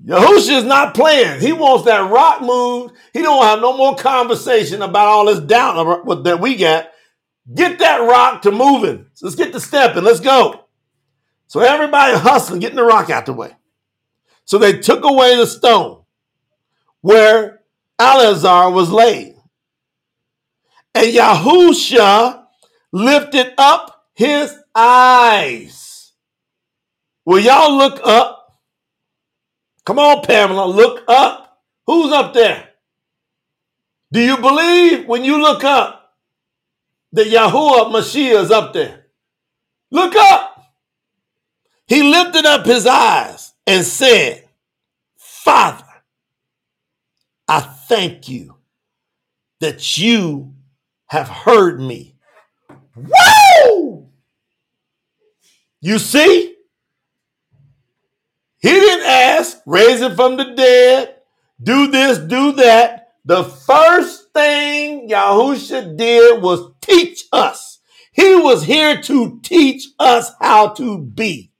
Yahusha 0.05 0.59
is 0.59 0.63
not 0.63 0.93
playing. 0.93 1.41
He 1.41 1.51
wants 1.51 1.85
that 1.85 2.11
rock 2.11 2.43
moved. 2.43 2.93
He 3.13 3.23
don't 3.23 3.43
have 3.45 3.61
no 3.61 3.75
more 3.75 3.95
conversation 3.95 4.83
about 4.83 5.07
all 5.07 5.25
this 5.25 5.39
doubt 5.39 6.23
that 6.23 6.39
we 6.39 6.55
got. 6.55 6.91
Get 7.51 7.79
that 7.79 7.97
rock 8.07 8.43
to 8.43 8.51
moving. 8.51 9.07
Let's 9.23 9.33
get 9.35 9.53
to 9.53 9.59
stepping. 9.59 10.03
Let's 10.03 10.19
go. 10.19 10.65
So 11.49 11.61
everybody 11.61 12.15
hustling, 12.15 12.59
getting 12.59 12.75
the 12.75 12.83
rock 12.83 13.09
out 13.09 13.25
the 13.25 13.33
way. 13.33 13.51
So 14.45 14.59
they 14.59 14.77
took 14.77 15.03
away 15.03 15.35
the 15.35 15.47
stone 15.47 16.03
where 17.01 17.61
Eleazar 17.97 18.69
was 18.69 18.91
laid. 18.91 19.35
And 20.93 21.07
Yahusha 21.07 22.45
lifted 22.91 23.53
up 23.57 24.05
his 24.13 24.55
eyes. 24.75 26.13
Will 27.25 27.39
y'all 27.39 27.75
look 27.75 27.99
up? 28.03 28.59
Come 29.85 29.97
on, 29.97 30.21
Pamela, 30.23 30.67
look 30.67 31.03
up. 31.07 31.61
Who's 31.87 32.13
up 32.13 32.35
there? 32.35 32.69
Do 34.11 34.21
you 34.21 34.37
believe 34.37 35.07
when 35.07 35.23
you 35.23 35.41
look 35.41 35.63
up 35.63 36.15
that 37.13 37.25
Yahuwah 37.27 37.91
Mashiach 37.91 38.43
is 38.43 38.51
up 38.51 38.73
there? 38.73 39.07
Look 39.89 40.15
up. 40.15 40.48
He 41.89 42.03
lifted 42.03 42.45
up 42.45 42.67
his 42.67 42.85
eyes 42.85 43.51
and 43.65 43.83
said, 43.83 44.47
Father, 45.17 45.83
I 47.47 47.61
thank 47.61 48.29
you 48.29 48.57
that 49.59 49.97
you 49.97 50.53
have 51.07 51.27
heard 51.27 51.81
me. 51.81 52.15
Woo! 52.95 54.07
You 55.81 55.97
see? 55.97 56.55
He 58.59 58.69
didn't 58.69 59.07
ask, 59.07 59.57
raise 59.65 59.99
him 60.01 60.15
from 60.15 60.37
the 60.37 60.53
dead, 60.53 61.15
do 61.61 61.87
this, 61.87 62.19
do 62.19 62.51
that. 62.51 63.13
The 63.25 63.43
first 63.45 64.31
thing 64.31 65.09
Yahusha 65.09 65.97
did 65.97 66.41
was 66.43 66.71
teach 66.81 67.23
us. 67.31 67.79
He 68.11 68.35
was 68.35 68.63
here 68.63 69.01
to 69.01 69.39
teach 69.41 69.87
us 69.97 70.31
how 70.39 70.69
to 70.73 70.99
be. 70.99 71.51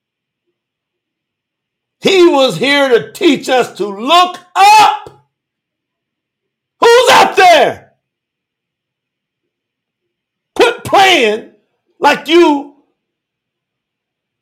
He 2.00 2.28
was 2.28 2.58
here 2.58 2.90
to 2.90 3.12
teach 3.12 3.50
us 3.50 3.76
to 3.78 3.88
look 3.88 4.38
up. 4.56 5.28
Who's 6.80 7.10
up 7.12 7.36
there? 7.36 7.94
Quit 10.56 10.84
playing 10.84 11.52
like 12.00 12.28
you 12.28 12.76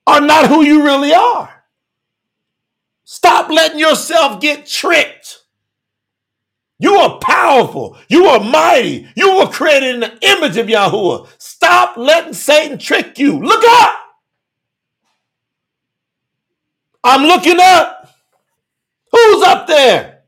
are 0.06 0.22
not 0.22 0.48
who 0.48 0.64
you 0.64 0.84
really 0.84 1.14
are. 1.14 1.64
Stop 3.04 3.50
letting 3.50 3.80
yourself 3.80 4.40
get 4.40 4.68
tricked. 4.68 5.44
You 6.80 6.96
are 6.96 7.18
powerful. 7.20 7.98
You 8.08 8.26
are 8.26 8.40
mighty. 8.40 9.08
You 9.16 9.38
were 9.38 9.48
created 9.48 9.96
in 9.96 10.00
the 10.02 10.18
image 10.22 10.58
of 10.58 10.68
Yahuwah. 10.68 11.28
Stop 11.40 11.98
letting 11.98 12.34
Satan 12.34 12.78
trick 12.78 13.18
you. 13.18 13.40
Look 13.40 13.64
up. 13.66 14.07
I'm 17.04 17.24
looking 17.24 17.60
up. 17.60 18.10
Who's 19.12 19.44
up 19.44 19.68
there? 19.68 20.24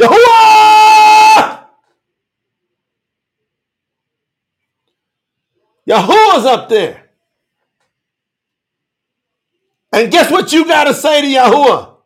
Yahuwah! 0.00 1.66
Yahuwah's 5.88 6.46
up 6.46 6.68
there. 6.68 7.10
And 9.92 10.10
guess 10.10 10.30
what 10.30 10.52
you 10.52 10.66
got 10.66 10.84
to 10.84 10.94
say 10.94 11.22
to 11.22 11.26
Yahuwah? 11.28 11.96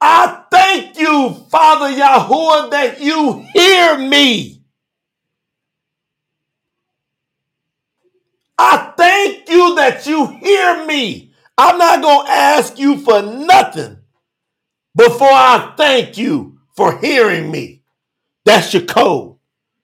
I 0.00 0.44
thank 0.50 0.98
you, 0.98 1.34
Father 1.50 1.94
Yahuwah, 1.94 2.70
that 2.70 3.00
you 3.00 3.46
hear 3.52 3.98
me. 3.98 4.62
I 8.58 8.92
thank 8.96 9.48
you 9.48 9.74
that 9.76 10.06
you 10.06 10.26
hear 10.26 10.86
me. 10.86 11.31
I'm 11.58 11.78
not 11.78 12.02
going 12.02 12.26
to 12.26 12.32
ask 12.32 12.78
you 12.78 12.98
for 12.98 13.22
nothing 13.22 13.98
before 14.96 15.28
I 15.30 15.74
thank 15.76 16.18
you 16.18 16.58
for 16.76 16.98
hearing 16.98 17.50
me. 17.50 17.82
That's 18.44 18.74
your 18.74 18.84
code. 18.84 19.36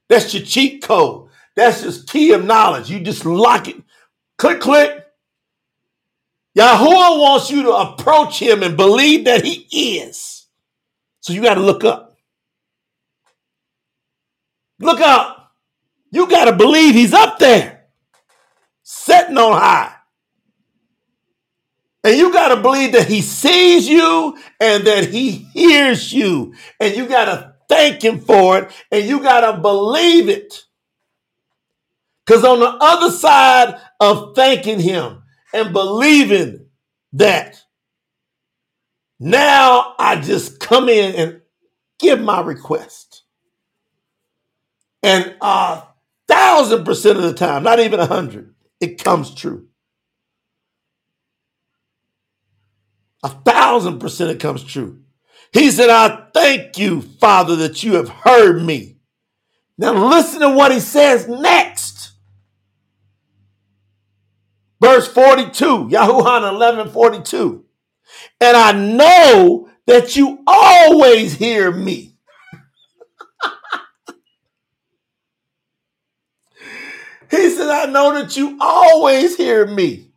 That's 0.08 0.34
your 0.34 0.44
cheat 0.44 0.82
code. 0.82 1.28
That's 1.56 1.82
just 1.82 2.08
key 2.08 2.32
of 2.32 2.44
knowledge. 2.44 2.90
You 2.90 3.00
just 3.00 3.24
lock 3.24 3.68
it. 3.68 3.76
Click, 4.38 4.60
click. 4.60 5.06
Yahuwah 6.56 7.20
wants 7.20 7.50
you 7.50 7.62
to 7.64 7.72
approach 7.72 8.40
him 8.40 8.62
and 8.62 8.76
believe 8.76 9.26
that 9.26 9.44
he 9.44 9.98
is. 9.98 10.46
So 11.20 11.32
you 11.32 11.42
got 11.42 11.54
to 11.54 11.60
look 11.60 11.84
up. 11.84 12.16
Look 14.80 15.00
up. 15.00 15.52
You 16.10 16.28
got 16.28 16.46
to 16.46 16.52
believe 16.54 16.94
he's 16.94 17.12
up 17.12 17.38
there, 17.38 17.84
sitting 18.82 19.36
on 19.36 19.52
high. 19.60 19.94
And 22.04 22.16
you 22.16 22.32
got 22.32 22.54
to 22.54 22.62
believe 22.62 22.92
that 22.92 23.08
he 23.08 23.20
sees 23.20 23.88
you 23.88 24.38
and 24.60 24.86
that 24.86 25.08
he 25.08 25.30
hears 25.30 26.12
you. 26.12 26.54
And 26.80 26.96
you 26.96 27.06
got 27.06 27.24
to 27.26 27.54
thank 27.68 28.02
him 28.02 28.20
for 28.20 28.58
it 28.58 28.70
and 28.90 29.06
you 29.06 29.20
got 29.20 29.40
to 29.40 29.60
believe 29.60 30.28
it. 30.28 30.64
Because 32.24 32.44
on 32.44 32.60
the 32.60 32.68
other 32.68 33.10
side 33.10 33.80
of 34.00 34.34
thanking 34.36 34.80
him 34.80 35.22
and 35.52 35.72
believing 35.72 36.66
that, 37.14 37.62
now 39.18 39.94
I 39.98 40.20
just 40.20 40.60
come 40.60 40.88
in 40.88 41.14
and 41.14 41.40
give 41.98 42.20
my 42.20 42.40
request. 42.40 43.24
And 45.02 45.34
a 45.40 45.82
thousand 46.28 46.84
percent 46.84 47.16
of 47.18 47.24
the 47.24 47.34
time, 47.34 47.62
not 47.62 47.80
even 47.80 47.98
a 47.98 48.06
hundred, 48.06 48.54
it 48.80 49.02
comes 49.02 49.34
true. 49.34 49.68
A 53.22 53.28
thousand 53.28 53.98
percent 53.98 54.30
it 54.30 54.40
comes 54.40 54.62
true. 54.62 55.00
He 55.52 55.70
said, 55.70 55.90
I 55.90 56.28
thank 56.34 56.78
you, 56.78 57.00
Father, 57.00 57.56
that 57.56 57.82
you 57.82 57.94
have 57.94 58.08
heard 58.08 58.62
me. 58.62 58.98
Now 59.78 60.08
listen 60.08 60.40
to 60.40 60.50
what 60.50 60.72
he 60.72 60.80
says 60.80 61.26
next. 61.28 62.12
Verse 64.80 65.08
42, 65.08 65.88
Yahuhan 65.90 66.44
11 66.44 66.90
42. 66.90 67.64
And 68.40 68.56
I 68.56 68.72
know 68.72 69.68
that 69.86 70.16
you 70.16 70.42
always 70.46 71.34
hear 71.34 71.72
me. 71.72 72.16
he 77.30 77.50
said, 77.50 77.68
I 77.68 77.86
know 77.86 78.14
that 78.14 78.36
you 78.36 78.56
always 78.60 79.36
hear 79.36 79.66
me. 79.66 80.07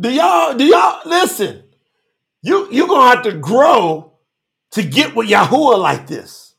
Do 0.00 0.12
y'all, 0.12 0.54
do 0.56 0.64
y'all 0.64 1.00
listen? 1.06 1.64
You 2.42 2.68
you're 2.70 2.88
gonna 2.88 3.08
have 3.16 3.24
to 3.24 3.32
grow 3.32 4.18
to 4.72 4.82
get 4.82 5.16
with 5.16 5.28
Yahuwah 5.28 5.78
like 5.78 6.06
this. 6.06 6.54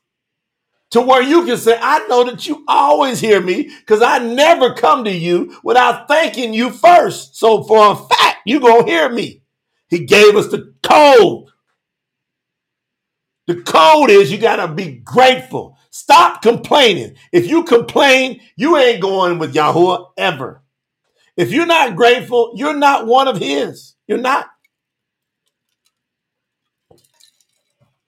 To 0.92 1.00
where 1.02 1.22
you 1.22 1.44
can 1.44 1.56
say, 1.58 1.78
I 1.80 2.06
know 2.08 2.24
that 2.24 2.46
you 2.46 2.64
always 2.68 3.20
hear 3.20 3.40
me 3.40 3.70
because 3.80 4.02
I 4.02 4.18
never 4.18 4.74
come 4.74 5.04
to 5.04 5.10
you 5.10 5.58
without 5.64 6.08
thanking 6.08 6.54
you 6.54 6.70
first. 6.70 7.36
So 7.36 7.62
for 7.64 7.92
a 7.92 7.96
fact, 7.96 8.38
you're 8.46 8.60
gonna 8.60 8.84
hear 8.86 9.08
me. 9.08 9.42
He 9.88 10.04
gave 10.04 10.36
us 10.36 10.48
the 10.48 10.74
code. 10.82 11.46
The 13.46 13.62
code 13.62 14.10
is 14.10 14.30
you 14.30 14.38
gotta 14.38 14.68
be 14.68 14.98
grateful. 14.98 15.78
Stop 15.90 16.42
complaining. 16.42 17.16
If 17.32 17.48
you 17.48 17.64
complain, 17.64 18.40
you 18.56 18.76
ain't 18.76 19.02
going 19.02 19.38
with 19.38 19.54
Yahuwah 19.54 20.10
ever. 20.18 20.62
If 21.38 21.52
you're 21.52 21.66
not 21.66 21.94
grateful, 21.94 22.52
you're 22.56 22.76
not 22.76 23.06
one 23.06 23.28
of 23.28 23.38
his. 23.38 23.94
You're 24.08 24.18
not. 24.18 24.50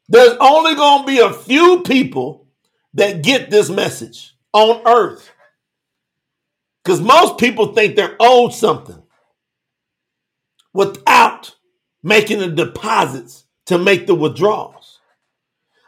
There's 0.09 0.37
only 0.41 0.74
going 0.74 1.03
to 1.03 1.07
be 1.07 1.20
a 1.20 1.33
few 1.33 1.83
people 1.83 2.49
that 2.95 3.22
get 3.22 3.49
this 3.49 3.70
message 3.70 4.35
on 4.53 4.83
earth. 4.85 5.31
Because 6.83 7.01
most 7.01 7.39
people 7.39 7.72
think 7.72 7.95
they're 7.95 8.16
owed 8.18 8.53
something 8.53 9.01
without 10.74 11.55
making 12.03 12.41
the 12.41 12.49
deposits 12.49 13.45
to 13.66 13.78
make 13.78 14.09
the 14.09 14.14
withdrawals. 14.16 14.99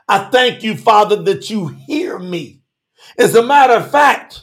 I 0.07 0.31
thank 0.31 0.63
you, 0.63 0.77
Father, 0.77 1.17
that 1.25 1.51
you 1.51 1.67
hear 1.67 2.21
me. 2.21 2.63
As 3.19 3.35
a 3.35 3.43
matter 3.43 3.73
of 3.73 3.91
fact, 3.91 4.43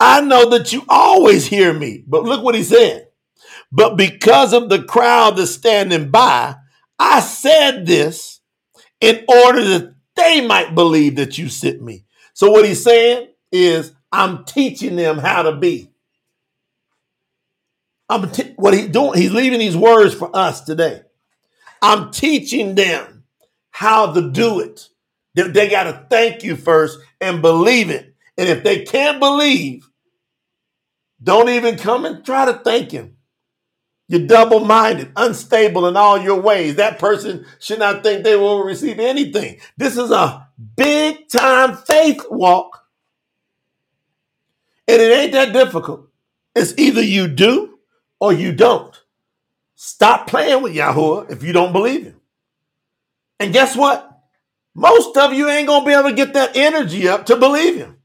I 0.00 0.22
know 0.22 0.50
that 0.50 0.72
you 0.72 0.84
always 0.88 1.46
hear 1.46 1.72
me. 1.74 2.04
But 2.06 2.24
look 2.24 2.42
what 2.42 2.56
he 2.56 2.64
said. 2.64 3.08
But 3.72 3.96
because 3.96 4.52
of 4.52 4.68
the 4.68 4.82
crowd 4.82 5.36
that's 5.36 5.52
standing 5.52 6.10
by, 6.10 6.56
I 6.98 7.20
said 7.20 7.86
this 7.86 8.40
in 9.00 9.24
order 9.28 9.64
that 9.64 9.94
they 10.16 10.46
might 10.46 10.74
believe 10.74 11.16
that 11.16 11.38
you 11.38 11.48
sent 11.48 11.82
me. 11.82 12.04
So 12.34 12.50
what 12.50 12.66
he's 12.66 12.82
saying 12.84 13.28
is, 13.52 13.92
I'm 14.12 14.44
teaching 14.44 14.96
them 14.96 15.18
how 15.18 15.42
to 15.42 15.56
be. 15.56 15.90
I'm 18.08 18.28
what 18.56 18.74
he's 18.74 18.88
doing. 18.88 19.18
He's 19.20 19.32
leaving 19.32 19.60
these 19.60 19.76
words 19.76 20.14
for 20.14 20.34
us 20.36 20.62
today. 20.62 21.02
I'm 21.82 22.10
teaching 22.10 22.74
them 22.74 23.24
how 23.70 24.12
to 24.12 24.30
do 24.30 24.60
it. 24.60 24.88
They, 25.34 25.44
they 25.48 25.70
got 25.70 25.84
to 25.84 26.06
thank 26.10 26.42
you 26.42 26.56
first 26.56 26.98
and 27.20 27.42
believe 27.42 27.90
it. 27.90 28.14
And 28.36 28.48
if 28.48 28.64
they 28.64 28.84
can't 28.84 29.20
believe, 29.20 29.88
don't 31.22 31.48
even 31.48 31.76
come 31.76 32.04
and 32.04 32.24
try 32.24 32.46
to 32.46 32.54
thank 32.54 32.90
him. 32.90 33.16
You're 34.08 34.26
double 34.26 34.60
minded, 34.60 35.12
unstable 35.14 35.86
in 35.86 35.96
all 35.96 36.18
your 36.18 36.40
ways. 36.40 36.76
That 36.76 36.98
person 36.98 37.46
should 37.60 37.78
not 37.78 38.02
think 38.02 38.24
they 38.24 38.34
will 38.34 38.64
receive 38.64 38.98
anything. 38.98 39.60
This 39.76 39.96
is 39.96 40.10
a 40.10 40.48
big 40.76 41.28
time 41.28 41.76
faith 41.76 42.20
walk. 42.28 42.84
And 44.88 45.00
it 45.00 45.16
ain't 45.16 45.32
that 45.32 45.52
difficult. 45.52 46.08
It's 46.56 46.76
either 46.76 47.02
you 47.02 47.28
do 47.28 47.78
or 48.18 48.32
you 48.32 48.52
don't. 48.52 49.00
Stop 49.76 50.26
playing 50.26 50.62
with 50.62 50.74
Yahuwah 50.74 51.30
if 51.30 51.44
you 51.44 51.52
don't 51.52 51.72
believe 51.72 52.02
him. 52.04 52.20
And 53.38 53.52
guess 53.52 53.76
what? 53.76 54.06
Most 54.74 55.16
of 55.16 55.32
you 55.32 55.48
ain't 55.48 55.68
going 55.68 55.82
to 55.82 55.86
be 55.86 55.92
able 55.92 56.10
to 56.10 56.16
get 56.16 56.34
that 56.34 56.56
energy 56.56 57.06
up 57.06 57.26
to 57.26 57.36
believe 57.36 57.76
him 57.76 57.99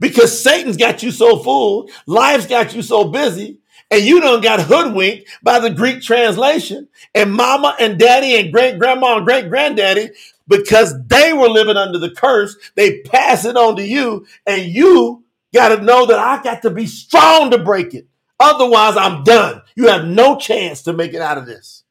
because 0.00 0.42
Satan's 0.42 0.76
got 0.76 1.02
you 1.02 1.10
so 1.10 1.38
full, 1.38 1.90
life's 2.06 2.46
got 2.46 2.74
you 2.74 2.82
so 2.82 3.04
busy, 3.04 3.60
and 3.90 4.02
you 4.02 4.20
don't 4.20 4.42
got 4.42 4.60
hoodwinked 4.60 5.28
by 5.42 5.58
the 5.58 5.70
Greek 5.70 6.02
translation. 6.02 6.88
And 7.14 7.32
mama 7.32 7.74
and 7.80 7.98
daddy 7.98 8.36
and 8.36 8.52
great 8.52 8.78
grandma 8.78 9.16
and 9.16 9.26
great 9.26 9.48
granddaddy, 9.48 10.10
because 10.46 10.94
they 11.06 11.32
were 11.32 11.48
living 11.48 11.76
under 11.76 11.98
the 11.98 12.10
curse, 12.10 12.56
they 12.74 13.00
pass 13.00 13.44
it 13.44 13.56
on 13.56 13.76
to 13.76 13.86
you, 13.86 14.26
and 14.46 14.62
you 14.62 15.24
got 15.54 15.74
to 15.74 15.82
know 15.82 16.06
that 16.06 16.18
I 16.18 16.42
got 16.42 16.62
to 16.62 16.70
be 16.70 16.86
strong 16.86 17.50
to 17.50 17.58
break 17.58 17.94
it. 17.94 18.06
Otherwise, 18.40 18.96
I'm 18.96 19.24
done. 19.24 19.62
You 19.74 19.88
have 19.88 20.04
no 20.04 20.38
chance 20.38 20.82
to 20.82 20.92
make 20.92 21.12
it 21.14 21.20
out 21.20 21.38
of 21.38 21.46
this. 21.46 21.84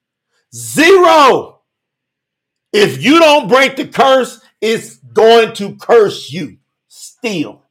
Zero. 0.53 1.61
If 2.71 3.03
you 3.03 3.19
don't 3.19 3.47
break 3.47 3.75
the 3.75 3.87
curse, 3.87 4.39
it's 4.61 4.97
going 4.97 5.53
to 5.55 5.75
curse 5.75 6.31
you 6.31 6.57
still. 6.87 7.63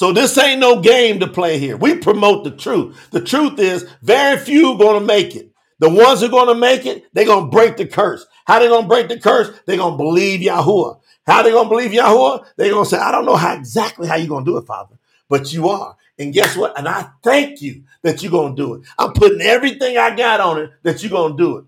So 0.00 0.14
this 0.14 0.38
ain't 0.38 0.60
no 0.60 0.80
game 0.80 1.20
to 1.20 1.26
play 1.26 1.58
here. 1.58 1.76
We 1.76 1.94
promote 1.98 2.44
the 2.44 2.52
truth. 2.52 3.10
The 3.10 3.20
truth 3.20 3.58
is 3.58 3.86
very 4.00 4.38
few 4.38 4.78
going 4.78 4.98
to 4.98 5.06
make 5.06 5.36
it. 5.36 5.52
The 5.78 5.90
ones 5.90 6.20
who 6.20 6.26
are 6.28 6.30
going 6.30 6.48
to 6.48 6.54
make 6.54 6.86
it, 6.86 7.04
they're 7.12 7.26
going 7.26 7.44
to 7.44 7.50
break 7.50 7.76
the 7.76 7.84
curse. 7.84 8.24
How 8.46 8.60
they 8.60 8.68
going 8.68 8.84
to 8.84 8.88
break 8.88 9.08
the 9.10 9.20
curse? 9.20 9.50
They're 9.66 9.76
going 9.76 9.92
to 9.92 9.96
believe 9.98 10.40
Yahuwah. 10.40 11.00
How 11.26 11.42
they 11.42 11.50
going 11.50 11.66
to 11.66 11.68
believe 11.68 11.90
Yahuwah? 11.90 12.46
They're 12.56 12.70
going 12.70 12.84
to 12.84 12.88
say, 12.88 12.96
I 12.96 13.12
don't 13.12 13.26
know 13.26 13.36
how 13.36 13.52
exactly 13.52 14.08
how 14.08 14.14
you're 14.14 14.26
going 14.26 14.46
to 14.46 14.50
do 14.50 14.56
it, 14.56 14.64
Father, 14.66 14.96
but 15.28 15.52
you 15.52 15.68
are. 15.68 15.98
And 16.18 16.32
guess 16.32 16.56
what? 16.56 16.78
And 16.78 16.88
I 16.88 17.10
thank 17.22 17.60
you 17.60 17.82
that 18.00 18.22
you're 18.22 18.32
going 18.32 18.56
to 18.56 18.62
do 18.62 18.74
it. 18.76 18.84
I'm 18.98 19.12
putting 19.12 19.42
everything 19.42 19.98
I 19.98 20.16
got 20.16 20.40
on 20.40 20.60
it 20.62 20.70
that 20.82 21.02
you're 21.02 21.10
going 21.10 21.36
to 21.36 21.44
do 21.44 21.56
it. 21.58 21.64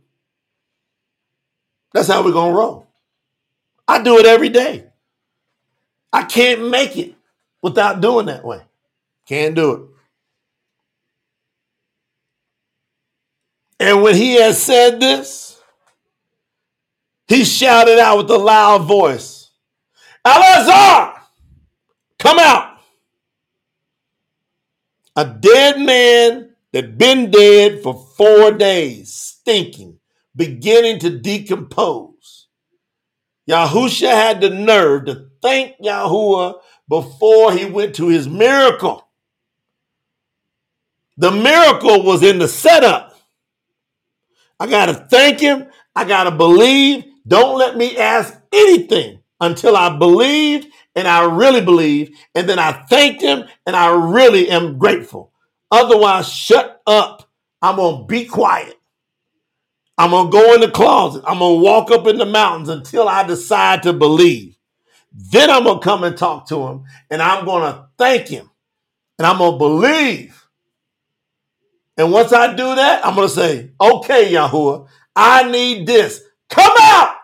That's 1.92 2.08
how 2.08 2.24
we're 2.24 2.32
going 2.32 2.54
to 2.54 2.58
roll. 2.58 2.86
I 3.86 4.02
do 4.02 4.16
it 4.16 4.24
every 4.24 4.48
day. 4.48 4.86
I 6.14 6.22
can't 6.22 6.70
make 6.70 6.96
it 6.96 7.14
without 7.62 8.00
doing 8.00 8.26
that 8.26 8.44
way. 8.44 8.60
Can't 9.26 9.54
do 9.54 9.72
it. 9.72 9.80
And 13.80 14.02
when 14.02 14.14
he 14.14 14.34
has 14.34 14.62
said 14.62 15.00
this, 15.00 15.60
he 17.26 17.44
shouted 17.44 17.98
out 17.98 18.18
with 18.18 18.30
a 18.30 18.38
loud 18.38 18.82
voice, 18.82 19.50
Eleazar, 20.24 21.14
come 22.18 22.38
out. 22.38 22.78
A 25.16 25.24
dead 25.24 25.80
man 25.80 26.54
that 26.72 26.96
been 26.96 27.30
dead 27.30 27.82
for 27.82 27.94
four 28.16 28.52
days, 28.52 29.12
stinking, 29.12 29.98
beginning 30.34 30.98
to 31.00 31.18
decompose. 31.18 32.48
Yahusha 33.48 34.08
had 34.08 34.40
the 34.40 34.50
nerve 34.50 35.06
to 35.06 35.28
thank 35.42 35.76
Yahuwah 35.80 36.60
before 36.88 37.52
he 37.52 37.64
went 37.64 37.94
to 37.96 38.08
his 38.08 38.28
miracle. 38.28 39.08
The 41.16 41.30
miracle 41.30 42.02
was 42.02 42.22
in 42.22 42.38
the 42.38 42.48
setup. 42.48 43.16
I 44.58 44.66
got 44.66 44.86
to 44.86 44.94
thank 44.94 45.40
him. 45.40 45.68
I 45.94 46.04
got 46.04 46.24
to 46.24 46.30
believe. 46.30 47.04
Don't 47.26 47.58
let 47.58 47.76
me 47.76 47.96
ask 47.96 48.40
anything 48.52 49.20
until 49.40 49.76
I 49.76 49.96
believed 49.96 50.68
and 50.94 51.06
I 51.06 51.24
really 51.24 51.60
believe. 51.60 52.16
And 52.34 52.48
then 52.48 52.58
I 52.58 52.72
thanked 52.72 53.22
him 53.22 53.44
and 53.66 53.76
I 53.76 53.92
really 53.94 54.50
am 54.50 54.78
grateful. 54.78 55.32
Otherwise, 55.70 56.32
shut 56.32 56.80
up. 56.86 57.28
I'm 57.60 57.76
going 57.76 58.02
to 58.02 58.06
be 58.06 58.24
quiet. 58.24 58.78
I'm 59.98 60.10
going 60.10 60.26
to 60.26 60.32
go 60.32 60.54
in 60.54 60.60
the 60.60 60.70
closet. 60.70 61.22
I'm 61.26 61.38
going 61.38 61.60
to 61.60 61.64
walk 61.64 61.90
up 61.90 62.06
in 62.06 62.18
the 62.18 62.26
mountains 62.26 62.68
until 62.68 63.08
I 63.08 63.24
decide 63.24 63.82
to 63.84 63.92
believe. 63.92 64.56
Then 65.14 65.50
I'm 65.50 65.64
going 65.64 65.80
to 65.80 65.84
come 65.84 66.04
and 66.04 66.16
talk 66.16 66.48
to 66.48 66.66
him 66.68 66.84
and 67.10 67.22
I'm 67.22 67.44
going 67.44 67.72
to 67.72 67.86
thank 67.98 68.28
him 68.28 68.50
and 69.18 69.26
I'm 69.26 69.38
going 69.38 69.52
to 69.52 69.58
believe. 69.58 70.46
And 71.96 72.12
once 72.12 72.32
I 72.32 72.54
do 72.54 72.74
that, 72.74 73.04
I'm 73.06 73.14
going 73.14 73.28
to 73.28 73.34
say, 73.34 73.70
okay, 73.80 74.32
Yahuwah, 74.32 74.88
I 75.14 75.50
need 75.50 75.86
this. 75.86 76.22
Come 76.50 76.72
out. 76.80 77.16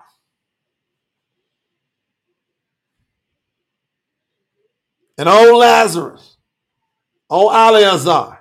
And 5.18 5.28
old 5.28 5.58
Lazarus, 5.58 6.36
old 7.30 7.52
Eleazar, 7.52 8.38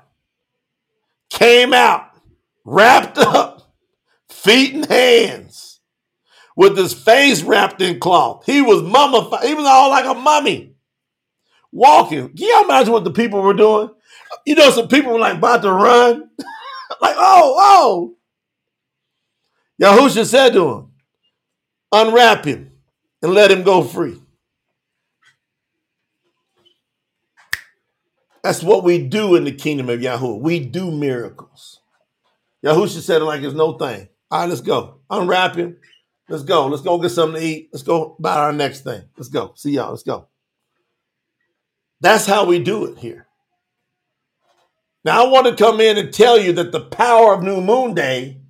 came 1.30 1.74
out, 1.74 2.12
wrapped 2.66 3.18
up, 3.18 3.74
feet 4.30 4.76
and 4.76 4.86
hands 4.86 5.67
with 6.58 6.76
his 6.76 6.92
face 6.92 7.44
wrapped 7.44 7.82
in 7.82 8.00
cloth. 8.00 8.44
He 8.46 8.62
was 8.62 8.82
mummified. 8.82 9.46
He 9.46 9.54
was 9.54 9.66
all 9.66 9.92
like 9.92 10.06
a 10.06 10.20
mummy 10.20 10.74
walking. 11.72 12.30
Can 12.30 12.48
you 12.48 12.64
imagine 12.66 12.92
what 12.92 13.04
the 13.04 13.12
people 13.12 13.42
were 13.42 13.54
doing? 13.54 13.92
You 14.46 14.56
know, 14.56 14.72
some 14.72 14.88
people 14.88 15.14
were 15.14 15.20
like 15.20 15.38
about 15.38 15.62
to 15.62 15.72
run. 15.72 16.30
like, 17.02 17.16
oh, 17.16 17.56
oh. 17.60 18.16
Yahusha 19.82 20.26
said 20.26 20.54
to 20.54 20.68
him, 20.68 20.92
unwrap 21.92 22.44
him 22.44 22.72
and 23.22 23.36
let 23.36 23.52
him 23.52 23.62
go 23.62 23.84
free. 23.84 24.20
That's 28.42 28.64
what 28.64 28.84
we 28.84 28.98
do 29.08 29.36
in 29.36 29.44
the 29.44 29.52
kingdom 29.52 29.90
of 29.90 30.02
Yahweh. 30.02 30.40
We 30.40 30.60
do 30.60 30.90
miracles. 30.90 31.82
Yahusha 32.66 33.02
said 33.02 33.22
it 33.22 33.26
like 33.26 33.44
it's 33.44 33.54
no 33.54 33.74
thing. 33.74 34.10
All 34.32 34.40
right, 34.40 34.50
let's 34.50 34.62
go. 34.62 35.02
Unwrap 35.12 35.56
him 35.56 35.78
Let's 36.30 36.44
go. 36.44 36.68
Let's 36.68 36.84
go 36.84 36.98
get 37.00 37.10
something 37.10 37.40
to 37.42 37.48
eat. 37.48 37.70
Let's 37.72 37.84
go 37.84 38.16
buy 38.20 38.36
our 38.36 38.54
next 38.54 38.82
thing. 38.82 39.04
Let's 39.16 39.30
go. 39.30 39.54
See 39.56 39.72
y'all. 39.72 39.92
Let's 39.92 40.04
go. 40.04 40.28
That's 42.02 42.26
how 42.26 42.46
we 42.46 42.60
do 42.60 42.86
it 42.86 42.98
here. 42.98 43.28
Now, 45.06 45.24
I 45.26 45.30
want 45.30 45.48
to 45.48 45.56
come 45.56 45.80
in 45.80 45.98
and 45.98 46.14
tell 46.14 46.38
you 46.38 46.52
that 46.54 46.72
the 46.72 46.82
power 46.82 47.34
of 47.34 47.44
New 47.44 47.62
Moon 47.62 47.94
Day 47.94 48.42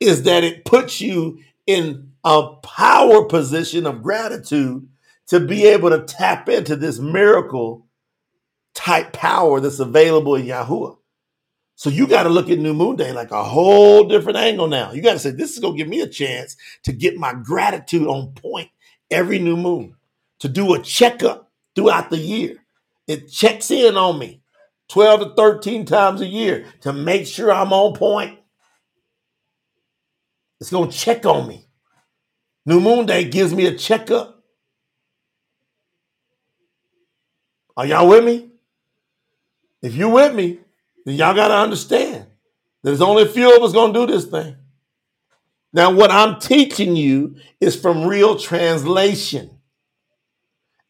is 0.00 0.22
that 0.22 0.44
it 0.44 0.64
puts 0.64 1.00
you 1.00 1.40
in 1.66 2.12
a 2.24 2.54
power 2.62 3.24
position 3.26 3.86
of 3.86 4.02
gratitude 4.02 4.88
to 5.26 5.40
be 5.40 5.66
able 5.66 5.90
to 5.90 6.02
tap 6.02 6.48
into 6.48 6.74
this 6.74 6.98
miracle 6.98 7.86
type 8.74 9.12
power 9.12 9.60
that's 9.60 9.78
available 9.78 10.36
in 10.36 10.46
Yahuwah. 10.46 10.96
So 11.80 11.88
you 11.88 12.06
got 12.06 12.24
to 12.24 12.28
look 12.28 12.50
at 12.50 12.58
New 12.58 12.74
Moon 12.74 12.96
Day 12.96 13.10
like 13.10 13.30
a 13.30 13.42
whole 13.42 14.06
different 14.06 14.36
angle 14.36 14.66
now. 14.66 14.92
You 14.92 15.00
got 15.00 15.14
to 15.14 15.18
say, 15.18 15.30
this 15.30 15.54
is 15.54 15.60
going 15.60 15.72
to 15.72 15.78
give 15.78 15.88
me 15.88 16.02
a 16.02 16.06
chance 16.06 16.54
to 16.82 16.92
get 16.92 17.16
my 17.16 17.32
gratitude 17.32 18.06
on 18.06 18.32
point 18.32 18.68
every 19.10 19.38
new 19.38 19.56
moon, 19.56 19.96
to 20.40 20.48
do 20.50 20.74
a 20.74 20.82
checkup 20.82 21.50
throughout 21.74 22.10
the 22.10 22.18
year. 22.18 22.56
It 23.06 23.30
checks 23.30 23.70
in 23.70 23.96
on 23.96 24.18
me 24.18 24.42
12 24.90 25.20
to 25.20 25.34
13 25.36 25.86
times 25.86 26.20
a 26.20 26.26
year 26.26 26.66
to 26.82 26.92
make 26.92 27.26
sure 27.26 27.50
I'm 27.50 27.72
on 27.72 27.94
point. 27.94 28.38
It's 30.60 30.70
going 30.70 30.90
to 30.90 30.98
check 30.98 31.24
on 31.24 31.48
me. 31.48 31.66
New 32.66 32.80
Moon 32.80 33.06
Day 33.06 33.24
gives 33.24 33.54
me 33.54 33.64
a 33.64 33.74
checkup. 33.74 34.44
Are 37.74 37.86
y'all 37.86 38.06
with 38.06 38.22
me? 38.22 38.50
If 39.80 39.94
you're 39.94 40.10
with 40.10 40.34
me, 40.34 40.60
then 41.10 41.18
y'all 41.18 41.34
got 41.34 41.48
to 41.48 41.54
understand 41.54 42.26
there's 42.82 43.02
only 43.02 43.24
a 43.24 43.28
few 43.28 43.54
of 43.54 43.62
us 43.62 43.72
going 43.72 43.92
to 43.92 44.06
do 44.06 44.12
this 44.12 44.24
thing. 44.24 44.56
Now, 45.72 45.92
what 45.92 46.10
I'm 46.10 46.40
teaching 46.40 46.96
you 46.96 47.36
is 47.60 47.76
from 47.76 48.06
real 48.06 48.38
translation 48.38 49.50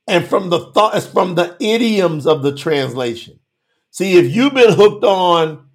and 0.07 0.27
from 0.27 0.51
the 0.51 0.71
thoughts, 0.73 1.07
from 1.07 1.35
the 1.35 1.57
idioms 1.61 2.27
of 2.27 2.43
the 2.43 2.55
translation. 2.55 3.41
See, 3.91 4.17
if 4.17 4.35
you've 4.35 4.55
been 4.55 4.73
hooked 4.73 5.05
on 5.05 5.69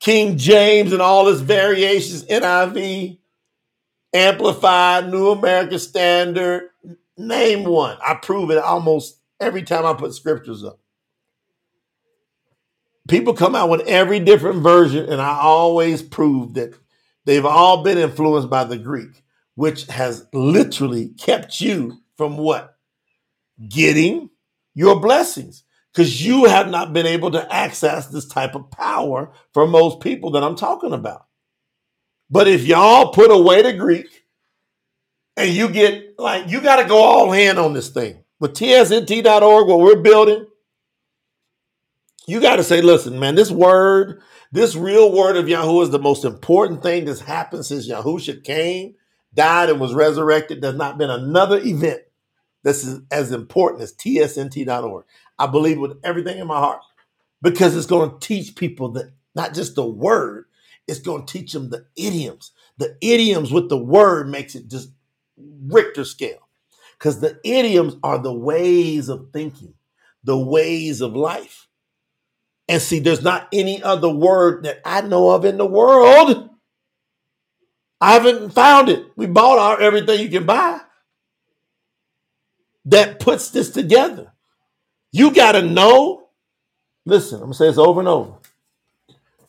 King 0.00 0.36
James 0.36 0.92
and 0.92 1.00
all 1.00 1.28
its 1.28 1.40
variations, 1.40 2.24
NIV, 2.24 3.18
Amplified, 4.12 5.10
New 5.10 5.30
American 5.30 5.78
Standard, 5.78 6.70
Name 7.20 7.64
one. 7.64 7.98
I 8.04 8.14
prove 8.14 8.50
it 8.50 8.56
almost 8.56 9.20
every 9.38 9.62
time 9.62 9.84
I 9.84 9.92
put 9.92 10.14
scriptures 10.14 10.64
up. 10.64 10.80
People 13.08 13.34
come 13.34 13.54
out 13.54 13.70
with 13.70 13.80
every 13.82 14.20
different 14.20 14.62
version, 14.62 15.08
and 15.08 15.20
I 15.20 15.38
always 15.40 16.02
prove 16.02 16.54
that 16.54 16.74
they've 17.24 17.44
all 17.44 17.82
been 17.82 17.98
influenced 17.98 18.50
by 18.50 18.64
the 18.64 18.78
Greek, 18.78 19.22
which 19.54 19.86
has 19.86 20.26
literally 20.32 21.08
kept 21.08 21.60
you 21.60 21.98
from 22.16 22.36
what? 22.36 22.76
Getting 23.68 24.30
your 24.74 25.00
blessings. 25.00 25.64
Because 25.92 26.24
you 26.24 26.44
have 26.44 26.70
not 26.70 26.92
been 26.92 27.06
able 27.06 27.32
to 27.32 27.52
access 27.52 28.06
this 28.06 28.28
type 28.28 28.54
of 28.54 28.70
power 28.70 29.32
for 29.52 29.66
most 29.66 30.00
people 30.00 30.30
that 30.32 30.44
I'm 30.44 30.54
talking 30.54 30.92
about. 30.92 31.26
But 32.30 32.46
if 32.46 32.64
y'all 32.64 33.12
put 33.12 33.32
away 33.32 33.62
the 33.62 33.72
Greek 33.72 34.06
and 35.36 35.50
you 35.50 35.68
get 35.68 36.14
like, 36.16 36.48
you 36.48 36.60
got 36.60 36.76
to 36.76 36.88
go 36.88 36.98
all 36.98 37.32
in 37.32 37.58
on 37.58 37.72
this 37.72 37.88
thing. 37.88 38.22
With 38.38 38.54
tsnt.org, 38.54 39.66
what 39.66 39.80
we're 39.80 40.00
building, 40.00 40.46
you 42.30 42.40
got 42.40 42.56
to 42.56 42.64
say, 42.64 42.82
listen, 42.82 43.18
man, 43.20 43.36
this 43.36 43.50
word, 43.50 44.22
this 44.52 44.76
real 44.76 45.12
word 45.12 45.36
of 45.36 45.48
Yahoo 45.48 45.82
is 45.82 45.90
the 45.90 45.98
most 46.00 46.24
important 46.24 46.82
thing 46.82 47.06
that's 47.06 47.20
happened 47.20 47.66
since 47.66 47.88
Yahusha 47.88 48.44
came, 48.44 48.94
died, 49.34 49.70
and 49.70 49.80
was 49.80 49.94
resurrected. 49.94 50.62
There's 50.62 50.76
not 50.76 50.98
been 50.98 51.10
another 51.10 51.60
event 51.62 52.02
that's 52.62 52.86
as 53.10 53.32
important 53.32 53.82
as 53.82 53.94
tsnt.org. 53.94 55.04
I 55.38 55.46
believe 55.48 55.78
with 55.78 55.98
everything 56.04 56.38
in 56.38 56.46
my 56.46 56.58
heart 56.58 56.82
because 57.42 57.76
it's 57.76 57.86
going 57.86 58.10
to 58.10 58.26
teach 58.26 58.56
people 58.56 58.90
that 58.92 59.12
not 59.34 59.54
just 59.54 59.74
the 59.74 59.86
word, 59.86 60.46
it's 60.86 61.00
going 61.00 61.26
to 61.26 61.32
teach 61.38 61.52
them 61.52 61.70
the 61.70 61.86
idioms. 61.96 62.52
The 62.78 62.96
idioms 63.00 63.52
with 63.52 63.68
the 63.68 63.78
word 63.78 64.28
makes 64.28 64.54
it 64.54 64.68
just 64.68 64.90
Richter 65.38 66.04
scale 66.04 66.48
because 66.98 67.20
the 67.20 67.40
idioms 67.44 67.96
are 68.02 68.18
the 68.18 68.32
ways 68.32 69.08
of 69.08 69.28
thinking, 69.32 69.74
the 70.24 70.38
ways 70.38 71.00
of 71.00 71.14
life. 71.16 71.68
And 72.70 72.80
see, 72.80 73.00
there's 73.00 73.22
not 73.22 73.48
any 73.52 73.82
other 73.82 74.08
word 74.08 74.64
that 74.64 74.80
I 74.86 75.02
know 75.02 75.30
of 75.30 75.44
in 75.44 75.58
the 75.58 75.66
world. 75.66 76.50
I 78.00 78.14
haven't 78.14 78.50
found 78.52 78.88
it. 78.88 79.06
We 79.16 79.26
bought 79.26 79.58
our 79.58 79.80
everything 79.80 80.20
you 80.20 80.30
can 80.30 80.46
buy 80.46 80.80
that 82.86 83.20
puts 83.20 83.50
this 83.50 83.70
together. 83.70 84.32
You 85.12 85.34
got 85.34 85.52
to 85.52 85.62
know. 85.62 86.28
Listen, 87.04 87.36
I'm 87.36 87.40
going 87.42 87.52
to 87.52 87.58
say 87.58 87.66
this 87.66 87.78
over 87.78 88.00
and 88.00 88.08
over. 88.08 88.34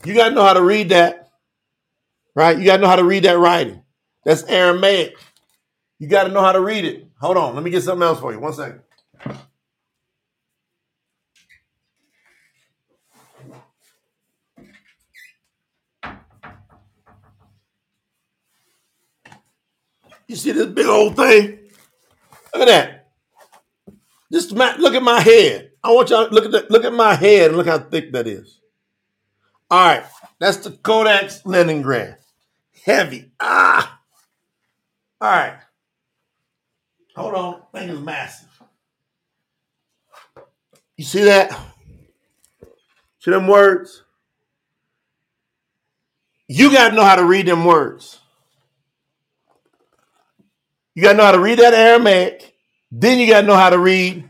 You 0.04 0.16
got 0.16 0.30
to 0.30 0.36
know 0.36 0.44
how 0.44 0.54
to 0.54 0.64
read 0.64 0.90
that 0.90 1.22
right? 2.36 2.58
You 2.58 2.66
got 2.66 2.78
to 2.78 2.82
know 2.82 2.88
how 2.88 2.96
to 2.96 3.04
read 3.04 3.24
that 3.24 3.38
writing. 3.38 3.84
That's 4.26 4.44
Aramaic. 4.44 5.16
You 6.00 6.08
got 6.08 6.26
to 6.26 6.30
know 6.32 6.42
how 6.42 6.52
to 6.52 6.62
read 6.62 6.86
it. 6.86 7.08
Hold 7.20 7.38
on. 7.38 7.56
Let 7.56 7.64
me 7.64 7.72
get 7.72 7.84
something 7.84 8.04
else 8.04 8.20
for 8.20 8.34
you. 8.34 8.40
One 8.40 8.54
second. 8.54 8.82
You 20.32 20.38
see 20.38 20.54
this 20.54 20.68
big 20.68 20.86
old 20.86 21.18
thing? 21.18 21.60
Look 22.54 22.62
at 22.62 22.68
that. 22.68 23.10
Just 24.32 24.56
my, 24.56 24.74
look 24.78 24.94
at 24.94 25.04
my 25.04 25.20
head. 25.20 25.72
I 25.84 25.92
want 25.92 26.10
y'all 26.10 26.30
to 26.30 26.34
look 26.34 26.46
at 26.46 26.52
that. 26.54 26.72
Look 26.72 26.86
at 26.86 26.94
my 26.94 27.16
head 27.16 27.50
and 27.50 27.58
look 27.58 27.68
how 27.68 27.80
thick 27.80 28.14
that 28.14 28.28
is. 28.28 28.62
All 29.70 29.86
right, 29.86 30.06
that's 30.40 30.56
the 30.56 30.72
Codex 30.72 31.46
Leningrad 31.46 32.16
heavy. 32.86 33.34
Ah. 33.42 34.00
All 35.20 35.30
right. 35.30 35.60
Hold 37.18 37.34
on. 37.36 37.62
Thing 37.74 37.90
is 37.90 38.00
massive. 38.00 38.48
You 40.96 41.04
see 41.04 41.26
that? 41.26 41.60
See 43.20 43.32
them 43.32 43.48
words? 43.48 44.04
You 46.48 46.72
got 46.72 46.92
to 46.92 46.96
know 46.96 47.04
how 47.04 47.18
to 47.18 47.26
read 47.26 47.48
them 47.48 47.66
words. 47.66 48.21
You 50.96 51.04
got 51.04 51.14
to 51.14 51.18
know 51.18 51.26
how 51.26 51.32
to 51.32 51.40
read 51.40 51.60
that 51.60 51.74
Aramaic. 51.74 52.56
Then 52.92 53.20
you 53.20 53.28
got 53.28 53.42
to 53.42 53.48
know 53.48 53.56
how 53.56 53.70
to 53.70 53.80
read 53.80 54.30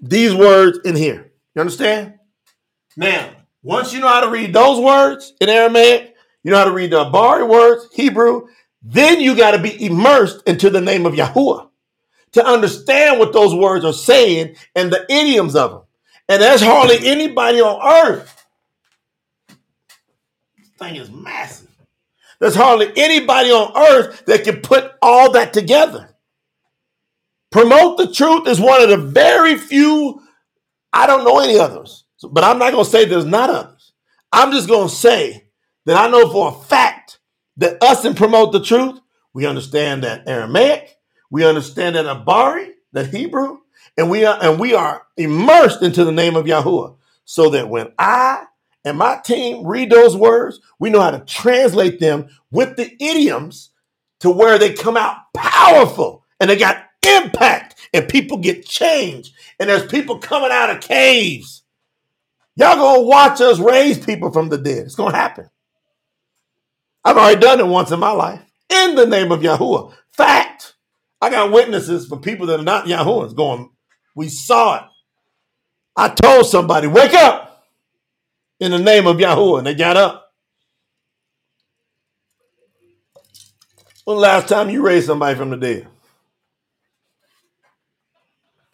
these 0.00 0.34
words 0.34 0.78
in 0.84 0.94
here. 0.96 1.32
You 1.54 1.60
understand? 1.60 2.14
Now, 2.96 3.30
once 3.62 3.92
you 3.92 4.00
know 4.00 4.08
how 4.08 4.20
to 4.22 4.30
read 4.30 4.52
those 4.52 4.80
words 4.80 5.34
in 5.40 5.48
Aramaic, 5.48 6.14
you 6.42 6.50
know 6.50 6.58
how 6.58 6.64
to 6.64 6.72
read 6.72 6.92
the 6.92 7.04
Abari 7.04 7.46
words, 7.48 7.88
Hebrew. 7.92 8.46
Then 8.82 9.20
you 9.20 9.36
got 9.36 9.50
to 9.50 9.58
be 9.58 9.84
immersed 9.84 10.42
into 10.46 10.70
the 10.70 10.80
name 10.80 11.04
of 11.04 11.14
Yahuwah 11.14 11.68
to 12.32 12.46
understand 12.46 13.18
what 13.18 13.32
those 13.32 13.54
words 13.54 13.84
are 13.84 13.92
saying 13.92 14.56
and 14.74 14.92
the 14.92 15.04
idioms 15.12 15.54
of 15.56 15.70
them. 15.70 15.82
And 16.28 16.40
there's 16.40 16.62
hardly 16.62 16.98
anybody 17.06 17.60
on 17.60 18.06
earth. 18.06 18.46
This 20.56 20.68
thing 20.78 20.96
is 20.96 21.10
massive. 21.10 21.69
There's 22.40 22.54
hardly 22.54 22.90
anybody 22.96 23.50
on 23.50 23.76
earth 23.76 24.24
that 24.26 24.44
can 24.44 24.60
put 24.60 24.92
all 25.02 25.32
that 25.32 25.52
together. 25.52 26.16
Promote 27.50 27.98
the 27.98 28.10
truth 28.12 28.48
is 28.48 28.60
one 28.60 28.80
of 28.80 28.88
the 28.88 28.96
very 28.96 29.56
few, 29.56 30.22
I 30.92 31.06
don't 31.06 31.24
know 31.24 31.40
any 31.40 31.58
others, 31.58 32.04
but 32.30 32.44
I'm 32.44 32.58
not 32.58 32.72
going 32.72 32.84
to 32.84 32.90
say 32.90 33.04
there's 33.04 33.24
not 33.24 33.50
others. 33.50 33.92
I'm 34.32 34.52
just 34.52 34.68
going 34.68 34.88
to 34.88 34.94
say 34.94 35.48
that 35.86 35.96
I 35.96 36.08
know 36.08 36.30
for 36.30 36.48
a 36.48 36.64
fact 36.64 37.18
that 37.56 37.82
us 37.82 38.04
and 38.04 38.16
promote 38.16 38.52
the 38.52 38.62
truth, 38.62 39.00
we 39.34 39.46
understand 39.46 40.04
that 40.04 40.28
Aramaic, 40.28 40.96
we 41.30 41.44
understand 41.44 41.96
that 41.96 42.06
Abari, 42.06 42.70
the 42.92 43.04
Hebrew, 43.04 43.58
and 43.96 44.10
we 44.10 44.24
are 44.24 44.38
and 44.42 44.58
we 44.58 44.74
are 44.74 45.02
immersed 45.16 45.82
into 45.82 46.04
the 46.04 46.12
name 46.12 46.36
of 46.36 46.46
Yahuwah. 46.46 46.96
So 47.24 47.50
that 47.50 47.68
when 47.68 47.92
I 47.98 48.44
and 48.84 48.96
my 48.96 49.20
team 49.24 49.66
read 49.66 49.90
those 49.90 50.16
words, 50.16 50.60
we 50.78 50.90
know 50.90 51.00
how 51.00 51.10
to 51.10 51.20
translate 51.20 52.00
them 52.00 52.28
with 52.50 52.76
the 52.76 52.90
idioms 53.02 53.70
to 54.20 54.30
where 54.30 54.58
they 54.58 54.72
come 54.72 54.96
out 54.96 55.16
powerful 55.34 56.24
and 56.38 56.48
they 56.48 56.56
got 56.56 56.84
impact 57.06 57.76
and 57.92 58.08
people 58.08 58.38
get 58.38 58.64
changed. 58.64 59.34
And 59.58 59.68
there's 59.68 59.86
people 59.90 60.18
coming 60.18 60.50
out 60.50 60.70
of 60.70 60.80
caves. 60.80 61.62
Y'all 62.56 62.76
gonna 62.76 63.02
watch 63.02 63.40
us 63.40 63.58
raise 63.58 63.98
people 64.04 64.32
from 64.32 64.48
the 64.48 64.58
dead. 64.58 64.84
It's 64.84 64.94
gonna 64.94 65.16
happen. 65.16 65.50
I've 67.04 67.16
already 67.16 67.40
done 67.40 67.60
it 67.60 67.66
once 67.66 67.90
in 67.90 68.00
my 68.00 68.12
life 68.12 68.42
in 68.68 68.94
the 68.94 69.06
name 69.06 69.32
of 69.32 69.40
Yahuwah. 69.40 69.94
Fact. 70.12 70.74
I 71.22 71.28
got 71.28 71.52
witnesses 71.52 72.06
for 72.06 72.18
people 72.18 72.46
that 72.46 72.60
are 72.60 72.64
not 72.64 72.86
Yahuwahs 72.86 73.36
going, 73.36 73.70
we 74.14 74.28
saw 74.28 74.76
it. 74.76 74.82
I 75.96 76.08
told 76.08 76.46
somebody, 76.46 76.86
wake 76.86 77.12
up 77.12 77.49
in 78.60 78.70
the 78.72 78.78
name 78.78 79.06
of 79.06 79.16
Yahuwah, 79.16 79.58
and 79.58 79.66
they 79.66 79.74
got 79.74 79.96
up. 79.96 80.32
When 84.04 84.16
the 84.16 84.22
last 84.22 84.48
time 84.48 84.70
you 84.70 84.82
raised 84.82 85.06
somebody 85.06 85.36
from 85.36 85.50
the 85.50 85.56
dead? 85.56 85.88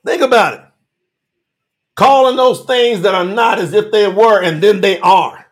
Think 0.04 0.22
about 0.22 0.54
it. 0.54 0.60
Calling 1.96 2.36
those 2.36 2.64
things 2.64 3.02
that 3.02 3.14
are 3.14 3.24
not 3.24 3.58
as 3.58 3.72
if 3.72 3.92
they 3.92 4.08
were, 4.08 4.42
and 4.42 4.62
then 4.62 4.80
they 4.80 5.00
are. 5.00 5.46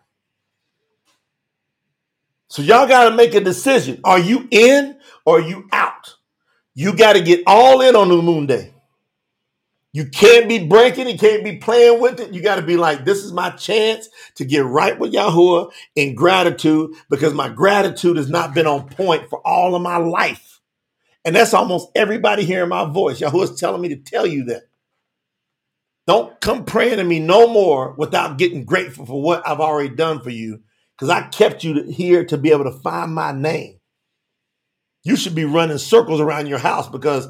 So 2.49 2.62
y'all 2.62 2.89
got 2.89 3.11
to 3.11 3.16
make 3.16 3.35
a 3.35 3.41
decision. 3.41 4.01
Are 4.05 4.18
you 4.18 4.49
in 4.51 4.99
or 5.24 5.41
you 5.41 5.68
out? 5.72 6.14
You 6.74 6.97
got 6.97 7.14
to 7.14 7.22
get 7.22 7.45
all 7.47 7.80
in 7.80 7.97
on 7.97 8.09
the 8.09 8.16
moon 8.22 8.47
day. 8.47 8.74
You 9.95 10.07
can't 10.09 10.49
be 10.51 10.66
breaking, 10.66 11.09
you 11.09 11.18
can't 11.18 11.45
be 11.45 11.59
playing 11.59 12.01
with 12.03 12.20
it. 12.20 12.34
You 12.34 12.42
got 12.42 12.57
to 12.57 12.62
be 12.62 12.76
like, 12.76 13.07
this 13.07 13.24
is 13.24 13.32
my 13.32 13.51
chance 13.53 14.11
to 14.36 14.45
get 14.45 14.66
right 14.66 14.99
with 14.99 15.14
Yahuwah 15.14 15.72
in 15.97 16.16
gratitude 16.16 16.97
because 17.11 17.32
my 17.32 17.49
gratitude 17.49 18.18
has 18.18 18.28
not 18.28 18.55
been 18.55 18.66
on 18.66 18.88
point 18.90 19.30
for 19.30 19.40
all 19.47 19.76
of 19.76 19.82
my 19.82 19.99
life. 19.99 20.61
And 21.24 21.36
that's 21.36 21.55
almost 21.55 21.90
everybody 21.95 22.45
hearing 22.45 22.70
my 22.70 22.86
voice. 22.90 23.20
Yahuwah's 23.20 23.61
telling 23.61 23.82
me 23.82 23.90
to 23.90 23.97
tell 23.97 24.26
you 24.26 24.45
that. 24.47 24.64
Don't 26.07 26.40
come 26.40 26.66
praying 26.66 26.99
to 26.99 27.05
me 27.05 27.20
no 27.20 27.49
more 27.49 27.95
without 27.97 28.38
getting 28.38 28.64
grateful 28.66 29.07
for 29.07 29.22
what 29.22 29.49
I've 29.49 29.61
already 29.61 29.95
done 29.95 30.22
for 30.22 30.30
you 30.30 30.62
because 30.97 31.11
I 31.11 31.28
kept 31.28 31.64
you 31.64 31.84
here 31.84 32.26
to 32.26 32.38
be 32.38 32.53
able 32.53 32.64
to 32.64 32.72
find 32.80 33.14
my 33.14 33.32
name. 33.32 33.80
You 35.05 35.16
should 35.16 35.36
be 35.36 35.47
running 35.47 35.78
circles 35.78 36.20
around 36.20 36.49
your 36.49 36.59
house 36.59 36.90
because 36.90 37.28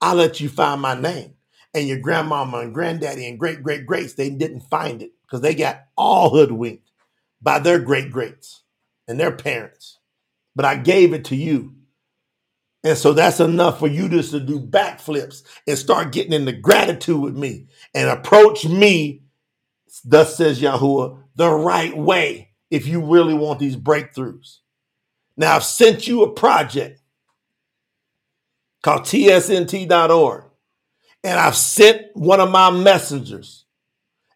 I 0.00 0.14
let 0.14 0.40
you 0.40 0.48
find 0.50 0.82
my 0.82 1.00
name. 1.00 1.35
And 1.76 1.86
your 1.86 1.98
grandmama 2.00 2.60
and 2.60 2.72
granddaddy 2.72 3.28
and 3.28 3.38
great 3.38 3.62
great 3.62 3.84
greats, 3.84 4.14
they 4.14 4.30
didn't 4.30 4.62
find 4.70 5.02
it 5.02 5.12
because 5.22 5.42
they 5.42 5.54
got 5.54 5.84
all 5.94 6.30
hoodwinked 6.30 6.90
by 7.42 7.58
their 7.58 7.78
great 7.78 8.10
greats 8.10 8.62
and 9.06 9.20
their 9.20 9.32
parents. 9.32 9.98
But 10.54 10.64
I 10.64 10.76
gave 10.76 11.12
it 11.12 11.26
to 11.26 11.36
you. 11.36 11.74
And 12.82 12.96
so 12.96 13.12
that's 13.12 13.40
enough 13.40 13.78
for 13.78 13.88
you 13.88 14.08
just 14.08 14.30
to 14.30 14.40
do 14.40 14.58
backflips 14.58 15.42
and 15.66 15.76
start 15.76 16.12
getting 16.12 16.32
into 16.32 16.52
gratitude 16.52 17.20
with 17.20 17.36
me 17.36 17.66
and 17.94 18.08
approach 18.08 18.64
me, 18.64 19.24
thus 20.02 20.38
says 20.38 20.62
Yahuwah, 20.62 21.22
the 21.34 21.50
right 21.50 21.94
way 21.94 22.52
if 22.70 22.86
you 22.86 23.04
really 23.04 23.34
want 23.34 23.58
these 23.58 23.76
breakthroughs. 23.76 24.60
Now, 25.36 25.56
I've 25.56 25.64
sent 25.64 26.08
you 26.08 26.22
a 26.22 26.32
project 26.32 27.02
called 28.82 29.02
tsnt.org. 29.02 30.45
And 31.26 31.40
I've 31.40 31.56
sent 31.56 32.02
one 32.14 32.38
of 32.38 32.52
my 32.52 32.70
messengers 32.70 33.64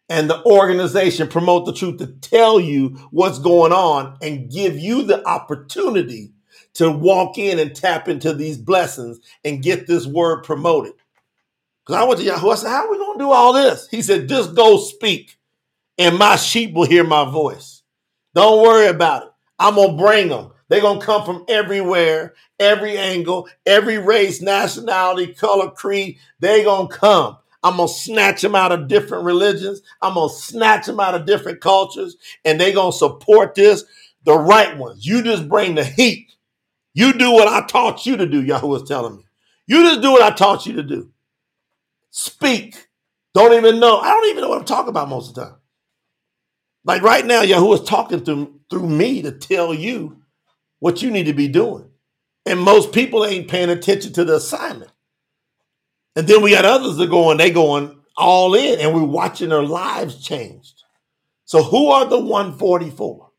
and 0.09 0.29
the 0.29 0.43
organization 0.43 1.29
promote 1.29 1.65
the 1.65 1.71
truth 1.71 1.99
to 1.99 2.07
tell 2.07 2.59
you 2.59 2.89
what's 3.11 3.39
going 3.39 3.71
on 3.71 4.17
and 4.21 4.51
give 4.51 4.77
you 4.77 5.03
the 5.03 5.25
opportunity 5.25 6.33
to 6.73 6.91
walk 6.91 7.37
in 7.37 7.59
and 7.59 7.73
tap 7.73 8.09
into 8.09 8.33
these 8.33 8.57
blessings 8.57 9.21
and 9.45 9.63
get 9.63 9.87
this 9.87 10.05
word 10.05 10.43
promoted. 10.43 10.91
Because 11.85 12.01
I 12.01 12.03
went 12.03 12.19
to 12.19 12.25
Yahoo, 12.25 12.49
I 12.49 12.55
said, 12.55 12.69
How 12.71 12.85
are 12.85 12.91
we 12.91 12.97
going 12.97 13.17
to 13.17 13.23
do 13.23 13.31
all 13.31 13.53
this? 13.53 13.87
He 13.89 14.01
said, 14.01 14.27
Just 14.27 14.53
go 14.53 14.77
speak, 14.77 15.37
and 15.97 16.17
my 16.17 16.35
sheep 16.35 16.73
will 16.73 16.85
hear 16.85 17.05
my 17.05 17.23
voice. 17.23 17.83
Don't 18.35 18.61
worry 18.61 18.87
about 18.87 19.23
it. 19.23 19.29
I'm 19.57 19.75
going 19.75 19.97
to 19.97 20.03
bring 20.03 20.27
them. 20.27 20.51
They're 20.71 20.79
going 20.79 21.01
to 21.01 21.05
come 21.05 21.25
from 21.25 21.43
everywhere, 21.49 22.33
every 22.57 22.97
angle, 22.97 23.49
every 23.65 23.97
race, 23.97 24.41
nationality, 24.41 25.33
color, 25.33 25.69
creed. 25.69 26.17
They're 26.39 26.63
going 26.63 26.87
to 26.87 26.97
come. 26.97 27.37
I'm 27.61 27.75
going 27.75 27.89
to 27.89 27.93
snatch 27.93 28.41
them 28.41 28.55
out 28.55 28.71
of 28.71 28.87
different 28.87 29.25
religions. 29.25 29.81
I'm 30.01 30.13
going 30.13 30.29
to 30.29 30.35
snatch 30.35 30.85
them 30.85 31.01
out 31.01 31.13
of 31.13 31.25
different 31.25 31.59
cultures, 31.59 32.15
and 32.45 32.57
they're 32.57 32.71
going 32.71 32.93
to 32.93 32.97
support 32.97 33.53
this, 33.53 33.83
the 34.23 34.39
right 34.39 34.77
ones. 34.77 35.05
You 35.05 35.21
just 35.21 35.49
bring 35.49 35.75
the 35.75 35.83
heat. 35.83 36.31
You 36.93 37.11
do 37.11 37.33
what 37.33 37.49
I 37.49 37.67
taught 37.67 38.05
you 38.05 38.15
to 38.15 38.25
do, 38.25 38.41
Yahweh 38.41 38.65
was 38.65 38.87
telling 38.87 39.17
me. 39.17 39.25
You 39.67 39.83
just 39.83 40.01
do 40.01 40.13
what 40.13 40.23
I 40.23 40.33
taught 40.33 40.65
you 40.65 40.77
to 40.77 40.83
do. 40.83 41.11
Speak. 42.11 42.87
Don't 43.33 43.51
even 43.51 43.81
know. 43.81 43.97
I 43.97 44.11
don't 44.11 44.29
even 44.29 44.41
know 44.41 44.47
what 44.47 44.59
I'm 44.59 44.65
talking 44.65 44.87
about 44.87 45.09
most 45.09 45.31
of 45.31 45.35
the 45.35 45.41
time. 45.47 45.55
Like 46.85 47.01
right 47.01 47.25
now, 47.25 47.41
Yahweh 47.41 47.73
is 47.73 47.83
talking 47.83 48.23
through, 48.23 48.61
through 48.69 48.87
me 48.87 49.21
to 49.23 49.33
tell 49.33 49.73
you 49.73 50.20
what 50.81 51.01
you 51.01 51.09
need 51.09 51.27
to 51.27 51.33
be 51.33 51.47
doing. 51.47 51.89
And 52.45 52.59
most 52.59 52.91
people 52.91 53.23
ain't 53.23 53.47
paying 53.47 53.69
attention 53.69 54.11
to 54.13 54.25
the 54.25 54.35
assignment. 54.35 54.91
And 56.17 56.27
then 56.27 56.41
we 56.41 56.51
got 56.51 56.65
others 56.65 56.97
that 56.97 57.09
going, 57.09 57.37
they 57.37 57.51
going 57.51 57.97
all 58.17 58.53
in, 58.55 58.81
and 58.81 58.93
we're 58.93 59.03
watching 59.03 59.49
their 59.49 59.63
lives 59.63 60.21
changed. 60.21 60.83
So 61.45 61.63
who 61.63 61.87
are 61.87 62.05
the 62.05 62.19
144? 62.19 63.29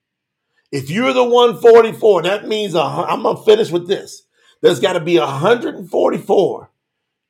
If 0.70 0.88
you're 0.88 1.12
the 1.12 1.24
144, 1.24 2.22
that 2.22 2.48
means 2.48 2.74
I'm 2.74 3.22
gonna 3.22 3.42
finish 3.42 3.70
with 3.70 3.86
this. 3.88 4.22
There's 4.62 4.80
got 4.80 4.94
to 4.94 5.00
be 5.00 5.18
144 5.18 6.70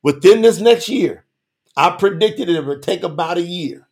within 0.03 0.41
this 0.41 0.59
next 0.59 0.87
year. 0.87 1.25
I 1.75 1.89
predicted 1.89 2.47
it 2.47 2.65
would 2.65 2.83
take 2.83 3.03
about 3.03 3.39
a 3.39 3.41
year 3.41 3.87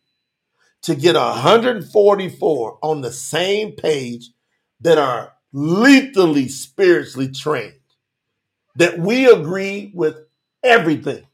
to 0.82 0.94
get 0.94 1.16
144 1.16 2.78
on 2.80 3.00
the 3.00 3.12
same 3.12 3.72
page 3.72 4.30
that 4.80 4.98
are 4.98 5.32
lethally 5.52 6.48
spiritually 6.48 7.28
trained, 7.28 7.74
that 8.76 8.98
we 8.98 9.30
agree 9.30 9.92
with 9.94 10.16
everything. 10.62 11.24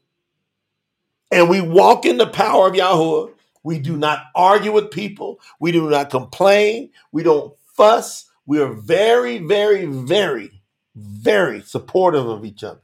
And 1.31 1.49
we 1.49 1.61
walk 1.61 2.05
in 2.05 2.17
the 2.17 2.27
power 2.27 2.67
of 2.67 2.75
Yahweh. 2.75 3.31
We 3.63 3.79
do 3.79 3.97
not 3.97 4.23
argue 4.35 4.71
with 4.71 4.91
people. 4.91 5.39
We 5.59 5.71
do 5.71 5.89
not 5.89 6.09
complain. 6.09 6.91
We 7.11 7.23
don't 7.23 7.53
fuss. 7.75 8.25
We 8.45 8.59
are 8.59 8.73
very, 8.73 9.37
very, 9.37 9.85
very, 9.85 10.61
very 10.95 11.61
supportive 11.61 12.27
of 12.27 12.45
each 12.45 12.63
other. 12.63 12.81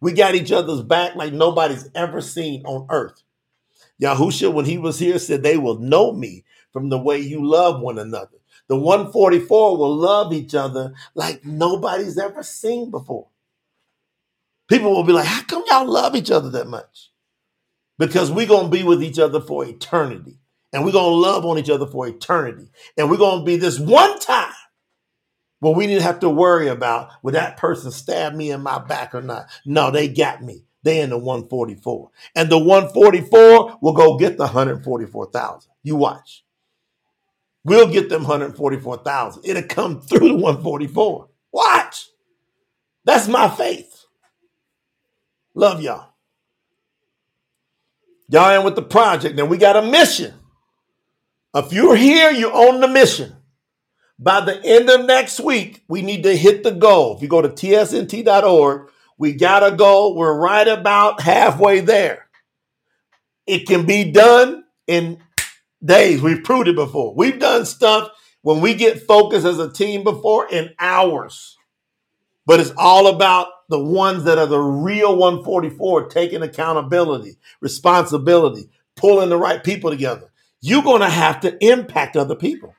We 0.00 0.12
got 0.12 0.34
each 0.34 0.52
other's 0.52 0.82
back 0.82 1.16
like 1.16 1.32
nobody's 1.32 1.88
ever 1.94 2.20
seen 2.20 2.64
on 2.64 2.86
earth. 2.90 3.22
Yahusha, 4.00 4.52
when 4.52 4.64
he 4.64 4.78
was 4.78 4.98
here, 4.98 5.18
said, 5.18 5.42
They 5.42 5.58
will 5.58 5.78
know 5.78 6.12
me 6.12 6.44
from 6.72 6.88
the 6.88 6.98
way 6.98 7.18
you 7.18 7.44
love 7.44 7.80
one 7.80 7.98
another. 7.98 8.39
The 8.70 8.76
144 8.76 9.76
will 9.76 9.96
love 9.96 10.32
each 10.32 10.54
other 10.54 10.94
like 11.16 11.44
nobody's 11.44 12.16
ever 12.16 12.44
seen 12.44 12.92
before. 12.92 13.26
People 14.68 14.92
will 14.92 15.02
be 15.02 15.12
like, 15.12 15.26
How 15.26 15.42
come 15.42 15.64
y'all 15.66 15.90
love 15.90 16.14
each 16.14 16.30
other 16.30 16.50
that 16.50 16.68
much? 16.68 17.10
Because 17.98 18.30
we're 18.30 18.46
going 18.46 18.66
to 18.66 18.70
be 18.70 18.84
with 18.84 19.02
each 19.02 19.18
other 19.18 19.40
for 19.40 19.64
eternity. 19.66 20.38
And 20.72 20.84
we're 20.84 20.92
going 20.92 21.10
to 21.10 21.16
love 21.16 21.44
on 21.44 21.58
each 21.58 21.68
other 21.68 21.88
for 21.88 22.06
eternity. 22.06 22.70
And 22.96 23.10
we're 23.10 23.16
going 23.16 23.40
to 23.40 23.44
be 23.44 23.56
this 23.56 23.80
one 23.80 24.20
time 24.20 24.54
where 25.58 25.74
we 25.74 25.88
didn't 25.88 26.04
have 26.04 26.20
to 26.20 26.30
worry 26.30 26.68
about 26.68 27.10
would 27.24 27.34
that 27.34 27.56
person 27.56 27.90
stab 27.90 28.34
me 28.34 28.52
in 28.52 28.60
my 28.62 28.78
back 28.78 29.16
or 29.16 29.20
not. 29.20 29.46
No, 29.66 29.90
they 29.90 30.06
got 30.06 30.44
me. 30.44 30.64
They 30.84 31.00
in 31.00 31.10
the 31.10 31.18
144. 31.18 32.08
And 32.36 32.48
the 32.48 32.56
144 32.56 33.78
will 33.82 33.94
go 33.94 34.16
get 34.16 34.36
the 34.36 34.44
144,000. 34.44 35.72
You 35.82 35.96
watch. 35.96 36.44
We'll 37.64 37.90
get 37.92 38.08
them 38.08 38.22
144,000. 38.22 39.42
It'll 39.44 39.62
come 39.62 40.00
through 40.00 40.28
the 40.28 40.34
144. 40.34 41.28
Watch. 41.52 42.08
That's 43.04 43.28
my 43.28 43.48
faith. 43.48 44.04
Love 45.54 45.82
y'all. 45.82 46.10
Y'all 48.28 48.58
in 48.58 48.64
with 48.64 48.76
the 48.76 48.82
project. 48.82 49.36
Then 49.36 49.48
we 49.48 49.58
got 49.58 49.76
a 49.76 49.82
mission. 49.82 50.34
If 51.54 51.72
you're 51.72 51.96
here, 51.96 52.30
you're 52.30 52.54
on 52.54 52.80
the 52.80 52.88
mission. 52.88 53.34
By 54.18 54.42
the 54.42 54.62
end 54.64 54.88
of 54.88 55.06
next 55.06 55.40
week, 55.40 55.82
we 55.88 56.02
need 56.02 56.22
to 56.22 56.36
hit 56.36 56.62
the 56.62 56.70
goal. 56.70 57.16
If 57.16 57.22
you 57.22 57.28
go 57.28 57.42
to 57.42 57.48
tsnt.org, 57.48 58.90
we 59.18 59.32
got 59.32 59.66
a 59.66 59.74
goal. 59.74 60.14
We're 60.14 60.38
right 60.38 60.68
about 60.68 61.20
halfway 61.20 61.80
there. 61.80 62.28
It 63.46 63.66
can 63.66 63.84
be 63.84 64.12
done 64.12 64.64
in 64.86 65.18
days. 65.84 66.22
We've 66.22 66.44
proved 66.44 66.68
it 66.68 66.76
before. 66.76 67.14
We've 67.14 67.38
done 67.38 67.66
stuff 67.66 68.10
when 68.42 68.60
we 68.60 68.74
get 68.74 69.06
focused 69.06 69.46
as 69.46 69.58
a 69.58 69.72
team 69.72 70.04
before 70.04 70.48
in 70.50 70.70
hours. 70.78 71.56
But 72.46 72.60
it's 72.60 72.72
all 72.76 73.06
about 73.06 73.48
the 73.68 73.78
ones 73.78 74.24
that 74.24 74.38
are 74.38 74.46
the 74.46 74.58
real 74.58 75.16
144 75.16 76.08
taking 76.08 76.42
accountability, 76.42 77.36
responsibility, 77.60 78.68
pulling 78.96 79.28
the 79.28 79.36
right 79.36 79.62
people 79.62 79.90
together. 79.90 80.30
You're 80.60 80.82
going 80.82 81.02
to 81.02 81.08
have 81.08 81.40
to 81.40 81.56
impact 81.64 82.16
other 82.16 82.34
people. 82.34 82.74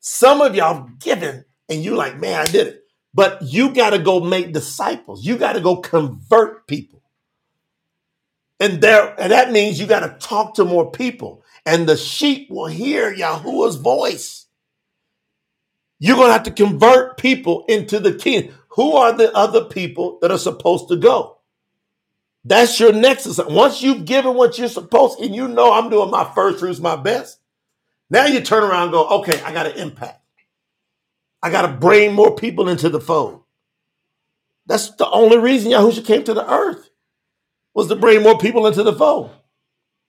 Some 0.00 0.40
of 0.40 0.54
y'all 0.54 0.88
given 1.00 1.44
and 1.68 1.82
you're 1.82 1.96
like, 1.96 2.18
man, 2.18 2.40
I 2.40 2.46
did 2.46 2.68
it. 2.68 2.82
But 3.14 3.42
you 3.42 3.72
got 3.74 3.90
to 3.90 3.98
go 3.98 4.20
make 4.20 4.52
disciples. 4.52 5.24
You 5.24 5.36
got 5.36 5.54
to 5.54 5.60
go 5.60 5.76
convert 5.76 6.66
people. 6.66 7.02
And 8.60 8.80
there, 8.80 9.14
and 9.18 9.32
that 9.32 9.52
means 9.52 9.80
you 9.80 9.86
got 9.86 10.00
to 10.00 10.26
talk 10.26 10.54
to 10.54 10.64
more 10.64 10.90
people. 10.90 11.42
And 11.66 11.88
the 11.88 11.96
sheep 11.96 12.48
will 12.50 12.68
hear 12.68 13.14
Yahuwah's 13.14 13.76
voice. 13.76 14.46
You're 15.98 16.16
going 16.16 16.28
to 16.28 16.32
have 16.34 16.44
to 16.44 16.50
convert 16.52 17.18
people 17.18 17.64
into 17.68 17.98
the 18.00 18.14
king. 18.14 18.54
Who 18.70 18.92
are 18.96 19.12
the 19.12 19.32
other 19.34 19.64
people 19.64 20.18
that 20.22 20.30
are 20.30 20.38
supposed 20.38 20.88
to 20.88 20.96
go? 20.96 21.38
That's 22.44 22.78
your 22.78 22.92
next. 22.92 23.26
assignment. 23.26 23.56
Once 23.56 23.82
you've 23.82 24.04
given 24.04 24.34
what 24.34 24.58
you're 24.58 24.68
supposed, 24.68 25.18
and 25.20 25.34
you 25.34 25.48
know 25.48 25.72
I'm 25.72 25.90
doing 25.90 26.10
my 26.10 26.30
first 26.34 26.60
fruits, 26.60 26.78
my 26.78 26.96
best. 26.96 27.40
Now 28.08 28.26
you 28.26 28.40
turn 28.40 28.62
around 28.62 28.84
and 28.84 28.92
go, 28.92 29.08
okay, 29.20 29.42
I 29.42 29.52
got 29.52 29.64
to 29.64 29.76
impact. 29.80 30.22
I 31.42 31.50
got 31.50 31.62
to 31.62 31.68
bring 31.68 32.14
more 32.14 32.36
people 32.36 32.68
into 32.68 32.88
the 32.88 33.00
fold. 33.00 33.42
That's 34.66 34.90
the 34.90 35.08
only 35.10 35.38
reason 35.38 35.72
Yahusha 35.72 36.04
came 36.04 36.24
to 36.24 36.34
the 36.34 36.48
earth 36.48 36.90
was 37.74 37.88
to 37.88 37.96
bring 37.96 38.22
more 38.22 38.38
people 38.38 38.66
into 38.66 38.82
the 38.82 38.92
fold. 38.92 39.30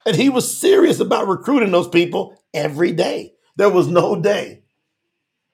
And 0.07 0.15
he 0.15 0.29
was 0.29 0.57
serious 0.57 1.01
about 1.01 1.27
recruiting 1.27 1.71
those 1.71 1.89
people 1.89 2.41
every 2.53 2.93
day. 2.93 3.33
There 3.57 3.69
was 3.69 3.89
no 3.89 4.15
day. 4.15 4.63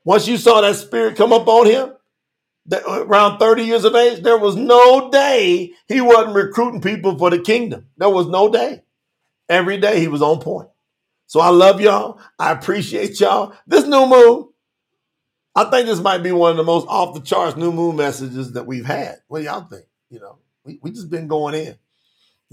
Once 0.06 0.28
you 0.28 0.38
saw 0.38 0.62
that 0.62 0.76
spirit 0.76 1.16
come 1.16 1.34
up 1.34 1.48
on 1.48 1.66
him, 1.66 1.94
that, 2.68 2.88
uh, 2.88 3.04
around 3.04 3.40
30 3.40 3.64
years 3.64 3.84
of 3.84 3.96
age, 3.96 4.22
there 4.22 4.38
was 4.38 4.56
no 4.56 5.10
day 5.10 5.72
he 5.88 6.02
wasn't 6.02 6.36
recruiting 6.36 6.82
people 6.82 7.18
for 7.18 7.32
the 7.32 7.40
kingdom. 7.40 7.88
There 7.98 8.12
was 8.12 8.28
no 8.28 8.48
day. 8.48 8.84
Every 9.50 9.78
day 9.78 10.00
he 10.00 10.08
was 10.08 10.22
on 10.22 10.40
point. 10.40 10.70
So 11.26 11.40
I 11.40 11.50
love 11.50 11.82
y'all. 11.82 12.20
I 12.38 12.52
appreciate 12.52 13.20
y'all. 13.20 13.56
This 13.66 13.88
new 13.88 14.06
moon, 14.06 14.50
I 15.56 15.64
think 15.64 15.88
this 15.88 16.00
might 16.00 16.22
be 16.22 16.32
one 16.32 16.52
of 16.52 16.58
the 16.58 16.64
most 16.64 16.86
off 16.88 17.16
the 17.16 17.22
charts 17.22 17.58
new 17.58 17.72
moon 17.72 17.96
messages 17.96 18.52
that 18.52 18.68
we've 18.68 18.86
had. 18.86 19.16
What 19.30 19.40
do 19.40 19.46
y'all 19.46 19.62
think? 19.68 19.86
You 20.12 20.20
know, 20.20 20.38
we, 20.64 20.78
we 20.84 20.92
just 20.92 21.10
been 21.10 21.28
going 21.28 21.56
in. 21.56 21.76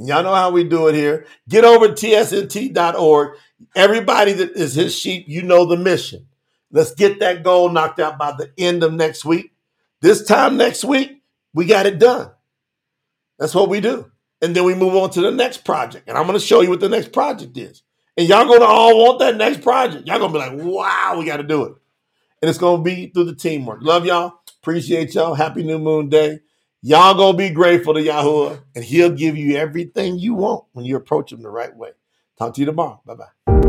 Y'all 0.07 0.23
know 0.23 0.35
how 0.35 0.51
we 0.51 0.65
do 0.65 0.89
it 0.89 0.95
here. 0.95 1.27
Get 1.49 1.65
over 1.65 1.89
to 1.89 1.95
tsnt.org. 1.95 3.37
Everybody 3.77 4.33
that 4.33 4.53
is 4.53 4.75
his 4.75 4.97
sheep, 4.97 5.27
you 5.29 5.43
know 5.43 5.67
the 5.67 5.77
mission. 5.77 6.27
Let's 6.71 6.95
get 6.95 7.21
that 7.21 7.43
goal 7.43 7.69
knocked 7.69 8.01
out 8.01 8.19
by 8.19 8.33
the 8.33 8.53
end 8.57 8.83
of 8.83 8.93
next 8.93 9.25
week. 9.25 9.53
This 10.01 10.25
time 10.25 10.57
next 10.57 10.85
week, 10.85 11.23
we 11.53 11.67
got 11.67 11.87
it 11.87 11.99
done. 11.99 12.31
That's 13.39 13.55
what 13.55 13.69
we 13.69 13.81
do. 13.81 14.11
And 14.41 14.57
then 14.57 14.65
we 14.65 14.75
move 14.75 14.97
on 14.97 15.11
to 15.11 15.21
the 15.21 15.31
next 15.31 15.65
project. 15.65 16.09
And 16.09 16.17
I'm 16.17 16.27
going 16.27 16.39
to 16.39 16.45
show 16.45 16.63
you 16.63 16.71
what 16.71 16.81
the 16.81 16.89
next 16.89 17.13
project 17.13 17.57
is. 17.57 17.83
And 18.17 18.29
y'all 18.29 18.47
going 18.47 18.61
to 18.61 18.67
all 18.67 18.99
want 18.99 19.19
that 19.19 19.37
next 19.37 19.61
project. 19.61 20.07
Y'all 20.07 20.19
going 20.19 20.33
to 20.33 20.39
be 20.39 20.45
like, 20.45 20.67
wow, 20.67 21.17
we 21.19 21.27
got 21.27 21.39
to 21.39 21.43
do 21.43 21.65
it 21.65 21.75
and 22.43 22.49
it's 22.49 22.59
gonna 22.59 22.83
be 22.83 23.09
through 23.09 23.25
the 23.25 23.35
teamwork. 23.35 23.83
Love 23.83 24.07
y'all. 24.07 24.35
Appreciate 24.63 25.15
y'all. 25.15 25.35
Happy 25.35 25.63
New 25.63 25.79
Moon 25.79 26.09
Day. 26.09 26.41
Y'all 26.83 27.15
gonna 27.15 27.37
be 27.37 27.51
grateful 27.51 27.93
to 27.93 28.01
Yahuwah, 28.01 28.63
and 28.75 28.83
He'll 28.83 29.11
give 29.11 29.37
you 29.37 29.57
everything 29.57 30.19
you 30.19 30.35
want 30.35 30.65
when 30.73 30.87
you 30.87 30.97
approach 30.97 31.31
Him 31.31 31.43
the 31.43 31.51
right 31.51 31.75
way. 31.77 31.91
Talk 32.39 32.55
to 32.55 32.61
you 32.61 32.67
tomorrow. 32.67 33.03
Bye 33.05 33.17
bye. 33.17 33.60